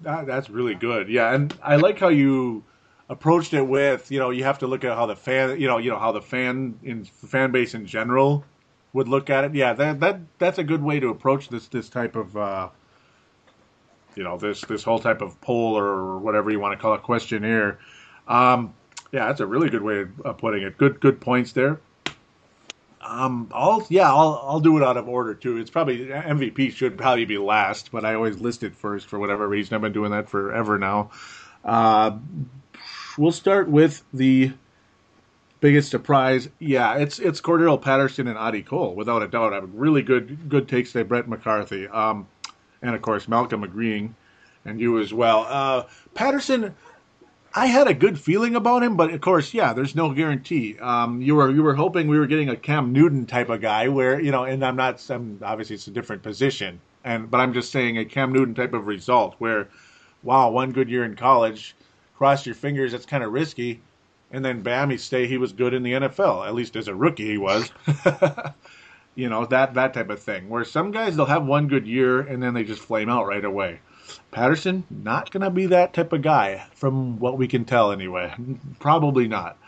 [0.00, 1.08] That, that's really good.
[1.08, 2.64] Yeah, and I like how you
[3.12, 5.76] approached it with, you know, you have to look at how the fan, you know,
[5.76, 8.44] you know how the fan in fan base in general
[8.94, 9.54] would look at it.
[9.54, 12.68] Yeah, that that that's a good way to approach this this type of uh
[14.16, 17.02] you know, this this whole type of poll or whatever you want to call it
[17.02, 17.78] questionnaire.
[18.26, 18.74] Um
[19.12, 20.78] yeah, that's a really good way of putting it.
[20.78, 21.80] Good good points there.
[23.02, 25.58] Um, I'll yeah, I'll I'll do it out of order too.
[25.58, 29.46] It's probably MVP should probably be last, but I always list it first for whatever
[29.46, 29.74] reason.
[29.74, 31.10] I've been doing that forever now.
[31.64, 32.12] Uh,
[33.16, 34.52] we'll start with the
[35.60, 36.48] biggest surprise.
[36.58, 39.52] Yeah, it's it's Cordarrelle Patterson and Audie Cole without a doubt.
[39.52, 42.26] I have really good good takes there, Brett McCarthy, um,
[42.82, 44.14] and of course Malcolm agreeing,
[44.64, 45.46] and you as well.
[45.48, 45.84] Uh,
[46.14, 46.74] Patterson.
[47.54, 50.78] I had a good feeling about him, but of course, yeah, there's no guarantee.
[50.78, 53.88] Um, you were you were hoping we were getting a Cam Newton type of guy,
[53.88, 55.04] where you know, and I'm not.
[55.10, 58.72] I'm, obviously, it's a different position, and but I'm just saying a Cam Newton type
[58.72, 59.68] of result, where,
[60.22, 61.76] wow, one good year in college,
[62.22, 63.80] cross your fingers, that's kind of risky,
[64.30, 65.26] and then bam, he stay.
[65.26, 67.68] He was good in the NFL, at least as a rookie, he was.
[69.16, 70.48] you know that that type of thing.
[70.48, 73.44] Where some guys they'll have one good year and then they just flame out right
[73.44, 73.80] away.
[74.30, 78.32] Patterson, not to be that type of guy, from what we can tell anyway.
[78.78, 79.58] Probably not.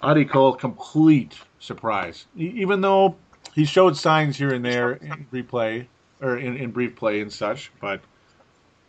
[0.00, 2.28] Audie Cole, complete surprise.
[2.36, 3.16] Even though
[3.52, 5.88] he showed signs here and there in replay,
[6.22, 8.00] or in, in brief play and such, but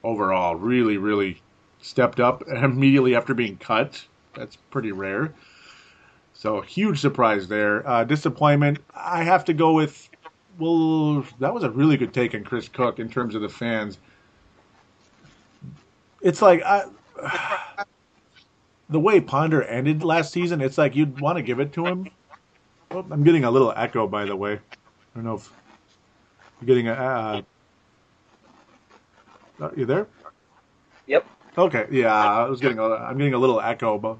[0.03, 1.41] overall, really, really
[1.81, 4.03] stepped up immediately after being cut.
[4.33, 5.33] That's pretty rare.
[6.33, 7.87] So, huge surprise there.
[7.87, 10.09] Uh, disappointment, I have to go with,
[10.57, 13.99] well, that was a really good take on Chris Cook in terms of the fans
[16.21, 16.85] it's like I,
[18.89, 20.61] the way Ponder ended last season.
[20.61, 22.07] It's like you'd want to give it to him.
[22.91, 24.53] Oh, I'm getting a little echo, by the way.
[24.53, 24.59] I
[25.15, 25.51] don't know if
[26.61, 26.93] you're getting a.
[26.93, 27.41] Uh,
[29.61, 30.07] are you there?
[31.07, 31.25] Yep.
[31.57, 31.87] Okay.
[31.91, 32.83] Yeah, I was getting a.
[32.83, 34.17] I'm getting a little echo, but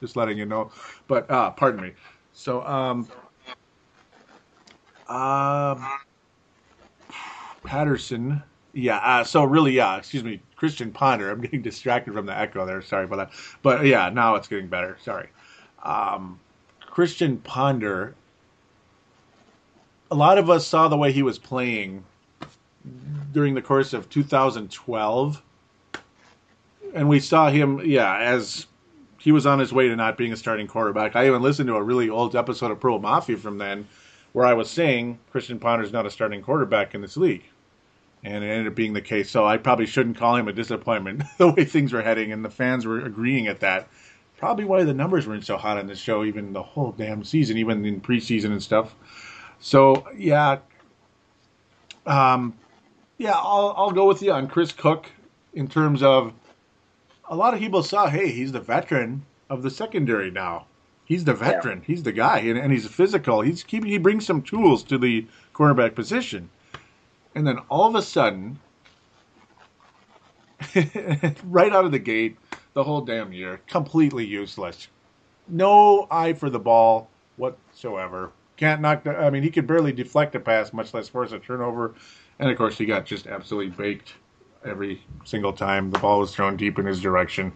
[0.00, 0.70] just letting you know.
[1.06, 1.92] But uh, pardon me.
[2.32, 3.08] So um,
[5.08, 5.86] um,
[7.64, 8.42] Patterson.
[8.72, 8.98] Yeah.
[8.98, 9.96] Uh, so really, yeah.
[9.96, 11.30] Excuse me, Christian Ponder.
[11.30, 12.82] I'm getting distracted from the echo there.
[12.82, 13.30] Sorry about that.
[13.62, 14.96] But yeah, now it's getting better.
[15.02, 15.28] Sorry.
[15.82, 16.38] Um,
[16.80, 18.14] Christian Ponder.
[20.10, 22.02] A lot of us saw the way he was playing
[23.32, 25.42] during the course of 2012,
[26.94, 28.66] and we saw him, yeah, as
[29.18, 31.16] he was on his way to not being a starting quarterback.
[31.16, 33.88] I even listened to a really old episode of Pro Mafia from then,
[34.32, 37.44] where I was saying Christian Ponder's not a starting quarterback in this league
[38.24, 39.30] and it ended up being the case.
[39.30, 42.50] So I probably shouldn't call him a disappointment the way things were heading, and the
[42.50, 43.88] fans were agreeing at that.
[44.36, 47.58] Probably why the numbers weren't so hot on this show, even the whole damn season,
[47.58, 48.94] even in preseason and stuff.
[49.58, 50.58] So yeah,
[52.06, 52.56] um,
[53.18, 55.10] yeah, I'll I'll go with you on Chris Cook
[55.54, 56.32] in terms of
[57.28, 60.66] a lot of people saw, hey, he's the veteran of the secondary now.
[61.04, 61.82] He's the veteran.
[61.86, 63.40] He's the guy, and, and he's physical.
[63.40, 66.50] He's he, he brings some tools to the cornerback position
[67.38, 68.58] and then all of a sudden,
[71.44, 72.36] right out of the gate,
[72.74, 74.88] the whole damn year, completely useless.
[75.46, 78.32] No eye for the ball whatsoever.
[78.56, 79.16] Can't knock the.
[79.16, 81.94] I mean, he could barely deflect a pass, much less force a turnover.
[82.40, 84.14] And of course, he got just absolutely baked
[84.68, 87.52] every single time the ball was thrown deep in his direction.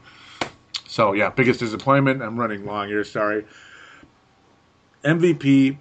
[0.86, 2.22] So yeah, biggest disappointment.
[2.22, 3.04] I'm running long here.
[3.04, 3.44] Sorry.
[5.04, 5.78] MVP.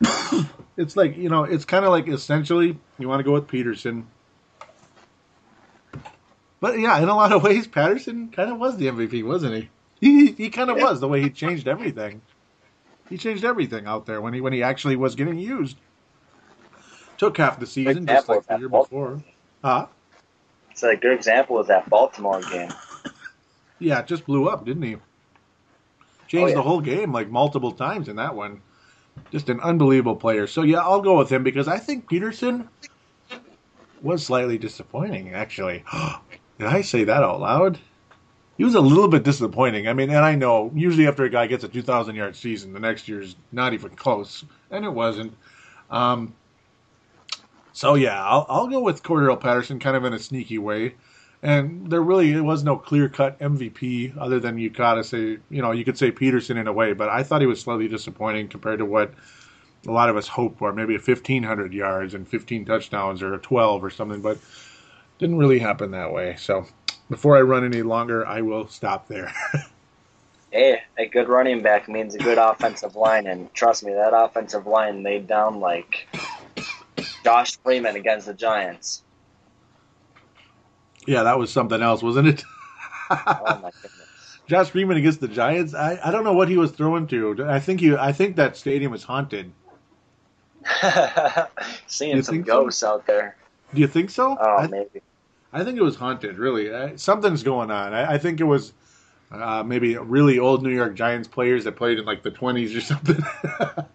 [0.76, 4.06] it's like you know, it's kind of like essentially you want to go with Peterson.
[6.60, 9.70] But yeah, in a lot of ways, Patterson kind of was the MVP, wasn't he?
[10.00, 10.84] He he kind of Yeah.
[10.84, 12.20] was the way he changed everything.
[13.08, 15.78] He changed everything out there when he when he actually was getting used.
[17.16, 19.22] Took half the season, just like the year before.
[19.62, 19.86] Huh?
[20.70, 22.70] It's a good example of that Baltimore game.
[23.82, 24.96] Yeah, it just blew up, didn't he?
[26.28, 26.54] Changed Oh, yeah.
[26.56, 28.60] the whole game like multiple times in that one.
[29.32, 30.46] Just an unbelievable player.
[30.46, 32.68] So yeah, I'll go with him because I think Peterson
[34.02, 35.32] was slightly disappointing.
[35.32, 35.82] Actually,
[36.58, 37.78] did I say that out loud?
[38.58, 39.88] he was a little bit disappointing.
[39.88, 42.80] I mean, and I know usually after a guy gets a 2,000 yard season, the
[42.80, 45.32] next year's not even close, and it wasn't.
[45.90, 46.34] Um,
[47.72, 50.94] so yeah, I'll, I'll go with Cordarrelle Patterson, kind of in a sneaky way.
[51.42, 55.62] And there really it was no clear cut MVP other than you gotta say, you
[55.62, 58.48] know, you could say Peterson in a way, but I thought he was slightly disappointing
[58.48, 59.14] compared to what
[59.86, 63.38] a lot of us hoped for, maybe a 1,500 yards and 15 touchdowns or a
[63.38, 64.38] 12 or something, but
[65.18, 66.36] didn't really happen that way.
[66.38, 66.66] So
[67.08, 69.32] before I run any longer, I will stop there.
[70.52, 74.66] Hey, a good running back means a good offensive line, and trust me, that offensive
[74.66, 76.08] line laid down like
[77.24, 79.02] Josh Freeman against the Giants.
[81.06, 82.44] yeah, that was something else, wasn't it?
[83.10, 84.38] Oh my goodness.
[84.46, 85.74] Josh Freeman against the Giants.
[85.74, 87.44] I, I don't know what he was throwing to.
[87.48, 89.52] I think you I think that stadium is haunted.
[91.86, 92.64] Seeing some think so?
[92.64, 93.36] ghosts out there.
[93.74, 94.36] Do you think so?
[94.40, 95.02] Oh, I, maybe.
[95.52, 96.38] I think it was haunted.
[96.38, 97.94] Really, I, something's going on.
[97.94, 98.72] I, I think it was
[99.32, 102.80] uh, maybe really old New York Giants players that played in like the twenties or
[102.80, 103.18] something.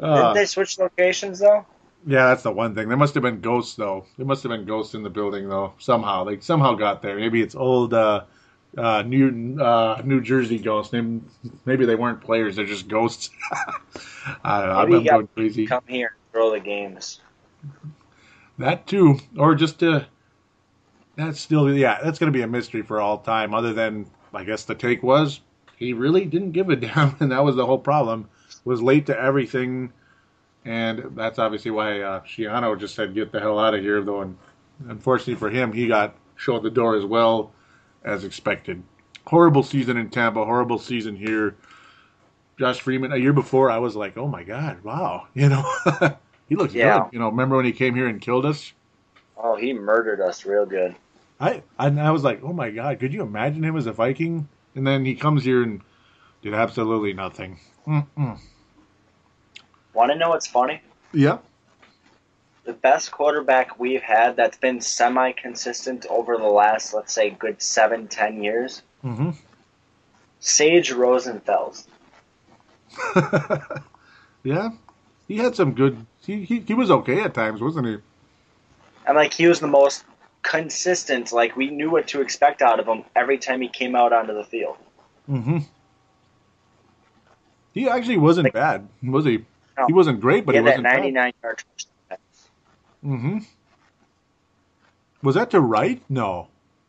[0.00, 1.64] Uh, Didn't they switch locations though?
[2.06, 2.88] Yeah, that's the one thing.
[2.88, 4.06] There must have been ghosts though.
[4.16, 5.74] There must have been ghosts in the building though.
[5.78, 7.16] Somehow they somehow got there.
[7.16, 8.24] Maybe it's old uh,
[8.76, 10.92] uh, New uh, New Jersey ghosts.
[10.92, 11.20] Maybe,
[11.64, 12.56] maybe they weren't players.
[12.56, 13.30] They're just ghosts.
[14.44, 14.98] I don't know.
[14.98, 15.66] Maybe I'm going crazy.
[15.66, 17.20] Come here, throw the games.
[18.58, 20.06] That too, or just to.
[21.16, 21.98] That's still yeah.
[22.02, 23.54] That's going to be a mystery for all time.
[23.54, 25.40] Other than I guess the take was
[25.80, 28.28] he really didn't give a damn, and that was the whole problem.
[28.64, 29.92] Was late to everything,
[30.64, 34.02] and that's obviously why uh, Schiano just said get the hell out of here.
[34.02, 34.36] Though, and
[34.88, 37.52] unfortunately for him, he got shown the door as well
[38.04, 38.82] as expected.
[39.26, 40.44] Horrible season in Tampa.
[40.44, 41.56] Horrible season here.
[42.58, 43.12] Josh Freeman.
[43.12, 45.64] A year before, I was like, oh my god, wow, you know,
[46.48, 47.00] he looks Yeah.
[47.00, 47.12] good.
[47.12, 48.72] You know, remember when he came here and killed us?
[49.36, 50.94] Oh, he murdered us real good.
[51.40, 54.46] I, I I was like, oh my god, could you imagine him as a Viking?
[54.74, 55.80] And then he comes here and
[56.42, 57.58] did absolutely nothing.
[57.86, 58.38] Mm-mm.
[59.92, 60.80] Want to know what's funny?
[61.12, 61.38] Yeah.
[62.64, 68.06] The best quarterback we've had that's been semi-consistent over the last, let's say, good seven,
[68.06, 69.30] ten years, hmm
[70.40, 71.86] Sage Rosenfels.
[74.42, 74.70] yeah.
[75.28, 76.06] He had some good.
[76.24, 77.98] He, he he was okay at times, wasn't he?
[79.06, 80.04] And like he was the most
[80.42, 81.32] consistent.
[81.32, 84.34] Like we knew what to expect out of him every time he came out onto
[84.34, 84.76] the field.
[85.26, 85.58] hmm
[87.74, 89.44] He actually wasn't bad, was he?
[89.80, 89.86] No.
[89.86, 90.96] He wasn't great, but he he, that wasn't bad.
[90.96, 91.64] 99 yard
[92.10, 92.18] touchdown.
[93.02, 93.38] hmm
[95.22, 96.02] Was that to right?
[96.08, 96.48] No,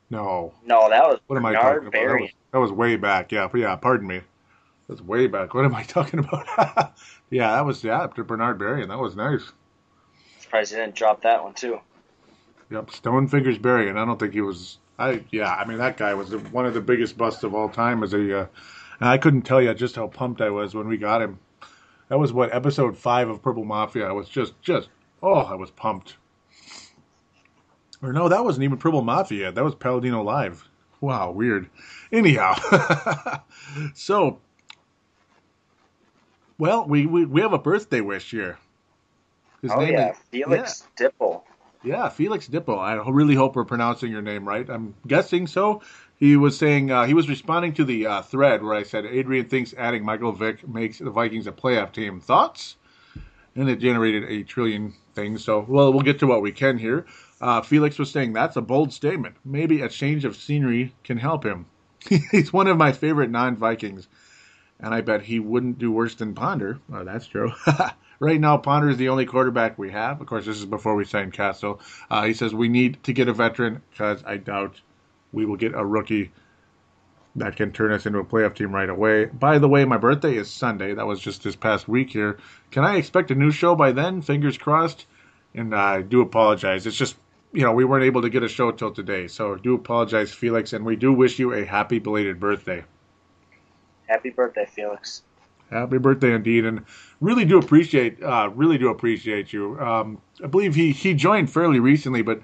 [0.10, 0.54] no.
[0.66, 1.92] No, that was What am I talking about?
[1.94, 3.32] That was, that was way back.
[3.32, 3.76] Yeah, yeah.
[3.76, 4.22] Pardon me.
[4.88, 5.54] That's way back.
[5.54, 6.46] What am I talking about?
[7.30, 9.52] yeah, that was yeah to Bernard Berrian, and that was nice.
[10.40, 11.80] Surprised he didn't drop that one too.
[12.72, 14.78] Yep, Stone Fingers Berrian, and I don't think he was.
[15.00, 17.70] I yeah, I mean that guy was the- one of the biggest busts of all
[17.70, 18.04] time.
[18.04, 18.46] As a, uh,
[19.00, 21.40] and I couldn't tell you just how pumped I was when we got him.
[22.12, 24.06] That was what episode five of Purple Mafia.
[24.06, 24.90] I was just just
[25.24, 26.18] oh, I was pumped.
[28.04, 29.54] Or no, that wasn't even Purple Mafia.
[29.54, 30.68] That was Paladino Live.
[31.00, 31.70] Wow, weird.
[32.12, 32.56] Anyhow,
[33.94, 34.40] so
[36.58, 38.60] well, we, we we have a birthday wish here.
[39.62, 41.44] His oh name yeah, is- Felix Dipple.
[41.82, 42.78] yeah, Felix Dippo.
[42.78, 44.70] I really hope we're pronouncing your name right.
[44.70, 45.82] I'm guessing so.
[46.22, 49.50] He was saying uh, he was responding to the uh, thread where I said Adrian
[49.50, 52.22] thinks adding Michael Vick makes the Vikings a playoff team.
[52.22, 52.76] Thoughts?
[53.56, 55.44] And it generated a trillion things.
[55.44, 57.08] So, well, we'll get to what we can here.
[57.42, 59.36] Uh, Felix was saying that's a bold statement.
[59.44, 61.66] Maybe a change of scenery can help him.
[62.32, 64.08] He's one of my favorite non-Vikings,
[64.80, 66.78] and I bet he wouldn't do worse than Ponder.
[66.94, 67.52] Oh, that's true.
[68.20, 70.22] right now, Ponder is the only quarterback we have.
[70.22, 71.82] Of course, this is before we signed Cassel.
[72.12, 74.82] Uh, he says we need to get a veteran because I doubt
[75.34, 76.32] we will get a rookie
[77.36, 79.26] that can turn us into a playoff team right away.
[79.26, 80.94] By the way, my birthday is Sunday.
[80.94, 82.38] That was just this past week here.
[82.72, 84.22] Can I expect a new show by then?
[84.22, 85.06] Fingers crossed.
[85.56, 86.86] And I do apologize.
[86.86, 87.16] It's just,
[87.54, 89.28] you know, we weren't able to get a show till today.
[89.28, 90.74] So I do apologize, Felix.
[90.74, 92.84] And we do wish you a happy belated birthday.
[94.08, 95.24] Happy birthday, Felix.
[95.70, 96.84] Happy birthday indeed, and
[97.22, 99.80] really do appreciate, uh, really do appreciate you.
[99.80, 102.42] Um, I believe he he joined fairly recently, but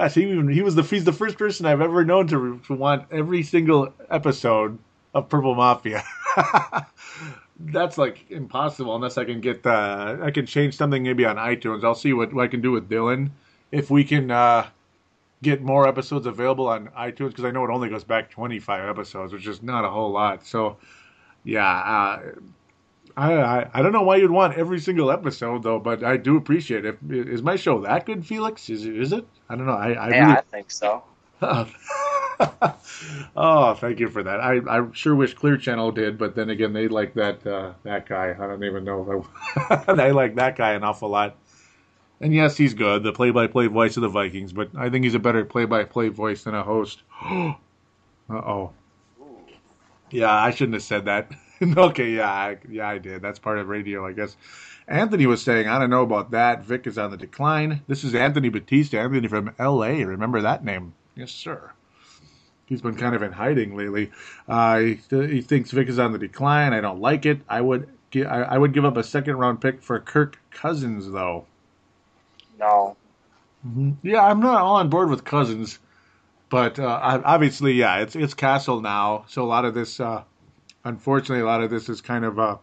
[0.00, 2.74] gosh, he even, he was the he's the first person I've ever known to, to
[2.74, 4.78] want every single episode
[5.14, 6.02] of Purple Mafia.
[7.60, 11.84] That's like impossible unless I can get uh, I can change something maybe on iTunes.
[11.84, 13.30] I'll see what, what I can do with Dylan
[13.70, 14.66] if we can uh,
[15.42, 19.32] get more episodes available on iTunes because I know it only goes back 25 episodes,
[19.32, 20.46] which is not a whole lot.
[20.46, 20.78] So
[21.44, 22.20] yeah, uh,
[23.20, 26.38] I, I I don't know why you'd want every single episode though, but I do
[26.38, 26.98] appreciate it.
[27.10, 28.70] Is my show that good, Felix?
[28.70, 28.96] Is it?
[28.96, 29.26] Is it?
[29.50, 29.72] I don't know.
[29.72, 31.04] I, I yeah, really I think so.
[33.36, 34.40] oh, thank you for that.
[34.40, 38.08] I, I sure wish Clear Channel did, but then again, they like that uh, that
[38.08, 38.34] guy.
[38.38, 41.36] I don't even know if I, they like that guy an awful lot.
[42.22, 45.18] And yes, he's good, the play-by-play voice of the Vikings, but I think he's a
[45.18, 47.02] better play-by-play voice than a host.
[47.22, 47.54] uh
[48.30, 48.72] oh.
[50.10, 51.30] Yeah, I shouldn't have said that.
[51.76, 53.22] okay, yeah, I, yeah, I did.
[53.22, 54.36] That's part of radio, I guess.
[54.88, 56.64] Anthony was saying, I don't know about that.
[56.64, 57.82] Vick is on the decline.
[57.86, 60.04] This is Anthony Batista, Anthony from L.A.
[60.04, 60.94] Remember that name?
[61.14, 61.72] Yes, sir.
[62.66, 64.10] He's been kind of in hiding lately.
[64.48, 66.72] Uh, he, he thinks Vick is on the decline.
[66.72, 67.40] I don't like it.
[67.48, 71.46] I would I, I would give up a second round pick for Kirk Cousins, though.
[72.58, 72.96] No.
[74.02, 75.78] Yeah, I'm not all on board with Cousins,
[76.50, 79.24] but uh, I- obviously, yeah, it's it's Cassel now.
[79.28, 80.24] So a lot of this, uh,
[80.84, 82.56] unfortunately, a lot of this is kind of uh,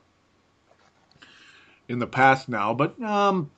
[1.88, 2.74] in the past now.
[2.74, 3.52] But um,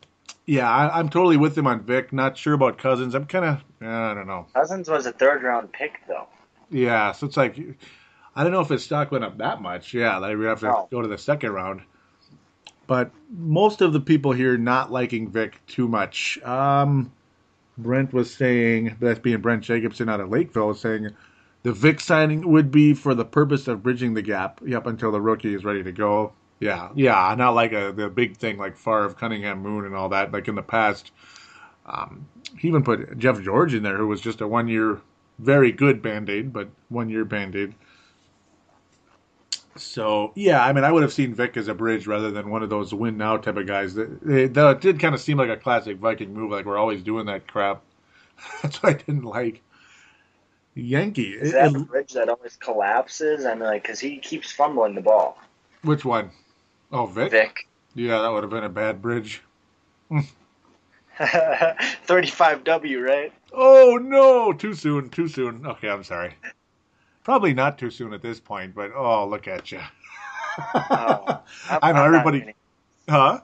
[0.46, 2.14] yeah, I, I'm totally with him on Vick.
[2.14, 3.16] Not sure about Cousins.
[3.16, 4.48] I'm kind of I don't know.
[4.54, 6.28] Cousins was a third round pick though.
[6.70, 7.60] Yeah, so it's like
[8.36, 9.94] I don't know if his stock went up that much.
[9.94, 11.82] Yeah, they would have to go to the second round.
[12.88, 16.40] But most of the people here not liking Vick too much.
[16.42, 17.12] Um,
[17.78, 21.12] Brent was saying that's being Brent Jacobson out of Lakeville saying
[21.64, 25.22] the Vick signing would be for the purpose of bridging the gap up until the
[25.22, 26.34] rookie is ready to go.
[26.60, 30.32] Yeah, yeah, not like a the big thing like Favre, Cunningham, Moon, and all that
[30.32, 31.12] like in the past.
[31.86, 32.28] Um,
[32.58, 35.02] he even put Jeff George in there, who was just a one year,
[35.40, 37.76] very good band aid, but one year band aid.
[39.78, 42.64] So yeah, I mean, I would have seen Vick as a bridge rather than one
[42.64, 43.94] of those win now type of guys.
[43.96, 47.02] That, they, that did kind of seem like a classic Viking move, like we're always
[47.02, 47.82] doing that crap.
[48.62, 49.62] That's what I didn't like.
[50.76, 53.46] Yankee, Is that it- a bridge that always collapses?
[53.46, 55.38] I mean, like, because he keeps fumbling the ball.
[55.84, 56.32] which one?
[56.92, 57.32] Oh, Vick.
[57.32, 57.68] Vick.
[57.96, 59.42] Yeah, that would have been a bad bridge.
[61.20, 63.34] 35W, right?
[63.52, 65.66] Oh no, too soon, too soon.
[65.66, 66.34] Okay, I'm sorry.
[67.24, 69.82] Probably not too soon at this point, but oh, look at you.
[70.74, 72.54] Oh, I'm- I know I'm everybody.
[73.10, 73.42] Huh?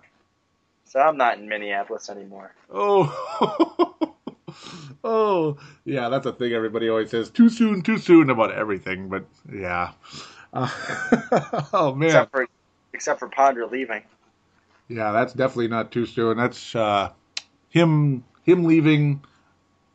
[0.86, 2.54] So I'm not in Minneapolis anymore.
[2.72, 3.96] Oh,
[5.06, 6.10] oh, yeah.
[6.10, 6.54] That's a thing.
[6.54, 9.10] Everybody always says too soon, too soon about everything.
[9.10, 9.92] But yeah.
[10.54, 10.70] Uh,
[11.74, 12.10] oh man.
[12.10, 12.48] Except for
[12.94, 14.04] except for Ponder leaving.
[14.88, 16.38] Yeah, that's definitely not too soon.
[16.38, 17.12] That's uh,
[17.70, 18.24] him.
[18.44, 19.24] Him leaving.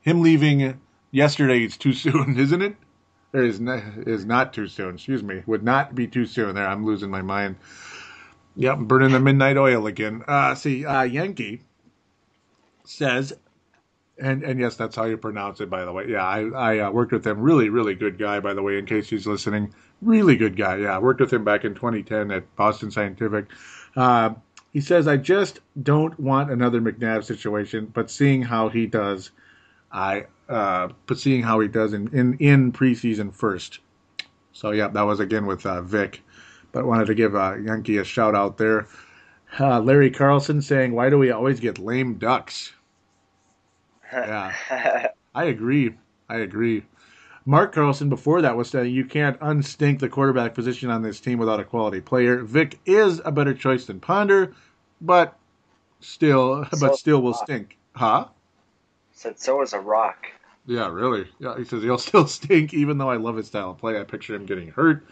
[0.03, 0.81] Him leaving
[1.11, 2.77] yesterday is too soon, isn't it?
[3.33, 4.95] Or is not, is not too soon.
[4.95, 5.43] Excuse me.
[5.47, 6.55] Would not be too soon.
[6.55, 7.57] There, I'm losing my mind.
[8.57, 10.25] Yep, burning the midnight oil again.
[10.27, 11.63] Uh, see, uh, Yankee
[12.85, 13.33] says,
[14.21, 16.07] and and yes, that's how you pronounce it, by the way.
[16.09, 17.41] Yeah, I I uh, worked with him.
[17.41, 18.79] Really, really good guy, by the way.
[18.79, 19.73] In case he's listening,
[20.03, 20.77] really good guy.
[20.77, 23.47] Yeah, I worked with him back in 2010 at Boston Scientific.
[23.97, 24.31] Uh,
[24.73, 29.33] he says, I just don't want another McNabb situation, but seeing how he does,
[29.91, 33.81] I uh, but seeing how he does in in, in preseason first.
[34.53, 36.23] So yeah, that was again with uh, Vick,
[36.73, 38.87] but wanted to give uh, Yankee a shout out there.
[39.59, 42.73] Uh, Larry Carlson saying, "Why do we always get lame ducks?"
[44.13, 44.57] Yeah,
[45.35, 45.95] I agree.
[46.29, 46.85] I agree.
[47.47, 51.39] Mark Carlson before that was saying you can't unstink the quarterback position on this team
[51.39, 52.43] without a quality player.
[52.45, 54.55] Vick is a better choice than Ponder,
[55.01, 55.39] but
[56.01, 57.45] still, So but still will Rock.
[57.45, 57.79] stink.
[57.95, 58.29] Huh?
[59.13, 60.27] Said so is a rock.
[60.67, 61.29] Yeah, really.
[61.39, 63.99] Yeah, he says he'll still stink, even though I love his style of play.
[64.01, 65.07] I picture him getting hurt.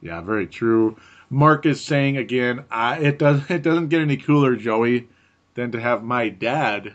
[0.00, 0.96] Yeah, very true.
[1.30, 5.08] Mark is saying again, I, it does it doesn't get any cooler, Joey,
[5.54, 6.94] than to have my dad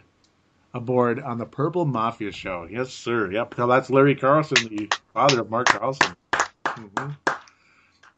[0.73, 2.67] aboard on the Purple Mafia show.
[2.69, 3.31] Yes, sir.
[3.31, 3.55] Yep.
[3.55, 6.15] So that's Larry Carlson, the father of Mark Carlson.
[6.65, 7.09] hmm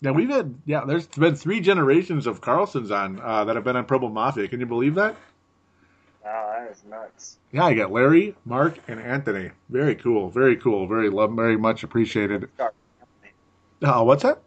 [0.02, 0.84] Yeah, we've had yeah.
[0.86, 4.48] There's been three generations of Carlsons on uh, that have been on Purple Mafia.
[4.48, 5.16] Can you believe that?
[6.26, 7.38] Oh, that is nuts.
[7.52, 9.52] Yeah, I got Larry, Mark, and Anthony.
[9.70, 10.30] Very cool.
[10.30, 10.88] Very cool.
[10.88, 11.34] Very love.
[11.36, 12.50] Very much appreciated.
[12.56, 13.34] Star family.
[13.82, 14.42] Oh, what's that?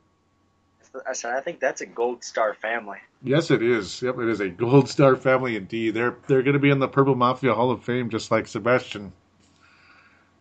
[1.07, 2.99] I said I think that's a gold star family.
[3.23, 4.03] Yes, it is.
[4.03, 5.95] Yep, it is a Gold Star family indeed.
[5.95, 9.15] They're they're going to be in the Purple Mafia Hall of Fame, just like Sebastian.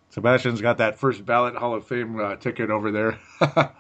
[0.10, 3.20] Sebastian's got that first ballot Hall of Fame uh, ticket over there.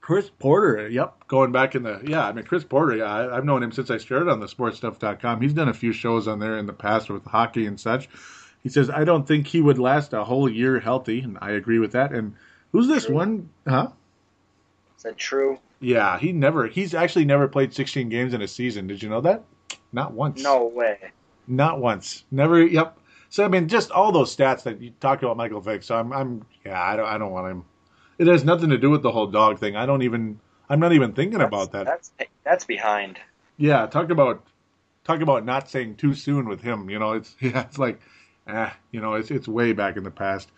[0.00, 2.26] Chris Porter, yep, going back in the yeah.
[2.26, 5.40] I mean, Chris Porter, yeah, I, I've known him since I started on the SportsStuff.com.
[5.40, 8.08] He's done a few shows on there in the past with hockey and such.
[8.64, 11.78] He says I don't think he would last a whole year healthy, and I agree
[11.78, 12.12] with that.
[12.12, 12.34] And
[12.72, 13.14] who's this True.
[13.14, 13.50] one?
[13.66, 13.90] Huh?
[14.98, 15.60] Is that true?
[15.78, 16.66] Yeah, he never.
[16.66, 18.88] He's actually never played 16 games in a season.
[18.88, 19.44] Did you know that?
[19.92, 20.42] Not once.
[20.42, 20.98] No way.
[21.46, 22.24] Not once.
[22.32, 22.66] Never.
[22.66, 22.98] Yep.
[23.28, 25.84] So I mean, just all those stats that you talked about Michael Vick.
[25.84, 26.12] So I'm.
[26.12, 26.44] I'm.
[26.66, 26.82] Yeah.
[26.82, 27.06] I don't.
[27.06, 27.64] I don't want him.
[28.18, 29.76] It has nothing to do with the whole dog thing.
[29.76, 30.40] I don't even.
[30.68, 31.86] I'm not even thinking about that.
[31.86, 32.10] That's
[32.42, 33.20] that's behind.
[33.56, 33.86] Yeah.
[33.86, 34.44] Talk about.
[35.04, 36.90] Talk about not saying too soon with him.
[36.90, 37.62] You know, it's yeah.
[37.62, 38.00] It's like,
[38.48, 38.76] ah.
[38.90, 40.50] You know, it's it's way back in the past.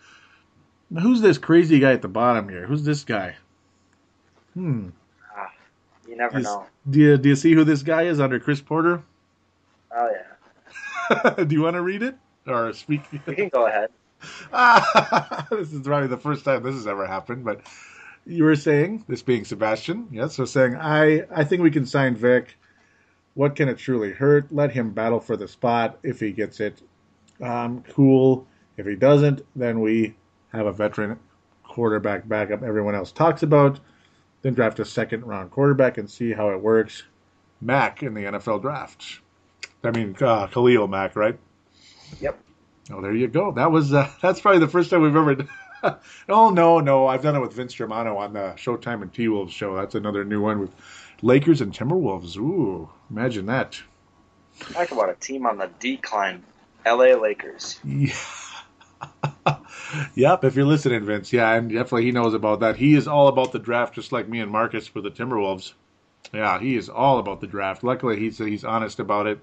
[0.99, 2.65] Who's this crazy guy at the bottom here?
[2.65, 3.35] Who's this guy?
[4.53, 4.89] Hmm.
[6.07, 6.65] You never Is- know.
[6.89, 9.03] Do you, do you see who this guy is under Chris Porter?
[9.95, 11.43] Oh yeah.
[11.45, 12.15] do you want to read it
[12.47, 13.01] or speak?
[13.27, 13.89] You can go ahead.
[14.53, 17.61] Ah, this is probably the first time this has ever happened, but
[18.25, 22.15] you were saying, this being Sebastian, yes, so saying, I, I think we can sign
[22.15, 22.55] Vick.
[23.33, 24.47] What can it truly hurt?
[24.51, 26.81] Let him battle for the spot if he gets it.
[27.41, 28.45] Um, cool.
[28.77, 30.15] If he doesn't, then we
[30.49, 31.17] have a veteran
[31.63, 33.79] quarterback backup everyone else talks about.
[34.41, 37.03] Then draft a second round quarterback and see how it works.
[37.61, 39.19] Mac in the NFL draft.
[39.83, 41.37] I mean, uh, Khalil Mack, right?
[42.19, 42.39] Yep.
[42.91, 43.51] Oh, there you go.
[43.51, 45.47] That was uh, that's probably the first time we've ever.
[46.29, 49.53] oh no, no, I've done it with Vince Germano on the Showtime and T Wolves
[49.53, 49.75] show.
[49.75, 50.73] That's another new one with
[51.21, 52.37] Lakers and Timberwolves.
[52.37, 53.81] Ooh, imagine that.
[54.59, 56.43] Talk about a team on the decline.
[56.85, 57.15] L.A.
[57.15, 57.79] Lakers.
[57.83, 58.13] Yeah.
[60.15, 61.33] yep, if you're listening, Vince.
[61.33, 62.77] Yeah, and definitely he knows about that.
[62.77, 65.73] He is all about the draft, just like me and Marcus for the Timberwolves.
[66.33, 67.83] Yeah, he is all about the draft.
[67.83, 69.39] Luckily, he's he's honest about it.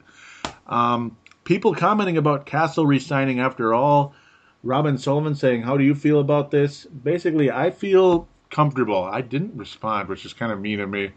[0.67, 4.15] Um, people commenting about Cassel resigning after all.
[4.63, 9.05] Robin Sullivan saying, "How do you feel about this?" Basically, I feel comfortable.
[9.05, 11.11] I didn't respond, which is kind of mean of me.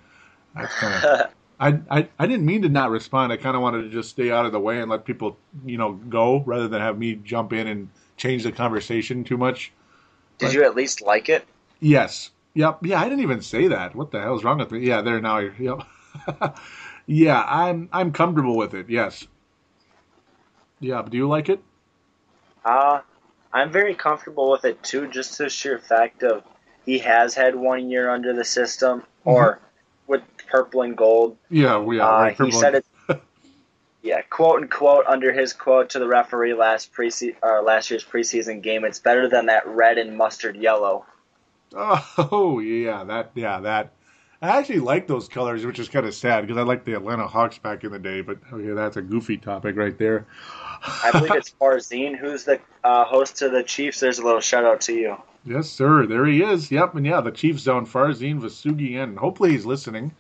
[0.55, 1.31] That's kind of.
[1.59, 3.31] I, I, I didn't mean to not respond.
[3.31, 5.77] I kind of wanted to just stay out of the way and let people, you
[5.77, 9.71] know, go rather than have me jump in and change the conversation too much.
[10.37, 11.45] Did you at least like it?
[11.79, 12.31] Yes.
[12.53, 12.79] Yep.
[12.85, 13.95] Yeah, I didn't even say that.
[13.95, 14.79] What the hell's wrong with me?
[14.79, 15.37] Yeah, there now.
[15.39, 15.83] Yep.
[17.05, 18.89] yeah, I'm I'm comfortable with it.
[18.89, 19.27] Yes.
[20.79, 21.01] Yeah.
[21.07, 21.61] Do you like it?
[22.65, 23.01] Uh,
[23.53, 26.43] I'm very comfortable with it too, just the sheer fact of
[26.85, 29.59] he has had one year under the system, or
[30.07, 31.37] with purple and gold.
[31.49, 31.77] Yeah.
[31.79, 32.29] We Uh, are.
[32.31, 32.85] he said it.
[34.03, 38.61] Yeah, quote unquote under his quote to the referee last prese- uh, last year's preseason
[38.61, 38.83] game.
[38.83, 41.05] It's better than that red and mustard yellow.
[41.73, 43.91] Oh yeah, that yeah that.
[44.41, 47.27] I actually like those colors, which is kind of sad because I liked the Atlanta
[47.27, 48.21] Hawks back in the day.
[48.21, 50.25] But okay, that's a goofy topic right there.
[50.83, 53.99] I believe it's Farzine who's the uh, host to the Chiefs.
[53.99, 55.17] There's a little shout out to you.
[55.45, 56.07] Yes, sir.
[56.07, 56.71] There he is.
[56.71, 59.17] Yep, and yeah, the Chiefs zone Farzine Vasugian.
[59.17, 60.11] Hopefully he's listening.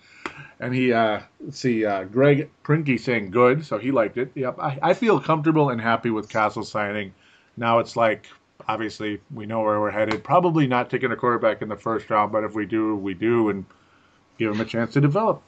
[0.59, 4.31] And he, uh, let's see, uh, Greg Prinky saying good, so he liked it.
[4.35, 7.13] Yep, I, I feel comfortable and happy with Cassel signing.
[7.57, 8.27] Now it's like,
[8.67, 10.23] obviously, we know where we're headed.
[10.23, 13.49] Probably not taking a quarterback in the first round, but if we do, we do,
[13.49, 13.65] and
[14.37, 15.41] give him a chance to develop.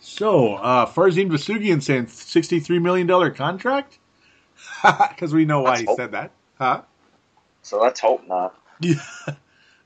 [0.00, 3.98] So, uh, Farzine Vasugian saying $63 million contract?
[4.82, 5.96] Because we know why Let's he hope.
[5.96, 6.30] said that.
[6.58, 6.82] Huh?
[7.62, 8.54] So let's hope not.
[8.80, 9.34] Yeah,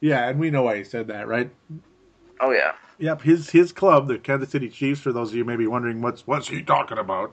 [0.01, 1.51] yeah, and we know why he said that, right?
[2.41, 2.73] Oh yeah.
[2.99, 5.01] Yep, his his club, the Kansas City Chiefs.
[5.01, 7.33] For those of you maybe wondering what's what's he talking about,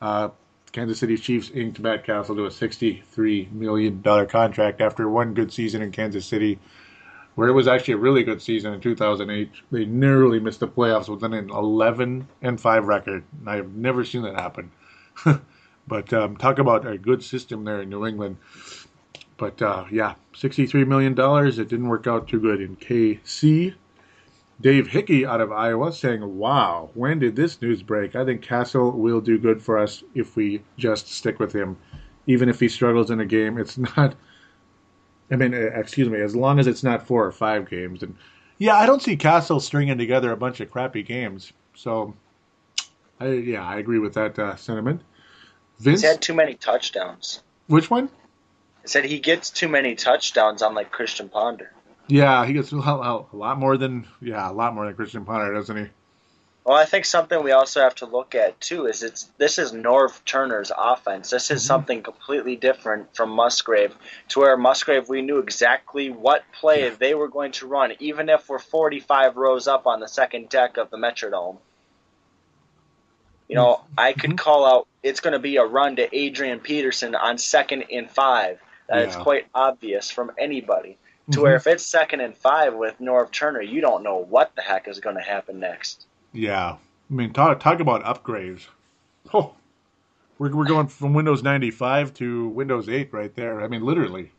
[0.00, 0.28] uh,
[0.72, 5.52] Kansas City Chiefs inked Matt Cassel to a sixty-three million dollar contract after one good
[5.52, 6.58] season in Kansas City,
[7.34, 9.50] where it was actually a really good season in two thousand eight.
[9.70, 13.24] They narrowly missed the playoffs with an eleven and five record.
[13.40, 14.70] And I have never seen that happen.
[15.86, 18.36] but um, talk about a good system there in New England.
[19.38, 21.58] But uh, yeah, sixty-three million dollars.
[21.58, 23.74] It didn't work out too good in KC.
[24.60, 28.14] Dave Hickey out of Iowa saying, "Wow, when did this news break?
[28.14, 31.76] I think Cassel will do good for us if we just stick with him,
[32.26, 33.58] even if he struggles in a game.
[33.58, 34.14] It's not.
[35.30, 38.02] I mean, uh, excuse me, as long as it's not four or five games.
[38.02, 38.14] And
[38.58, 41.52] yeah, I don't see Cassel stringing together a bunch of crappy games.
[41.74, 42.14] So,
[43.18, 45.00] I, yeah, I agree with that uh, sentiment.
[45.78, 47.42] Vince, He's had too many touchdowns.
[47.66, 48.10] which one?
[48.82, 51.72] He said he gets too many touchdowns on like Christian Ponder.
[52.08, 55.24] Yeah, he gets a lot, a lot more than yeah, a lot more than Christian
[55.24, 55.86] Ponder, doesn't he?
[56.64, 59.72] Well, I think something we also have to look at too is it's this is
[59.72, 61.30] Norv Turner's offense.
[61.30, 61.66] This is mm-hmm.
[61.66, 63.94] something completely different from Musgrave.
[64.28, 68.48] To where Musgrave, we knew exactly what play they were going to run, even if
[68.48, 71.58] we're 45 rows up on the second deck of the Metrodome.
[73.48, 73.94] You know, mm-hmm.
[73.98, 74.36] I could mm-hmm.
[74.36, 78.60] call out it's going to be a run to Adrian Peterson on second and five.
[78.88, 79.22] That is Yeah.
[79.22, 80.96] quite obvious from anybody.
[81.30, 84.62] To where if it's second and five with Norv Turner, you don't know what the
[84.62, 86.06] heck is going to happen next.
[86.32, 86.72] Yeah,
[87.10, 88.62] I mean, talk talk about upgrades.
[89.32, 89.54] Oh,
[90.38, 93.60] we're we're going from Windows ninety five to Windows eight right there.
[93.62, 94.32] I mean, literally.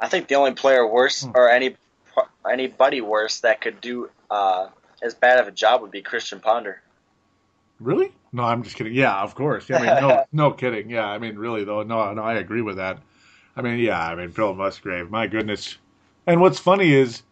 [0.00, 1.32] I think the only player worse Hmm.
[1.34, 1.76] or any
[2.50, 4.68] anybody worse that could do uh,
[5.02, 6.80] as bad of a job would be Christian Ponder.
[7.80, 8.12] Really?
[8.32, 8.94] No, I'm just kidding.
[8.94, 9.68] Yeah, of course.
[9.68, 10.88] Yeah, I mean, no, no kidding.
[10.88, 11.82] Yeah, I mean, really though.
[11.82, 12.98] No, no, I agree with that.
[13.56, 15.10] I mean, yeah, I mean, Bill Musgrave.
[15.10, 15.76] My goodness.
[16.26, 17.22] And what's funny is,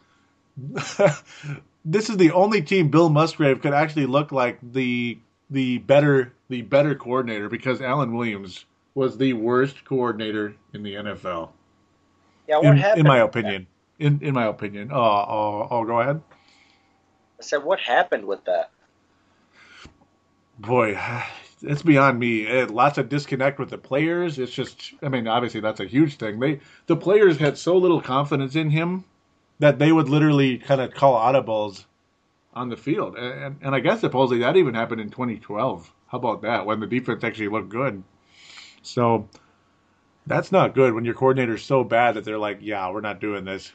[1.84, 5.18] this is the only team Bill Musgrave could actually look like the
[5.50, 8.64] the better the better coordinator because Alan Williams
[8.94, 11.50] was the worst coordinator in the NFL.
[12.48, 13.00] Yeah, what in, happened?
[13.00, 13.66] in my opinion.
[13.98, 14.90] In in my opinion.
[14.92, 16.20] Oh, oh, oh, go ahead.
[17.38, 18.70] I said, what happened with that?
[20.58, 20.96] Boy,
[21.62, 22.46] it's beyond me.
[22.46, 24.38] Eh, lots of disconnect with the players.
[24.38, 26.40] It's just, I mean, obviously that's a huge thing.
[26.40, 29.04] They the players had so little confidence in him
[29.58, 31.84] that they would literally kind of call audibles
[32.54, 33.16] on the field.
[33.16, 35.92] And, and, and I guess supposedly that even happened in 2012.
[36.08, 36.66] How about that?
[36.66, 38.02] When the defense actually looked good.
[38.82, 39.28] So
[40.26, 43.44] that's not good when your coordinator's so bad that they're like, yeah, we're not doing
[43.44, 43.72] this.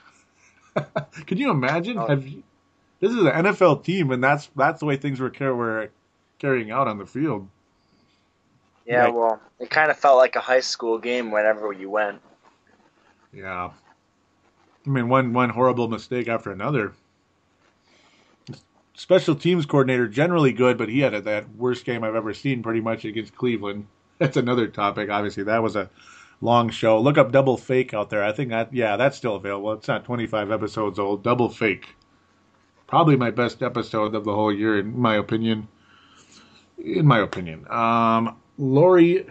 [1.26, 1.97] Can you imagine?
[1.97, 2.07] Oh.
[2.07, 2.43] Have you,
[2.99, 5.89] this is an NFL team, and that's that's the way things were, car- were
[6.39, 7.47] carrying out on the field.
[8.88, 12.22] Yeah, well, it kind of felt like a high school game whenever you went.
[13.34, 13.72] Yeah.
[14.85, 16.93] I mean, one one horrible mistake after another.
[18.95, 22.64] Special teams coordinator generally good, but he had a, that worst game I've ever seen,
[22.64, 23.88] pretty much against Cleveland.
[24.19, 25.09] That's another topic.
[25.09, 25.89] Obviously, that was a
[26.41, 26.99] long show.
[26.99, 28.23] Look up Double Fake out there.
[28.23, 29.73] I think that yeah, that's still available.
[29.73, 31.23] It's not 25 episodes old.
[31.23, 31.95] Double Fake,
[32.88, 35.68] probably my best episode of the whole year, in my opinion.
[36.77, 39.27] In my opinion, um, Lori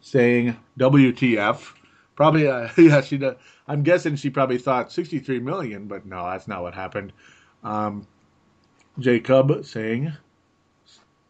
[0.00, 1.72] saying WTF.
[2.16, 3.18] Probably, uh, yeah, she.
[3.18, 3.36] does.
[3.66, 7.12] I'm guessing she probably thought 63 million, but no, that's not what happened.
[7.62, 8.06] Um,
[8.98, 10.12] Jacob saying,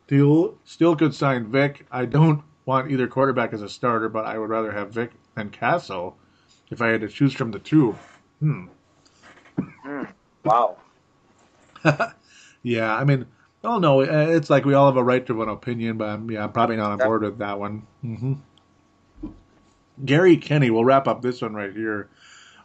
[0.07, 1.87] still, still could sign Vick.
[1.93, 5.51] I don't want either quarterback as a starter, but I would rather have Vick than
[5.51, 6.17] Cassel
[6.71, 7.97] if I had to choose from the two.
[8.41, 8.67] Hmm.
[10.45, 10.77] Wow.
[12.65, 13.27] Yeah, I mean,
[13.65, 16.31] oh no, uh, it's like we all have a right to an opinion, but I'm,
[16.31, 17.87] yeah, I'm probably not on board with that one.
[18.03, 18.35] hmm
[20.05, 22.09] Gary Kenny, we'll wrap up this one right here.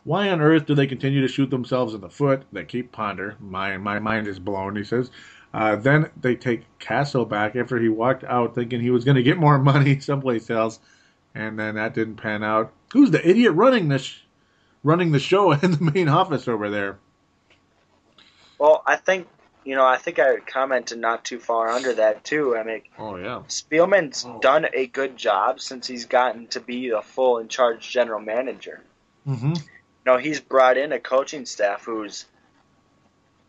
[0.03, 2.43] Why on earth do they continue to shoot themselves in the foot?
[2.51, 3.35] They keep Ponder.
[3.39, 4.75] My my mind is blown.
[4.75, 5.11] He says.
[5.53, 9.23] Uh, then they take Cassel back after he walked out thinking he was going to
[9.23, 10.79] get more money someplace else,
[11.33, 12.71] and then that didn't pan out.
[12.93, 14.21] Who's the idiot running this,
[14.83, 16.99] running the show in the main office over there?
[18.59, 19.27] Well, I think
[19.63, 19.85] you know.
[19.85, 22.55] I think I commented not too far under that too.
[22.55, 23.43] I mean, Oh yeah.
[23.47, 28.19] Spielman's done a good job since he's gotten to be the full in charge general
[28.19, 28.81] manager.
[29.27, 29.53] Mm-hmm.
[29.55, 29.61] You
[30.05, 32.25] know, he's brought in a coaching staff who's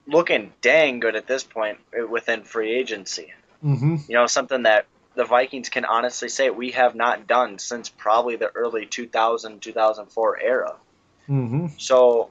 [0.06, 1.78] looking dang good at this point
[2.08, 3.32] within free agency.
[3.64, 3.96] Mm-hmm.
[4.08, 8.36] You know, something that the Vikings can honestly say we have not done since probably
[8.36, 10.76] the early 2000 2004 era.
[11.28, 11.66] Mm-hmm.
[11.78, 12.30] So,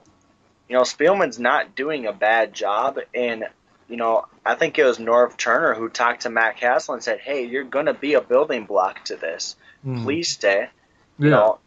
[0.67, 2.99] you know, Spielman's not doing a bad job.
[3.13, 3.45] And,
[3.89, 7.19] you know, I think it was Norv Turner who talked to Matt Cassel and said,
[7.19, 9.55] hey, you're going to be a building block to this.
[10.03, 10.69] Please stay.
[11.17, 11.31] You Yeah.
[11.31, 11.59] know,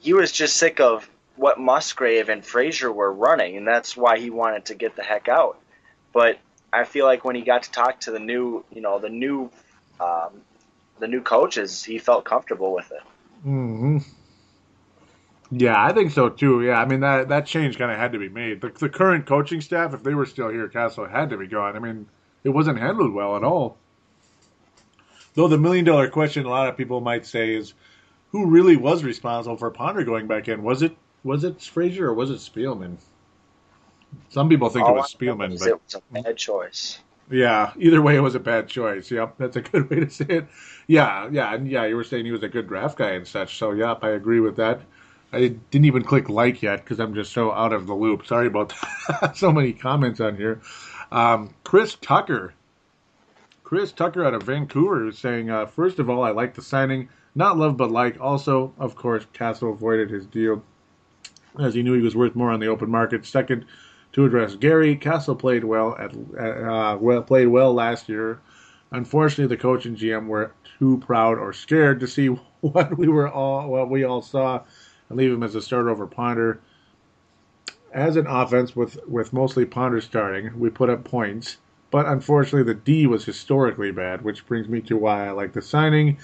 [0.00, 4.30] he was just sick of what Musgrave and Frazier were running, and that's why he
[4.30, 5.58] wanted to get the heck out.
[6.12, 6.38] But
[6.72, 9.50] I feel like when he got to talk to the new, you know, the new,
[10.00, 10.30] um,
[10.98, 13.02] the new coaches, he felt comfortable with it.
[13.42, 13.98] hmm
[15.50, 16.62] Yeah, I think so too.
[16.62, 18.60] Yeah, I mean that that change kind of had to be made.
[18.60, 21.76] The, the current coaching staff, if they were still here, Cassel had to be gone.
[21.76, 22.08] I mean,
[22.44, 23.78] it wasn't handled well at all.
[25.34, 27.74] Though the million dollar question, a lot of people might say is,
[28.28, 30.62] who really was responsible for Ponder going back in?
[30.62, 32.98] Was it was it Frazier or was it Spielman?
[34.28, 37.00] Some people think All it was Spielman, but it was a bad choice.
[37.30, 39.10] yeah, either way, it was a bad choice.
[39.10, 40.48] Yep, that's a good way to say it.
[40.88, 43.56] Yeah, yeah, and yeah, you were saying he was a good draft guy and such.
[43.58, 44.82] So, yep, I agree with that.
[45.32, 48.26] I didn't even click like yet because I'm just so out of the loop.
[48.26, 48.72] Sorry about
[49.34, 50.60] so many comments on here.
[51.12, 52.54] Um, Chris Tucker.
[53.62, 57.08] Chris Tucker out of Vancouver is saying, uh, first of all, I like the signing.
[57.36, 58.20] Not love, but like.
[58.20, 60.64] Also, of course, Cassel avoided his deal
[61.60, 63.24] as he knew he was worth more on the open market.
[63.24, 63.64] Second,
[64.12, 68.40] to address Gary, Cassel played well at uh, well played well last year.
[68.90, 72.26] Unfortunately, the coach and GM were too proud or scared to see
[72.60, 74.62] what we were all what we all saw
[75.10, 76.62] and leave him as a starter over Ponder.
[77.94, 81.58] As an offense with with mostly Ponder starting, we put up points,
[81.90, 85.62] but unfortunately the D was historically bad, which brings me to why I like the
[85.62, 86.18] signing.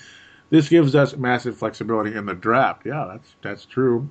[0.51, 2.87] This gives us massive flexibility in the draft.
[2.87, 4.09] Yeah, that's that's true.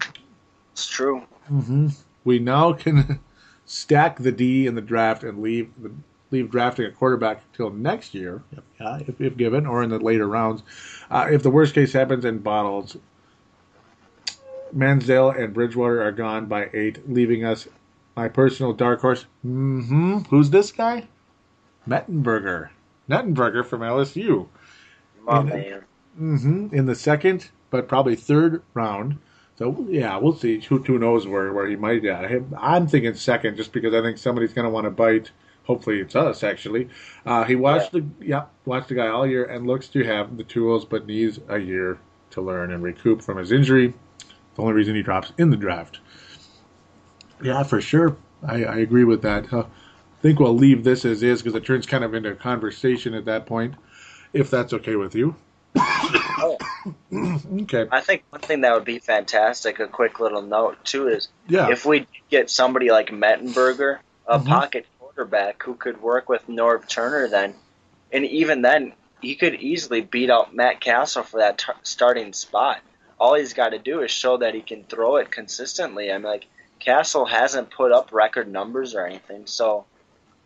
[0.74, 1.24] It's true.
[1.48, 1.88] hmm
[2.24, 3.20] We now can
[3.66, 5.92] stack the D in the draft and leave the,
[6.32, 10.00] leave drafting a quarterback until next year, if, uh, if, if given, or in the
[10.00, 10.64] later rounds.
[11.10, 12.98] Uh, if the worst case happens and bottles,
[14.76, 17.68] Manziel and Bridgewater are gone by eight, leaving us
[18.16, 19.26] my personal dark horse.
[19.42, 21.08] hmm Who's this guy?
[21.88, 22.70] Mettenberger.
[23.10, 24.48] Mettenberger from LSU.
[25.24, 25.82] My And- man.
[26.18, 29.18] hmm In the second, but probably third round.
[29.58, 30.60] So yeah, we'll see.
[30.60, 32.40] Who, who knows where, where he might yeah.
[32.60, 35.32] I'm thinking second, just because I think somebody's going to want to bite.
[35.64, 36.44] Hopefully, it's us.
[36.44, 36.90] Actually,
[37.26, 40.44] uh, he watched the yeah watched the guy all year and looks to have the
[40.44, 41.98] tools, but needs a year
[42.32, 43.94] to learn and recoup from his injury.
[44.56, 46.00] The only reason he drops in the draft.
[47.44, 48.16] Yeah, for sure.
[48.46, 49.52] I, I agree with that.
[49.52, 52.36] Uh, I think we'll leave this as is because it turns kind of into a
[52.36, 53.76] conversation at that point,
[54.34, 55.36] if that's okay with you.
[55.78, 56.58] Oh,
[57.62, 57.86] Okay.
[57.92, 61.70] I think one thing that would be fantastic, a quick little note too, is Yeah.
[61.72, 64.46] if we get somebody like Mettenberger, a Mhm.
[64.48, 67.56] pocket quarterback who could work with Norv Turner, then,
[68.12, 72.80] and even then, he could easily beat out Matt Cassel for that t- starting spot.
[73.20, 76.12] All he's got to do is show that he can throw it consistently.
[76.12, 76.46] I'm like
[76.80, 79.86] Cassel hasn't put up record numbers or anything, so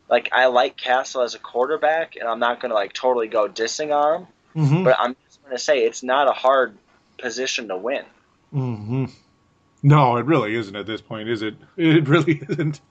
[0.10, 3.94] like I like Cassel as a quarterback, and I'm not gonna like totally go dissing
[3.96, 4.84] on him, Mm-hmm.
[4.84, 6.78] but I'm just gonna say it's not a hard
[7.20, 8.04] position to win.
[8.52, 9.06] hmm
[9.84, 11.56] No, it really isn't at this point, is it?
[11.78, 12.82] It really isn't.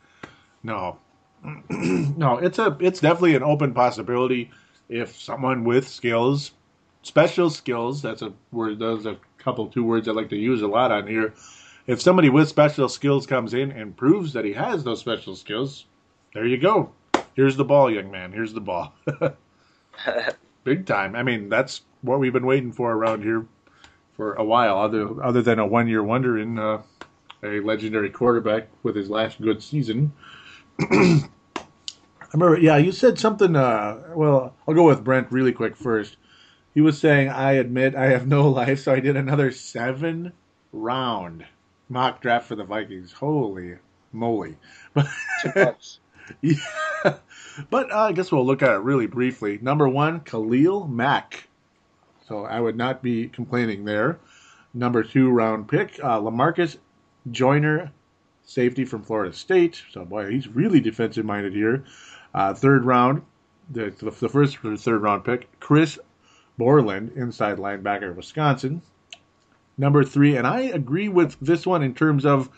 [0.62, 0.98] No,
[1.70, 2.38] no.
[2.38, 2.76] It's a.
[2.80, 4.50] It's definitely an open possibility
[4.88, 6.52] if someone with skills,
[7.02, 8.02] special skills.
[8.02, 8.78] That's a word.
[8.78, 9.18] Those are a
[9.48, 11.32] couple two words I like to use a lot on here.
[11.86, 15.86] If somebody with special skills comes in and proves that he has those special skills,
[16.34, 16.92] there you go.
[17.32, 18.30] Here's the ball, young man.
[18.30, 18.92] Here's the ball.
[20.64, 21.16] Big time.
[21.16, 23.46] I mean, that's what we've been waiting for around here
[24.12, 26.82] for a while, other other than a one year wonder in uh,
[27.42, 30.12] a legendary quarterback with his last good season.
[30.80, 31.22] I
[32.34, 33.56] remember, yeah, you said something.
[33.56, 36.18] Uh, well, I'll go with Brent really quick first.
[36.78, 40.32] He was saying, "I admit I have no life, so I did another seven
[40.72, 41.44] round
[41.88, 43.10] mock draft for the Vikings.
[43.10, 43.78] Holy
[44.12, 44.56] moly!"
[44.94, 45.98] Much.
[46.40, 47.16] Yeah.
[47.68, 49.58] But uh, I guess we'll look at it really briefly.
[49.60, 51.48] Number one, Khalil Mack.
[52.28, 54.20] So I would not be complaining there.
[54.72, 56.76] Number two round pick, uh, Lamarcus
[57.32, 57.90] Joyner,
[58.44, 59.82] safety from Florida State.
[59.90, 61.82] So boy, he's really defensive minded here.
[62.32, 63.22] Uh, third round,
[63.68, 65.98] the, the first third round pick, Chris
[66.58, 68.82] Borland, inside linebacker, Wisconsin.
[69.78, 72.50] Number three, and I agree with this one in terms of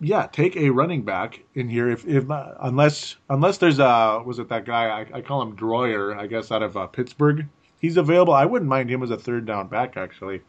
[0.00, 1.88] yeah, take a running back in here.
[1.88, 6.16] If, if unless unless there's a was it that guy I, I call him Droyer
[6.16, 7.48] I guess out of uh, Pittsburgh.
[7.78, 8.32] He's available.
[8.32, 10.42] I wouldn't mind him as a third down back actually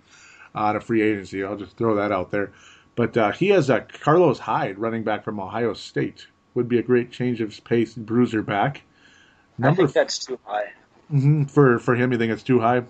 [0.56, 1.44] uh, out of free agency.
[1.44, 2.52] I'll just throw that out there.
[2.95, 6.27] But uh, he has a Carlos Hyde running back from Ohio State.
[6.53, 8.84] Would be a great change of pace bruiser back.
[9.61, 10.73] I think that's too high.
[11.11, 12.84] Mhm, for for him you think it's too high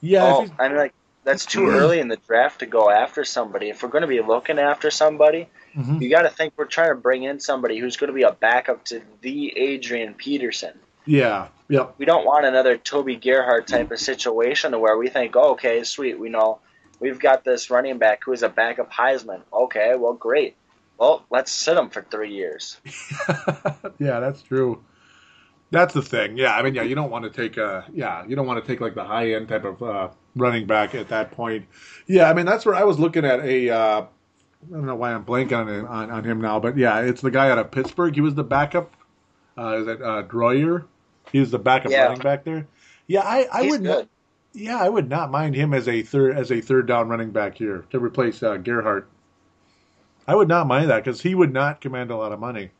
[0.00, 0.94] yeah oh, I mean, like
[1.24, 3.68] that's too early in the draft to go after somebody.
[3.68, 6.00] If we're going to be looking after somebody, Mhm.
[6.00, 8.30] you got to think we're trying to bring in somebody who's going to be a
[8.32, 10.78] backup to the Adrian Peterson.
[11.04, 15.34] yeah yep We don't want another Toby Gerhart type of situation to where we think,
[15.36, 16.60] oh, okay, sweet, we know
[17.00, 19.42] we've got this running back who is a backup Heisman.
[19.52, 20.54] Okay, well, great.
[20.98, 22.76] Well, let's sit him for three years.
[23.98, 24.82] yeah, that's true.
[25.70, 26.36] That's the thing.
[26.38, 28.66] Yeah, I mean, yeah, you don't want to take a yeah, you don't want to
[28.66, 31.66] take like the high end type of uh, running back at that point.
[32.06, 33.70] Yeah, I mean that's where I was looking at a.
[33.70, 34.02] Uh,
[34.68, 37.20] I don't know why I'm blanking on, it- on on him now, but yeah, it's
[37.20, 38.14] the guy out of Pittsburgh.
[38.14, 38.92] He was the backup.
[39.58, 40.84] Uh, is it uh, Droyer?
[41.32, 42.04] He was the backup Yeah.
[42.04, 42.66] running back there.
[43.08, 43.82] Yeah, I, I He's would.
[43.82, 44.08] Not,
[44.52, 47.56] Yeah, I would not mind him as a third as a third down running back
[47.58, 49.08] here to replace uh, Gerhart.
[50.28, 52.70] I would not mind that because he would not command a lot of money.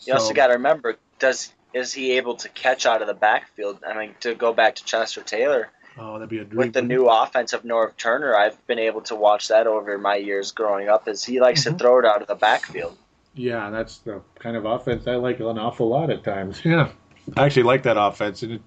[0.00, 3.78] You also got to remember, does is he able to catch out of the backfield?
[3.86, 6.58] I mean, to go back to Chester Taylor Oh, that'd be a dream.
[6.58, 10.14] with the new offense of Norv Turner, I've been able to watch that over my
[10.16, 11.08] years growing up.
[11.08, 11.72] Is he likes Mhm.
[11.72, 12.96] to throw it out of the backfield?
[13.34, 16.60] Yeah, that's the kind of offense I like an awful lot at times.
[16.64, 16.90] Yeah,
[17.36, 18.42] I actually like that offense.
[18.42, 18.62] And it,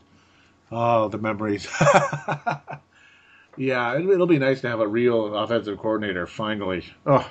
[0.72, 1.68] oh, the memories.
[3.58, 6.86] yeah, it, it'll be nice to have a real offensive coordinator finally.
[7.06, 7.30] Oh,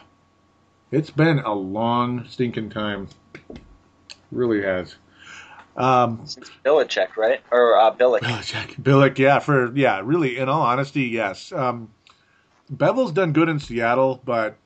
[0.90, 3.08] it's been a long stinking time.
[4.32, 4.96] Really has.
[5.80, 6.50] Um, Since
[7.16, 7.40] right?
[7.50, 8.20] Or uh, Billick?
[8.20, 10.38] Billick, yeah, for yeah, really.
[10.38, 11.52] In all honesty, yes.
[11.52, 11.90] Um,
[12.72, 14.56] Bevell's done good in Seattle, but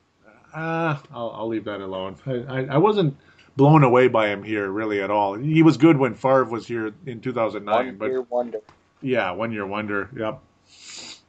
[0.53, 2.17] uh, I'll, I'll leave that alone.
[2.25, 3.17] I, I, I wasn't
[3.57, 5.35] blown away by him here really at all.
[5.35, 8.59] He was good when Favre was here in 2009, One but year wonder.
[9.01, 10.09] yeah, one year wonder.
[10.15, 10.39] Yep.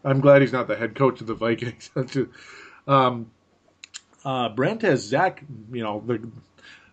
[0.05, 1.91] I'm glad he's not the head coach of the Vikings.
[2.89, 3.31] um,
[4.25, 5.43] uh, Brent has Zach,
[5.73, 6.29] you know, the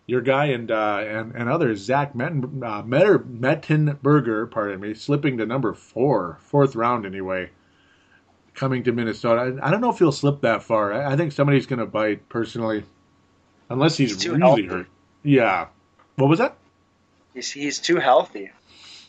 [0.06, 5.38] your guy and uh, and and others, Zach Metten, uh, Metter, Mettenberger, pardon me, slipping
[5.38, 7.50] to number four, fourth round anyway,
[8.54, 9.58] coming to Minnesota.
[9.62, 10.92] I, I don't know if he'll slip that far.
[10.92, 12.84] I, I think somebody's going to bite personally,
[13.70, 14.66] unless he's, He's really healthy.
[14.66, 14.86] hurt.
[15.22, 15.68] Yeah.
[16.16, 16.56] What was that?
[17.32, 18.50] He's he's too healthy.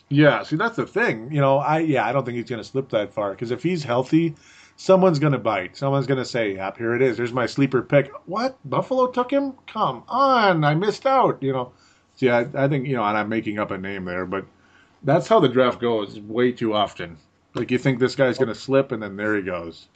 [0.08, 1.32] Yeah, see that's the thing.
[1.32, 3.62] You know, I yeah, I don't think he's going to slip that far because if
[3.62, 4.34] he's healthy,
[4.76, 5.76] someone's going to bite.
[5.76, 7.16] Someone's going to say, "Yep, here it is.
[7.16, 8.58] There's my sleeper pick." What?
[8.64, 9.54] Buffalo took him?
[9.66, 11.42] Come on, I missed out.
[11.42, 11.72] You know.
[12.16, 14.46] See, I, I think you know, and I'm making up a name there, but
[15.02, 17.18] that's how the draft goes way too often.
[17.54, 19.86] Like you think this guy's going to slip, and then there he goes.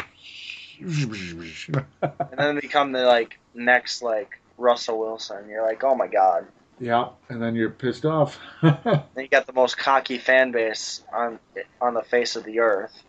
[2.11, 5.49] and then become the like next like Russell Wilson.
[5.49, 6.47] You're like, oh my god.
[6.79, 8.39] yeah, and then you're pissed off.
[8.63, 11.39] Then you got the most cocky fan base on
[11.81, 13.03] on the face of the earth.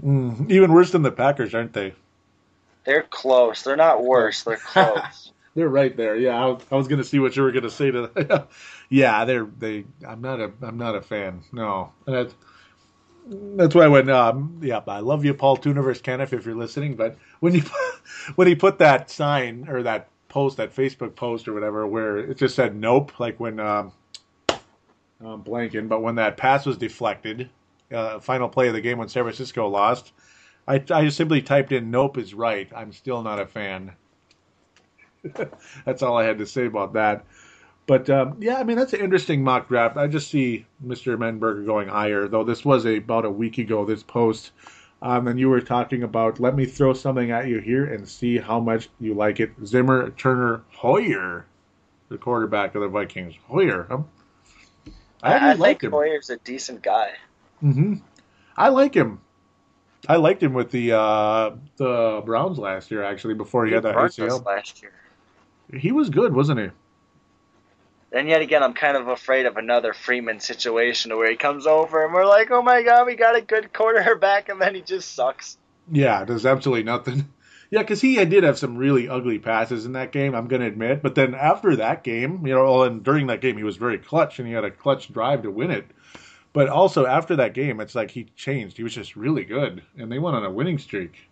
[0.00, 1.94] Mm, even worse than the Packers, aren't they?
[2.84, 3.62] They're close.
[3.62, 4.42] They're not worse.
[4.42, 5.32] They're close.
[5.54, 6.16] They're right there.
[6.16, 8.06] Yeah, I was, I was going to see what you were going to say to.
[8.14, 8.48] that.
[8.88, 9.84] yeah, they're they.
[10.08, 10.50] I'm not a.
[10.62, 11.42] I'm not a fan.
[11.52, 12.34] No, that's
[13.28, 16.96] that's why when um yeah, I love you, Paul Tuniverse Kenneth, if you're listening.
[16.96, 17.62] But when you
[18.36, 22.38] when he put that sign or that post, that Facebook post or whatever, where it
[22.38, 23.92] just said nope, like when um,
[25.20, 27.50] I'm blanking, but when that pass was deflected,
[27.92, 30.12] uh, final play of the game when San Francisco lost,
[30.66, 32.70] I I just simply typed in nope is right.
[32.74, 33.92] I'm still not a fan.
[35.84, 37.24] that's all I had to say about that.
[37.86, 39.96] But um, yeah, I mean that's an interesting mock draft.
[39.96, 41.16] I just see Mr.
[41.16, 42.44] Menberger going higher, though.
[42.44, 43.84] This was a, about a week ago.
[43.84, 44.52] This post,
[45.00, 46.38] um, and you were talking about.
[46.38, 49.50] Let me throw something at you here and see how much you like it.
[49.64, 51.44] Zimmer, Turner, Hoyer,
[52.08, 53.34] the quarterback of the Vikings.
[53.48, 54.02] Hoyer, huh?
[55.22, 55.90] I, I actually think him.
[55.90, 57.10] Hoyer's a decent guy.
[57.62, 57.94] Hmm
[58.56, 59.20] I like him.
[60.08, 63.94] I liked him with the uh, the Browns last year, actually, before he had that
[63.94, 64.44] ACL.
[64.44, 64.92] last year.
[65.72, 66.68] He was good, wasn't he?
[68.10, 72.04] Then yet again, I'm kind of afraid of another Freeman situation where he comes over
[72.04, 75.14] and we're like, oh my god, we got a good quarterback, and then he just
[75.14, 75.56] sucks.
[75.90, 77.28] Yeah, there's absolutely nothing.
[77.72, 80.68] Yeah, because he did have some really ugly passes in that game, I'm going to
[80.68, 81.02] admit.
[81.02, 84.38] But then after that game, you know, and during that game, he was very clutch
[84.38, 85.86] and he had a clutch drive to win it.
[86.52, 88.76] But also after that game, it's like he changed.
[88.76, 91.28] He was just really good, and they went on a winning streak.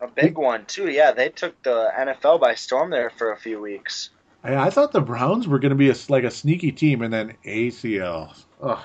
[0.00, 0.90] A big one too.
[0.90, 4.10] Yeah, they took the NFL by storm there for a few weeks.
[4.42, 7.12] I, I thought the Browns were going to be a, like a sneaky team, and
[7.12, 8.34] then ACL.
[8.60, 8.80] Ugh.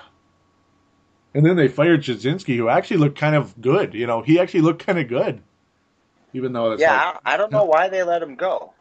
[1.33, 3.93] And then they fired Jasinski, who actually looked kind of good.
[3.95, 5.41] You know, he actually looked kind of good,
[6.33, 8.73] even though it's yeah, like, I, I don't know why they let him go.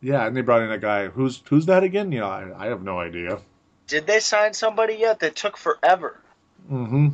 [0.00, 0.26] yeah.
[0.26, 2.10] And they brought in a guy who's who's that again?
[2.12, 3.40] You know, I, I have no idea.
[3.90, 5.18] Did they sign somebody yet?
[5.18, 6.16] They took forever.
[6.70, 7.08] Mm-hmm.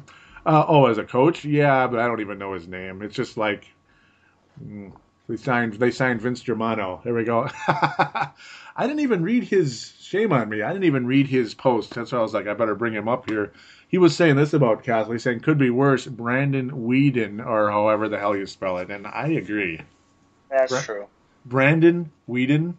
[0.44, 3.00] Uh, oh, as a coach, yeah, but I don't even know his name.
[3.00, 3.66] It's just like
[4.62, 4.92] mm,
[5.26, 7.00] they signed they signed Vince Germano.
[7.02, 7.48] There we go.
[7.66, 8.32] I
[8.82, 10.60] didn't even read his shame on me.
[10.60, 11.94] I didn't even read his post.
[11.94, 13.54] That's why I was like, I better bring him up here.
[13.88, 15.12] He was saying this about Cassel.
[15.12, 16.04] He's saying could be worse.
[16.06, 19.80] Brandon Weeden, or however the hell you spell it, and I agree.
[20.50, 20.84] That's Right.
[20.84, 21.06] true.
[21.46, 22.74] Brandon Weeden.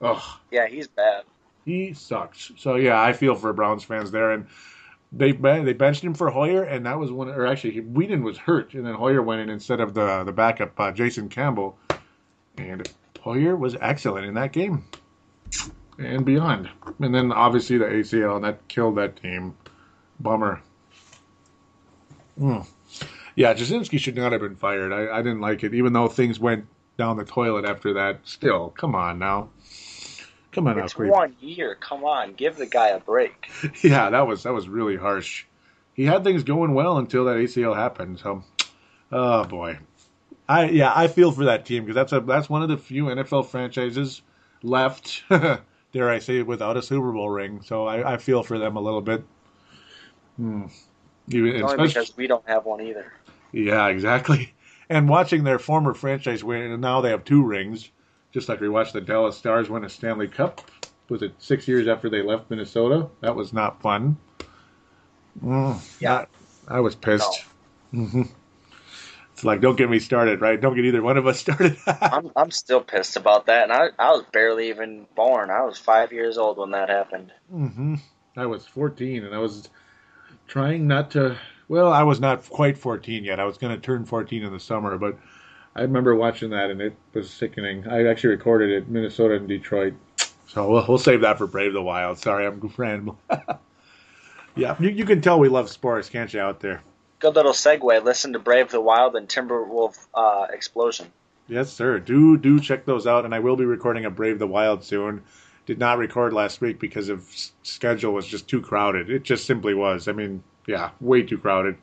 [0.00, 0.22] Ugh.
[0.50, 1.24] Yeah, he's bad.
[1.68, 2.50] He sucks.
[2.56, 4.46] So yeah, I feel for Browns fans there, and
[5.12, 7.28] they they benched him for Hoyer, and that was one.
[7.28, 10.32] Or actually, he- Weeden was hurt, and then Hoyer went in instead of the the
[10.32, 11.76] backup uh, Jason Campbell,
[12.56, 12.90] and
[13.20, 14.84] Hoyer was excellent in that game
[15.98, 16.70] and beyond.
[17.00, 19.54] And then obviously the ACL, and that killed that team.
[20.18, 20.62] Bummer.
[22.40, 22.66] Mm.
[23.36, 24.90] Yeah, Jasinski should not have been fired.
[24.92, 26.66] I, I didn't like it, even though things went
[26.96, 28.20] down the toilet after that.
[28.24, 29.50] Still, come on now.
[30.52, 31.10] Come on It's Queen.
[31.10, 31.74] one year.
[31.74, 33.50] Come on, give the guy a break.
[33.82, 35.44] Yeah, that was that was really harsh.
[35.94, 38.18] He had things going well until that ACL happened.
[38.20, 38.44] So,
[39.12, 39.78] oh boy,
[40.48, 43.04] I yeah I feel for that team because that's a that's one of the few
[43.06, 44.22] NFL franchises
[44.62, 45.22] left.
[45.92, 47.62] dare I say, without a Super Bowl ring.
[47.62, 49.24] So I, I feel for them a little bit.
[50.36, 50.66] Hmm.
[51.28, 53.12] Even, Only because we don't have one either.
[53.52, 54.54] yeah, exactly.
[54.90, 57.90] And watching their former franchise win, and now they have two rings,
[58.32, 60.70] just like we watched the Dallas Stars win a Stanley Cup.
[61.08, 63.08] Was it six years after they left Minnesota?
[63.20, 64.16] That was not fun.
[65.42, 66.24] Mm, Yeah.
[66.68, 67.44] I, I was pissed.
[67.90, 68.22] hmm
[69.32, 70.60] It's like, don't get me started, right?
[70.60, 71.76] Don't get either one of us started.
[71.86, 75.50] I'm I'm still pissed about that, and I I was barely even born.
[75.50, 77.32] I was five years old when that happened.
[77.50, 77.96] hmm
[78.36, 79.68] I was 14, and I was
[80.46, 81.38] trying not to.
[81.68, 83.40] Well, I was not quite 14 yet.
[83.40, 85.18] I was going to turn 14 in the summer, but
[85.78, 87.86] I remember watching that, and it was sickening.
[87.86, 89.94] I actually recorded it, Minnesota and Detroit.
[90.48, 92.18] So we'll, we'll save that for Brave the Wild.
[92.18, 93.16] Sorry, I'm rambling.
[94.56, 96.82] yeah, you, you can tell we love sports, can't you, out there?
[97.20, 98.02] Good little segue.
[98.02, 101.12] Listen to Brave the Wild and Timberwolf uh, Explosion.
[101.46, 102.00] Yes, sir.
[102.00, 105.22] Do do check those out, and I will be recording a Brave the Wild soon.
[105.64, 109.10] Did not record last week because of s- schedule was just too crowded.
[109.10, 110.08] It just simply was.
[110.08, 111.76] I mean, yeah, way too crowded.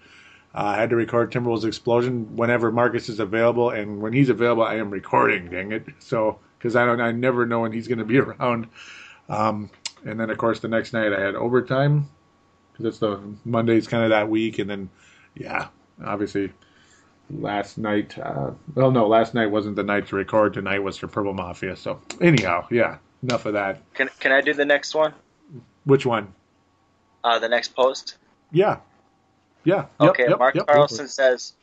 [0.55, 4.63] Uh, I had to record Timberwolves Explosion whenever Marcus is available, and when he's available,
[4.63, 5.49] I am recording.
[5.49, 5.85] Dang it!
[5.99, 8.67] So because I don't, I never know when he's going to be around.
[9.27, 9.69] Um,
[10.05, 12.09] and then of course the next night I had overtime
[12.71, 14.89] because it's the Monday's kind of that week, and then
[15.35, 15.67] yeah,
[16.03, 16.53] obviously
[17.29, 18.17] last night.
[18.17, 20.53] Uh, well, no, last night wasn't the night to record.
[20.53, 21.75] Tonight was for Purple Mafia.
[21.75, 23.81] So anyhow, yeah, enough of that.
[23.93, 25.13] Can can I do the next one?
[25.83, 26.33] Which one?
[27.23, 28.17] Uh, the next post.
[28.51, 28.77] Yeah,
[29.65, 29.85] yeah.
[29.99, 31.53] Okay, yep, Mark yep, Carlson says,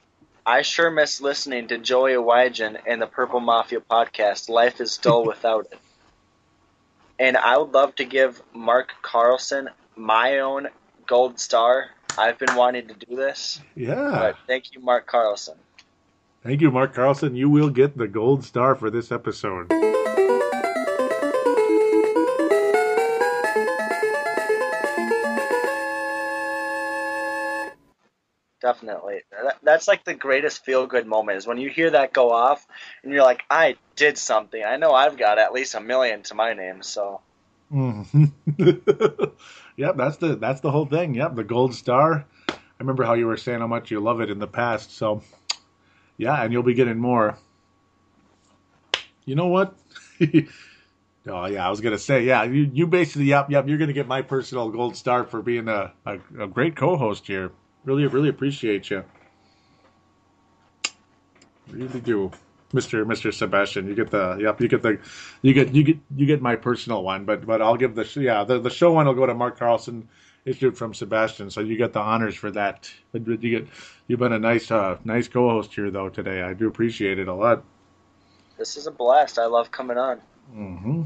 [0.44, 4.48] I sure miss listening to Joey Wygen and the Purple Mafia podcast.
[4.50, 5.78] Life is dull without it.
[7.18, 10.68] And I would love to give Mark Carlson my own
[11.06, 11.90] gold star.
[12.18, 14.10] I've been wanting to do this, Yeah.
[14.10, 15.56] but thank you, Mark Carlson.
[16.42, 17.36] Thank you, Mark Carlson.
[17.36, 19.70] You will get the gold star for this episode.
[28.62, 29.22] Definitely.
[29.32, 32.64] That, that's like the greatest feel good moment is when you hear that go off
[33.02, 34.62] and you're like, I did something.
[34.64, 37.20] I know I've got at least a million to my name, so.
[37.70, 38.02] hmm
[39.76, 41.14] yep, that's the that's the whole thing.
[41.16, 42.24] Yep, the gold star.
[42.48, 44.96] I remember how you were saying how much you love it in the past.
[44.96, 45.22] So,
[46.16, 47.38] yeah, and you'll be getting more.
[49.24, 49.74] You know what?
[51.26, 52.44] oh yeah, I was gonna say yeah.
[52.44, 53.68] You you basically yep yep.
[53.68, 57.50] You're gonna get my personal gold star for being a a, a great co-host here.
[57.84, 59.04] Really really appreciate you.
[61.68, 62.30] Really do.
[62.72, 63.04] Mr.
[63.04, 63.32] Mr.
[63.32, 63.86] Sebastian.
[63.86, 64.60] You get the yep.
[64.60, 64.98] You get the
[65.42, 68.44] you get you get you get my personal one, but but I'll give the yeah
[68.44, 70.08] the the show one will go to Mark Carlson,
[70.44, 71.50] issued from Sebastian.
[71.50, 72.90] So you get the honors for that.
[73.12, 73.68] But You get
[74.06, 76.42] you've been a nice uh nice co-host here though today.
[76.42, 77.62] I do appreciate it a lot.
[78.58, 79.38] This is a blast.
[79.38, 80.20] I love coming on.
[80.50, 81.04] Hmm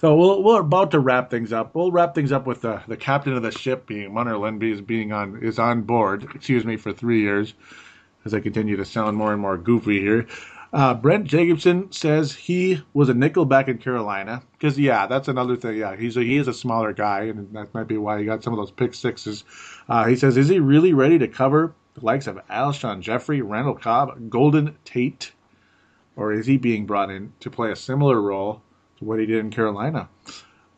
[0.00, 1.74] So we'll, we're about to wrap things up.
[1.74, 4.80] We'll wrap things up with the, the captain of the ship being Munner Lindby is
[4.80, 6.28] being on is on board.
[6.34, 7.54] Excuse me for three years,
[8.24, 10.26] as I continue to sound more and more goofy here.
[10.72, 15.56] Uh, Brent Jacobson says he was a nickel back in Carolina because yeah, that's another
[15.56, 15.76] thing.
[15.76, 18.42] Yeah, he's a, he is a smaller guy, and that might be why he got
[18.42, 19.44] some of those pick sixes.
[19.88, 23.74] Uh, he says, is he really ready to cover the likes of Alshon Jeffery, Randall
[23.74, 25.32] Cobb, Golden Tate?
[26.16, 28.62] or is he being brought in to play a similar role
[29.02, 30.08] what he did in Carolina?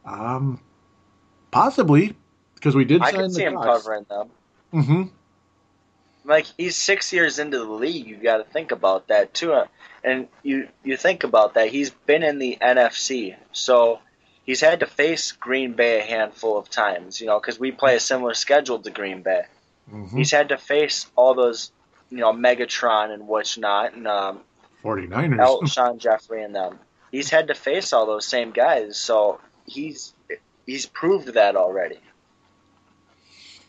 [0.05, 0.61] Um,
[1.51, 2.15] possibly
[2.55, 3.83] because we did I can see him Cox.
[3.85, 4.31] covering them.
[4.73, 5.03] hmm
[6.25, 8.07] Like he's six years into the league.
[8.07, 9.63] You got to think about that too.
[10.03, 11.69] And you you think about that.
[11.69, 14.01] He's been in the NFC, so
[14.45, 17.21] he's had to face Green Bay a handful of times.
[17.21, 19.43] You know, because we play a similar schedule to Green Bay.
[19.89, 21.73] hmm He's had to face all those,
[22.11, 24.41] you know, Megatron and whatnot, and um,
[24.83, 25.39] 49ers.
[25.41, 26.79] Elton Jeffrey and them.
[27.15, 30.15] He's had to face all those same guys, so he's
[30.66, 32.01] he's proved that already.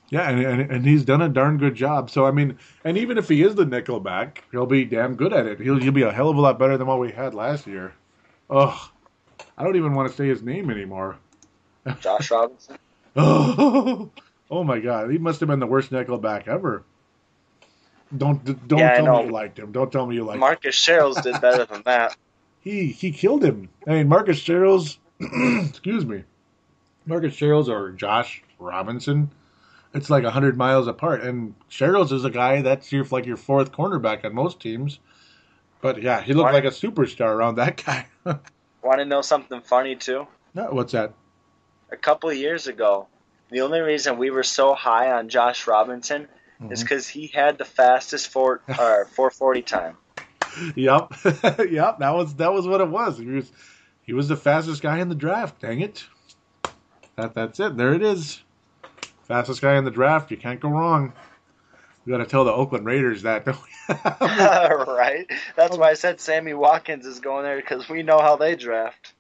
[0.10, 2.10] Yeah, and, and and he's done a darn good job.
[2.10, 5.46] So I mean, and even if he is the nickelback, he'll be damn good at
[5.46, 5.60] it.
[5.60, 7.94] He'll he'll be a hell of a lot better than what we had last year.
[8.50, 8.90] Ugh,
[9.56, 11.18] I don't even want to say his name anymore.
[12.00, 12.80] Josh Robinson.
[13.16, 14.10] Oh,
[14.50, 16.84] oh my God, he must have been the worst nickelback ever.
[18.18, 19.72] Don't don't Yeah, tell me you liked him.
[19.72, 20.40] Don't tell me you liked him.
[20.40, 22.18] Marcus Sherels did better than that.
[22.66, 23.70] He he killed him.
[23.88, 24.98] I mean, Marcus Sherels,
[25.70, 26.24] excuse me,
[27.06, 29.30] Marcus Sherels or Josh Robinson.
[29.94, 33.72] It's like hundred miles apart, and Sherels is a guy that's your like your fourth
[33.72, 35.00] cornerback on most teams.
[35.80, 38.08] But yeah, he looked Why- like a superstar around that guy.
[38.26, 40.28] Want to know something funny too?
[40.54, 41.14] No, What's that?
[41.92, 43.08] A couple of years ago,
[43.52, 46.28] the only reason we were so high on Josh Robinson
[46.72, 46.84] is Mhm.
[46.84, 49.98] because he had the fastest four or 440 time.
[50.76, 51.14] Yep,
[51.70, 52.00] yep.
[52.00, 53.18] That was that was what it was.
[53.18, 53.52] He was
[54.04, 55.62] he was the fastest guy in the draft.
[55.62, 56.06] Dang it!
[57.16, 57.78] That that's it.
[57.78, 58.42] There it is.
[59.24, 60.32] Fastest guy in the draft.
[60.32, 61.14] You can't go wrong.
[62.06, 63.46] We got to tell the Oakland Raiders that.
[63.46, 63.96] don't we?
[64.22, 65.26] right?
[65.56, 69.14] That's why I said Sammy Watkins is going there because we know how they draft.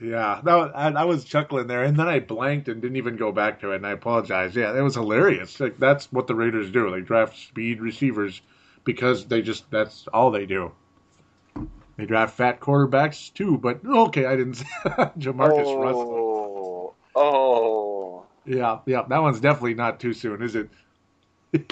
[0.00, 3.16] yeah, that was, I, I was chuckling there, and then I blanked and didn't even
[3.16, 4.54] go back to it, and I apologize.
[4.54, 5.58] Yeah, it was hilarious.
[5.58, 6.90] Like that's what the Raiders do.
[6.92, 8.40] They draft speed receivers
[8.88, 10.72] because they just that's all they do.
[11.98, 14.64] They draft fat quarterbacks too, but okay, I didn't.
[15.18, 16.96] JaMarcus Russell.
[17.14, 20.70] oh, oh, Yeah, yeah, that one's definitely not too soon, is it?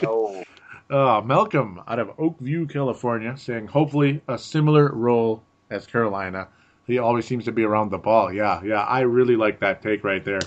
[0.06, 0.44] oh.
[0.88, 6.46] Uh, Malcolm out of Oakview, California, saying hopefully a similar role as Carolina.
[6.86, 8.32] He always seems to be around the ball.
[8.32, 10.38] Yeah, yeah, I really like that take right there.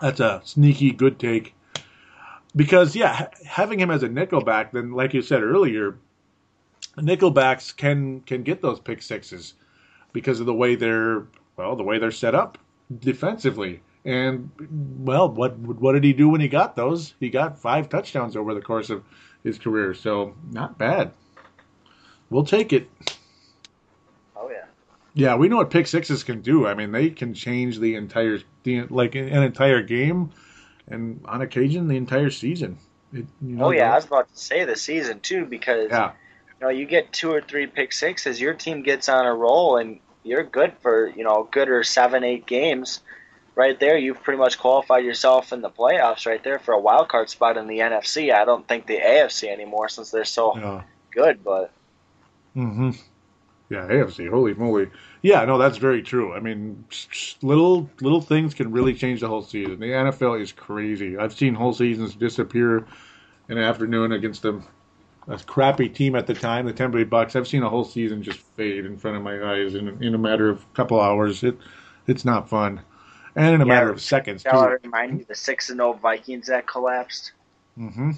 [0.00, 1.56] That's a sneaky good take.
[2.58, 5.96] Because yeah, having him as a nickelback, then like you said earlier,
[6.96, 9.54] nickelbacks can can get those pick sixes
[10.12, 11.24] because of the way they're
[11.54, 12.58] well, the way they're set up
[12.98, 13.80] defensively.
[14.04, 14.50] And
[14.98, 17.14] well, what what did he do when he got those?
[17.20, 19.04] He got five touchdowns over the course of
[19.44, 21.12] his career, so not bad.
[22.28, 22.90] We'll take it.
[24.34, 24.64] Oh yeah.
[25.14, 26.66] Yeah, we know what pick sixes can do.
[26.66, 30.30] I mean, they can change the entire the, like an entire game,
[30.90, 32.78] and on occasion the entire season.
[33.12, 36.12] It, you know, Oh yeah, I was about to say the season too because yeah,
[36.60, 39.76] you know you get two or three pick sixes, your team gets on a roll,
[39.76, 43.00] and you're good for you know good or seven eight games.
[43.54, 46.26] Right there, you've pretty much qualified yourself in the playoffs.
[46.26, 48.32] Right there for a wild card spot in the NFC.
[48.32, 50.82] I don't think the AFC anymore since they're so yeah.
[51.12, 51.72] good, but
[52.58, 52.90] Mm-hmm.
[53.70, 54.28] Yeah, AFC.
[54.28, 54.88] Holy moly.
[55.22, 56.32] Yeah, no, that's very true.
[56.34, 56.84] I mean,
[57.42, 59.80] little little things can really change the whole season.
[59.80, 61.16] The NFL is crazy.
[61.18, 62.78] I've seen whole seasons disappear
[63.48, 64.60] in an afternoon against a,
[65.28, 67.36] a crappy team at the time, the Tampa Bay Bucks.
[67.36, 70.18] I've seen a whole season just fade in front of my eyes in, in a
[70.18, 71.44] matter of a couple hours.
[71.44, 71.58] It
[72.06, 72.82] it's not fun,
[73.36, 74.74] and in a Yeah, matter of seconds too.
[74.82, 77.32] remind you the six and zero Vikings that collapsed?
[77.78, 78.10] Mm-hmm.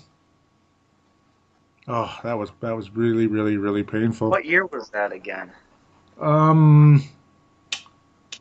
[1.86, 4.38] Oh, that was that was really really really painful.
[4.38, 5.52] What year was that again?
[6.20, 7.02] Um,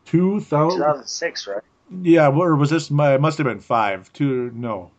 [0.04, 0.80] two thousand.
[0.80, 1.62] 2006, right?
[2.02, 2.90] Yeah, or was this?
[2.90, 4.12] My, it must have been five.
[4.12, 4.90] Two, no.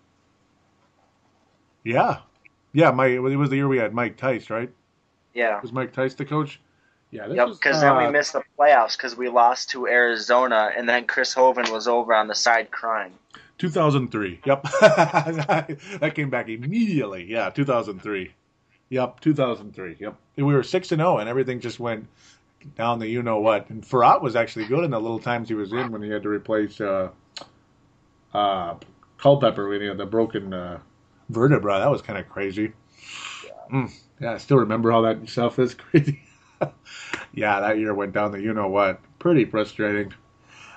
[1.84, 2.20] Yeah,
[2.74, 2.92] yeah.
[2.92, 4.72] My it was the year we had Mike Tice, right?
[5.34, 5.62] Yeah.
[5.62, 6.60] Was Mike Tice the coach?
[7.12, 10.72] Yeah, Yep, was, because then we uh, missed the playoffs because we lost to Arizona,
[10.76, 13.12] and then Chris Hovan was over on the side crying.
[13.58, 14.40] 2003.
[14.46, 17.26] Yep, that came back immediately.
[17.26, 18.34] Yeah, 2003.
[18.90, 19.98] Yep, 2003.
[20.00, 22.08] Yep, and we were six and zero, and everything just went
[22.76, 23.70] down the you know what.
[23.70, 26.24] And Frerotte was actually good in the little times he was in when he had
[26.24, 27.10] to replace uh,
[28.34, 28.76] uh,
[29.18, 30.80] Culpepper when he had the broken uh,
[31.30, 31.80] vertebra.
[31.80, 32.74] That was kind of crazy.
[33.72, 35.60] Mm, yeah, I still remember all that stuff.
[35.60, 36.22] Is crazy.
[37.34, 39.00] yeah, that year went down the you know what.
[39.20, 40.14] Pretty frustrating.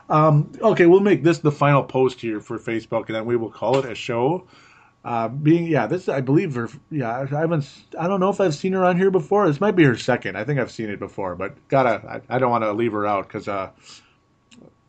[0.09, 3.51] Um, okay, we'll make this the final post here for Facebook, and then we will
[3.51, 4.47] call it a show.
[5.05, 6.69] Uh, being yeah, this I believe her.
[6.91, 7.69] Yeah, I haven't.
[7.99, 9.47] I don't know if I've seen her on here before.
[9.47, 10.37] This might be her second.
[10.37, 12.23] I think I've seen it before, but gotta.
[12.31, 13.71] I, I don't want to leave her out because uh,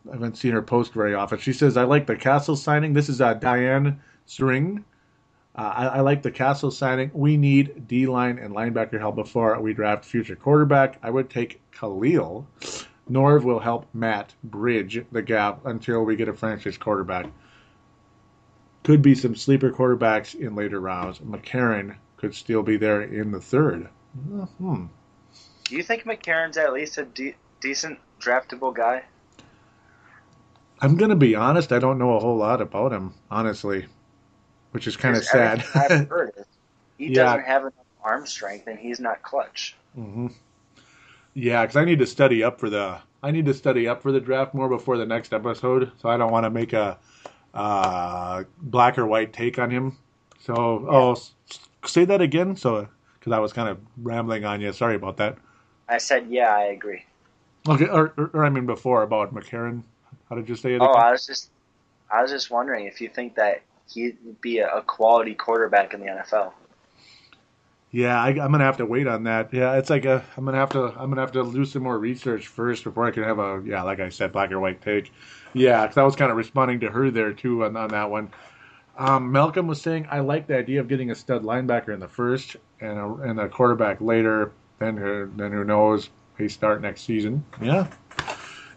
[0.10, 1.40] I haven't seen her post very often.
[1.40, 2.94] She says I like the Cassel signing.
[2.94, 4.86] This is uh, Diane String.
[5.54, 7.12] Uh, I, I like the Cassel signing.
[7.14, 10.98] We need D line and linebacker help before we draft future quarterback.
[11.04, 12.48] I would take Khalil.
[13.12, 17.28] Norv will help Matt bridge the gap until we get a franchise quarterback.
[18.86, 21.20] Could be some sleeper quarterbacks in later rounds.
[21.20, 23.90] McCarron could still be there in the third.
[24.60, 24.86] Hmm.
[25.66, 29.04] Do you think McCarron's at least a de- decent draftable guy?
[30.82, 31.72] I'm going to be honest.
[31.72, 33.88] I don't know a whole lot about him, honestly,
[34.72, 35.66] which is kind of sad.
[35.76, 36.46] I've heard is
[36.98, 37.24] he Yeah.
[37.24, 39.76] doesn't have enough arm strength and he's not clutch.
[39.96, 40.28] hmm
[41.34, 44.12] Yeah, because I need to study up for the I need to study up for
[44.12, 47.00] the draft more before the next episode, so I don't want to make a
[47.56, 49.98] uh, black or white take on him.
[50.42, 50.54] So,
[50.90, 51.18] oh,
[51.88, 52.56] say that again.
[52.56, 52.88] So,
[53.20, 54.72] because I was kind of rambling on you.
[54.74, 55.38] Sorry about that.
[55.90, 57.04] I said, yeah, I agree.
[57.68, 59.84] Okay, or, or, or I mean before about McCarron.
[60.30, 60.82] How did you say it?
[60.82, 61.04] Oh, again?
[61.04, 61.50] I was just,
[62.12, 66.02] I was just wondering if you think that he'd be a, a quality quarterback in
[66.02, 66.54] the NFL.
[67.96, 69.54] Yeah, I, I'm gonna have to wait on that.
[69.54, 71.98] Yeah, it's like a, I'm gonna have to I'm gonna have to do some more
[71.98, 75.14] research first before I can have a yeah, like I said, black or white take.
[75.54, 78.32] Yeah, because I was kind of responding to her there too on, on that one.
[78.98, 82.08] Um, Malcolm was saying I like the idea of getting a stud linebacker in the
[82.10, 84.52] first and a, and a quarterback later.
[84.78, 86.10] Then who then who knows?
[86.38, 87.46] He start next season.
[87.62, 87.88] Yeah,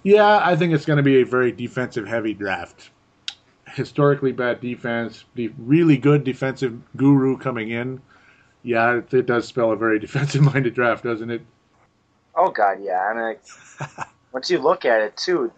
[0.05, 0.47] yeah.
[0.47, 2.91] I think it's going to be a very defensive heavy draft.
[3.67, 8.01] Historically bad defense, the really good defensive guru coming in.
[8.63, 11.43] Yeah, it, it does spell a very defensive minded draft, doesn't it?
[12.35, 13.13] Oh God, yeah.
[13.15, 13.43] I like,
[14.33, 15.53] once you look at it too,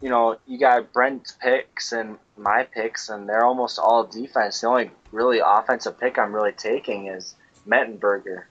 [0.00, 4.60] you know, you got Brent's picks and my picks, and they're almost all defense.
[4.60, 7.34] The only really offensive pick I'm really taking is
[7.66, 8.44] Mettenberger.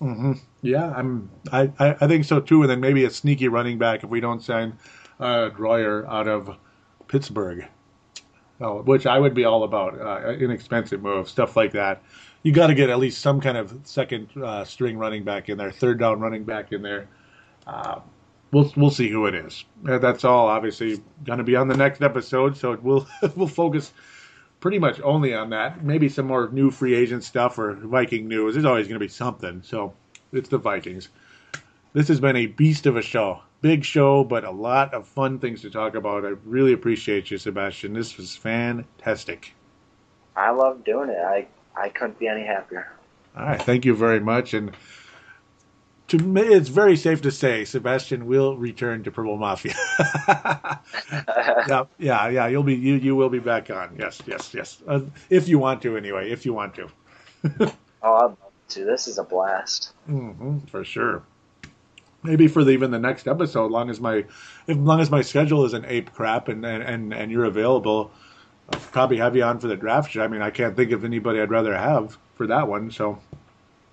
[0.00, 0.32] Mm-hmm.
[0.62, 1.30] Yeah, I'm.
[1.52, 2.62] I, I I think so too.
[2.62, 4.76] And then maybe a sneaky running back if we don't sign
[5.20, 6.56] uh, Droyer out of
[7.08, 7.66] Pittsburgh,
[8.60, 10.00] oh, which I would be all about.
[10.00, 12.02] Uh, inexpensive move, stuff like that.
[12.44, 15.58] You got to get at least some kind of second uh, string running back in
[15.58, 17.08] there, third down running back in there.
[17.66, 18.00] Uh,
[18.52, 19.64] we'll we'll see who it is.
[19.86, 20.46] Uh, that's all.
[20.46, 23.92] Obviously, going to be on the next episode, so we'll we'll focus
[24.60, 25.84] pretty much only on that.
[25.84, 28.54] Maybe some more new free agent stuff or Viking news.
[28.54, 29.62] There's always going to be something.
[29.62, 29.92] So
[30.32, 31.08] it's the Vikings.
[31.92, 33.40] This has been a beast of a show.
[33.60, 36.24] Big show, but a lot of fun things to talk about.
[36.24, 37.94] I really appreciate you, Sebastian.
[37.94, 39.54] This was fantastic.
[40.36, 41.18] I love doing it.
[41.18, 41.46] I
[41.76, 42.90] I couldn't be any happier.
[43.36, 44.54] All right, thank you very much.
[44.54, 44.76] And
[46.08, 49.74] to me, it's very safe to say Sebastian will return to Purple Mafia.
[51.66, 52.46] yeah, yeah, yeah.
[52.46, 53.96] You'll be you you will be back on.
[53.98, 54.82] Yes, yes, yes.
[54.86, 56.30] Uh, if you want to, anyway.
[56.30, 57.72] If you want to.
[58.06, 58.36] Oh, I'd love
[58.68, 58.84] to.
[58.84, 59.94] This is a blast.
[60.04, 61.22] hmm for sure.
[62.22, 64.24] Maybe for the, even the next episode, long as my,
[64.68, 68.10] as long as my schedule isn't ape crap and and and, and you're available,
[68.72, 70.16] I'll probably have you on for the draft.
[70.16, 72.90] I mean, I can't think of anybody I'd rather have for that one.
[72.90, 73.18] So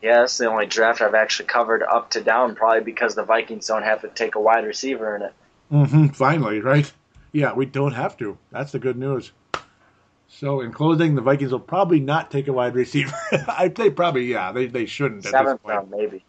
[0.02, 3.68] Yeah, that's the only draft I've actually covered up to down, probably because the Vikings
[3.68, 5.34] don't have to take a wide receiver in it.
[5.72, 6.91] Mm-hmm, finally, right?
[7.31, 8.38] Yeah, we don't have to.
[8.52, 9.31] That's the good news.
[10.27, 13.15] So in closing, the Vikings will probably not take a wide receiver.
[13.48, 14.52] I'd say probably yeah.
[14.52, 16.23] They they shouldn't at this Seventh round, maybe.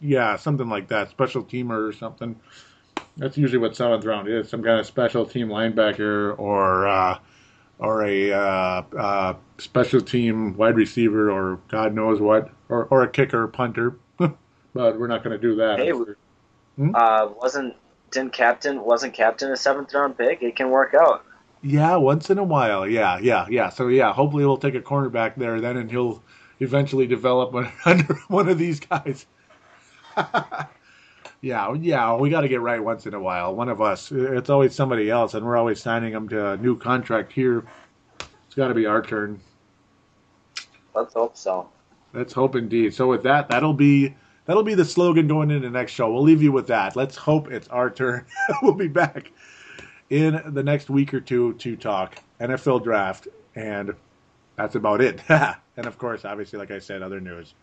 [0.00, 1.10] Yeah, something like that.
[1.10, 2.36] Special teamer or something.
[3.16, 4.48] That's usually what seventh round is.
[4.48, 7.18] Some kind of special team linebacker or uh,
[7.78, 13.08] or a uh, uh, special team wide receiver or God knows what or or a
[13.08, 13.98] kicker punter.
[14.18, 14.34] but
[14.74, 15.78] we're not going to do that.
[15.78, 15.92] Hey,
[16.76, 16.94] Hmm?
[16.94, 17.74] Uh, wasn't
[18.12, 20.42] didn't captain wasn't captain a seventh round pick?
[20.42, 21.24] It can work out.
[21.60, 22.86] Yeah, once in a while.
[22.86, 23.68] Yeah, yeah, yeah.
[23.68, 26.22] So yeah, hopefully we'll take a cornerback there then, and he'll
[26.60, 27.52] eventually develop
[27.84, 29.26] under one of these guys.
[31.40, 32.14] yeah, yeah.
[32.16, 33.54] We got to get right once in a while.
[33.54, 34.10] One of us.
[34.10, 37.64] It's always somebody else, and we're always signing them to a new contract here.
[38.20, 39.40] It's got to be our turn.
[40.94, 41.68] Let's hope so.
[42.12, 42.94] Let's hope indeed.
[42.94, 44.16] So with that, that'll be
[44.46, 46.12] that'll be the slogan going into the next show.
[46.12, 46.96] We'll leave you with that.
[46.96, 48.26] Let's hope it's our turn.
[48.62, 49.30] we'll be back
[50.10, 53.94] in the next week or two to talk NFL draft, and
[54.56, 55.20] that's about it.
[55.28, 57.54] and of course, obviously, like I said, other news.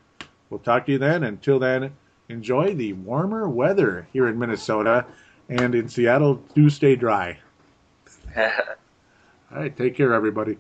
[0.50, 1.24] We'll talk to you then.
[1.24, 1.92] Until then,
[2.30, 5.06] enjoy the warmer weather here in Minnesota,
[5.50, 7.38] and in Seattle, do stay dry.
[8.38, 8.52] All
[9.52, 10.58] right, take care, everybody.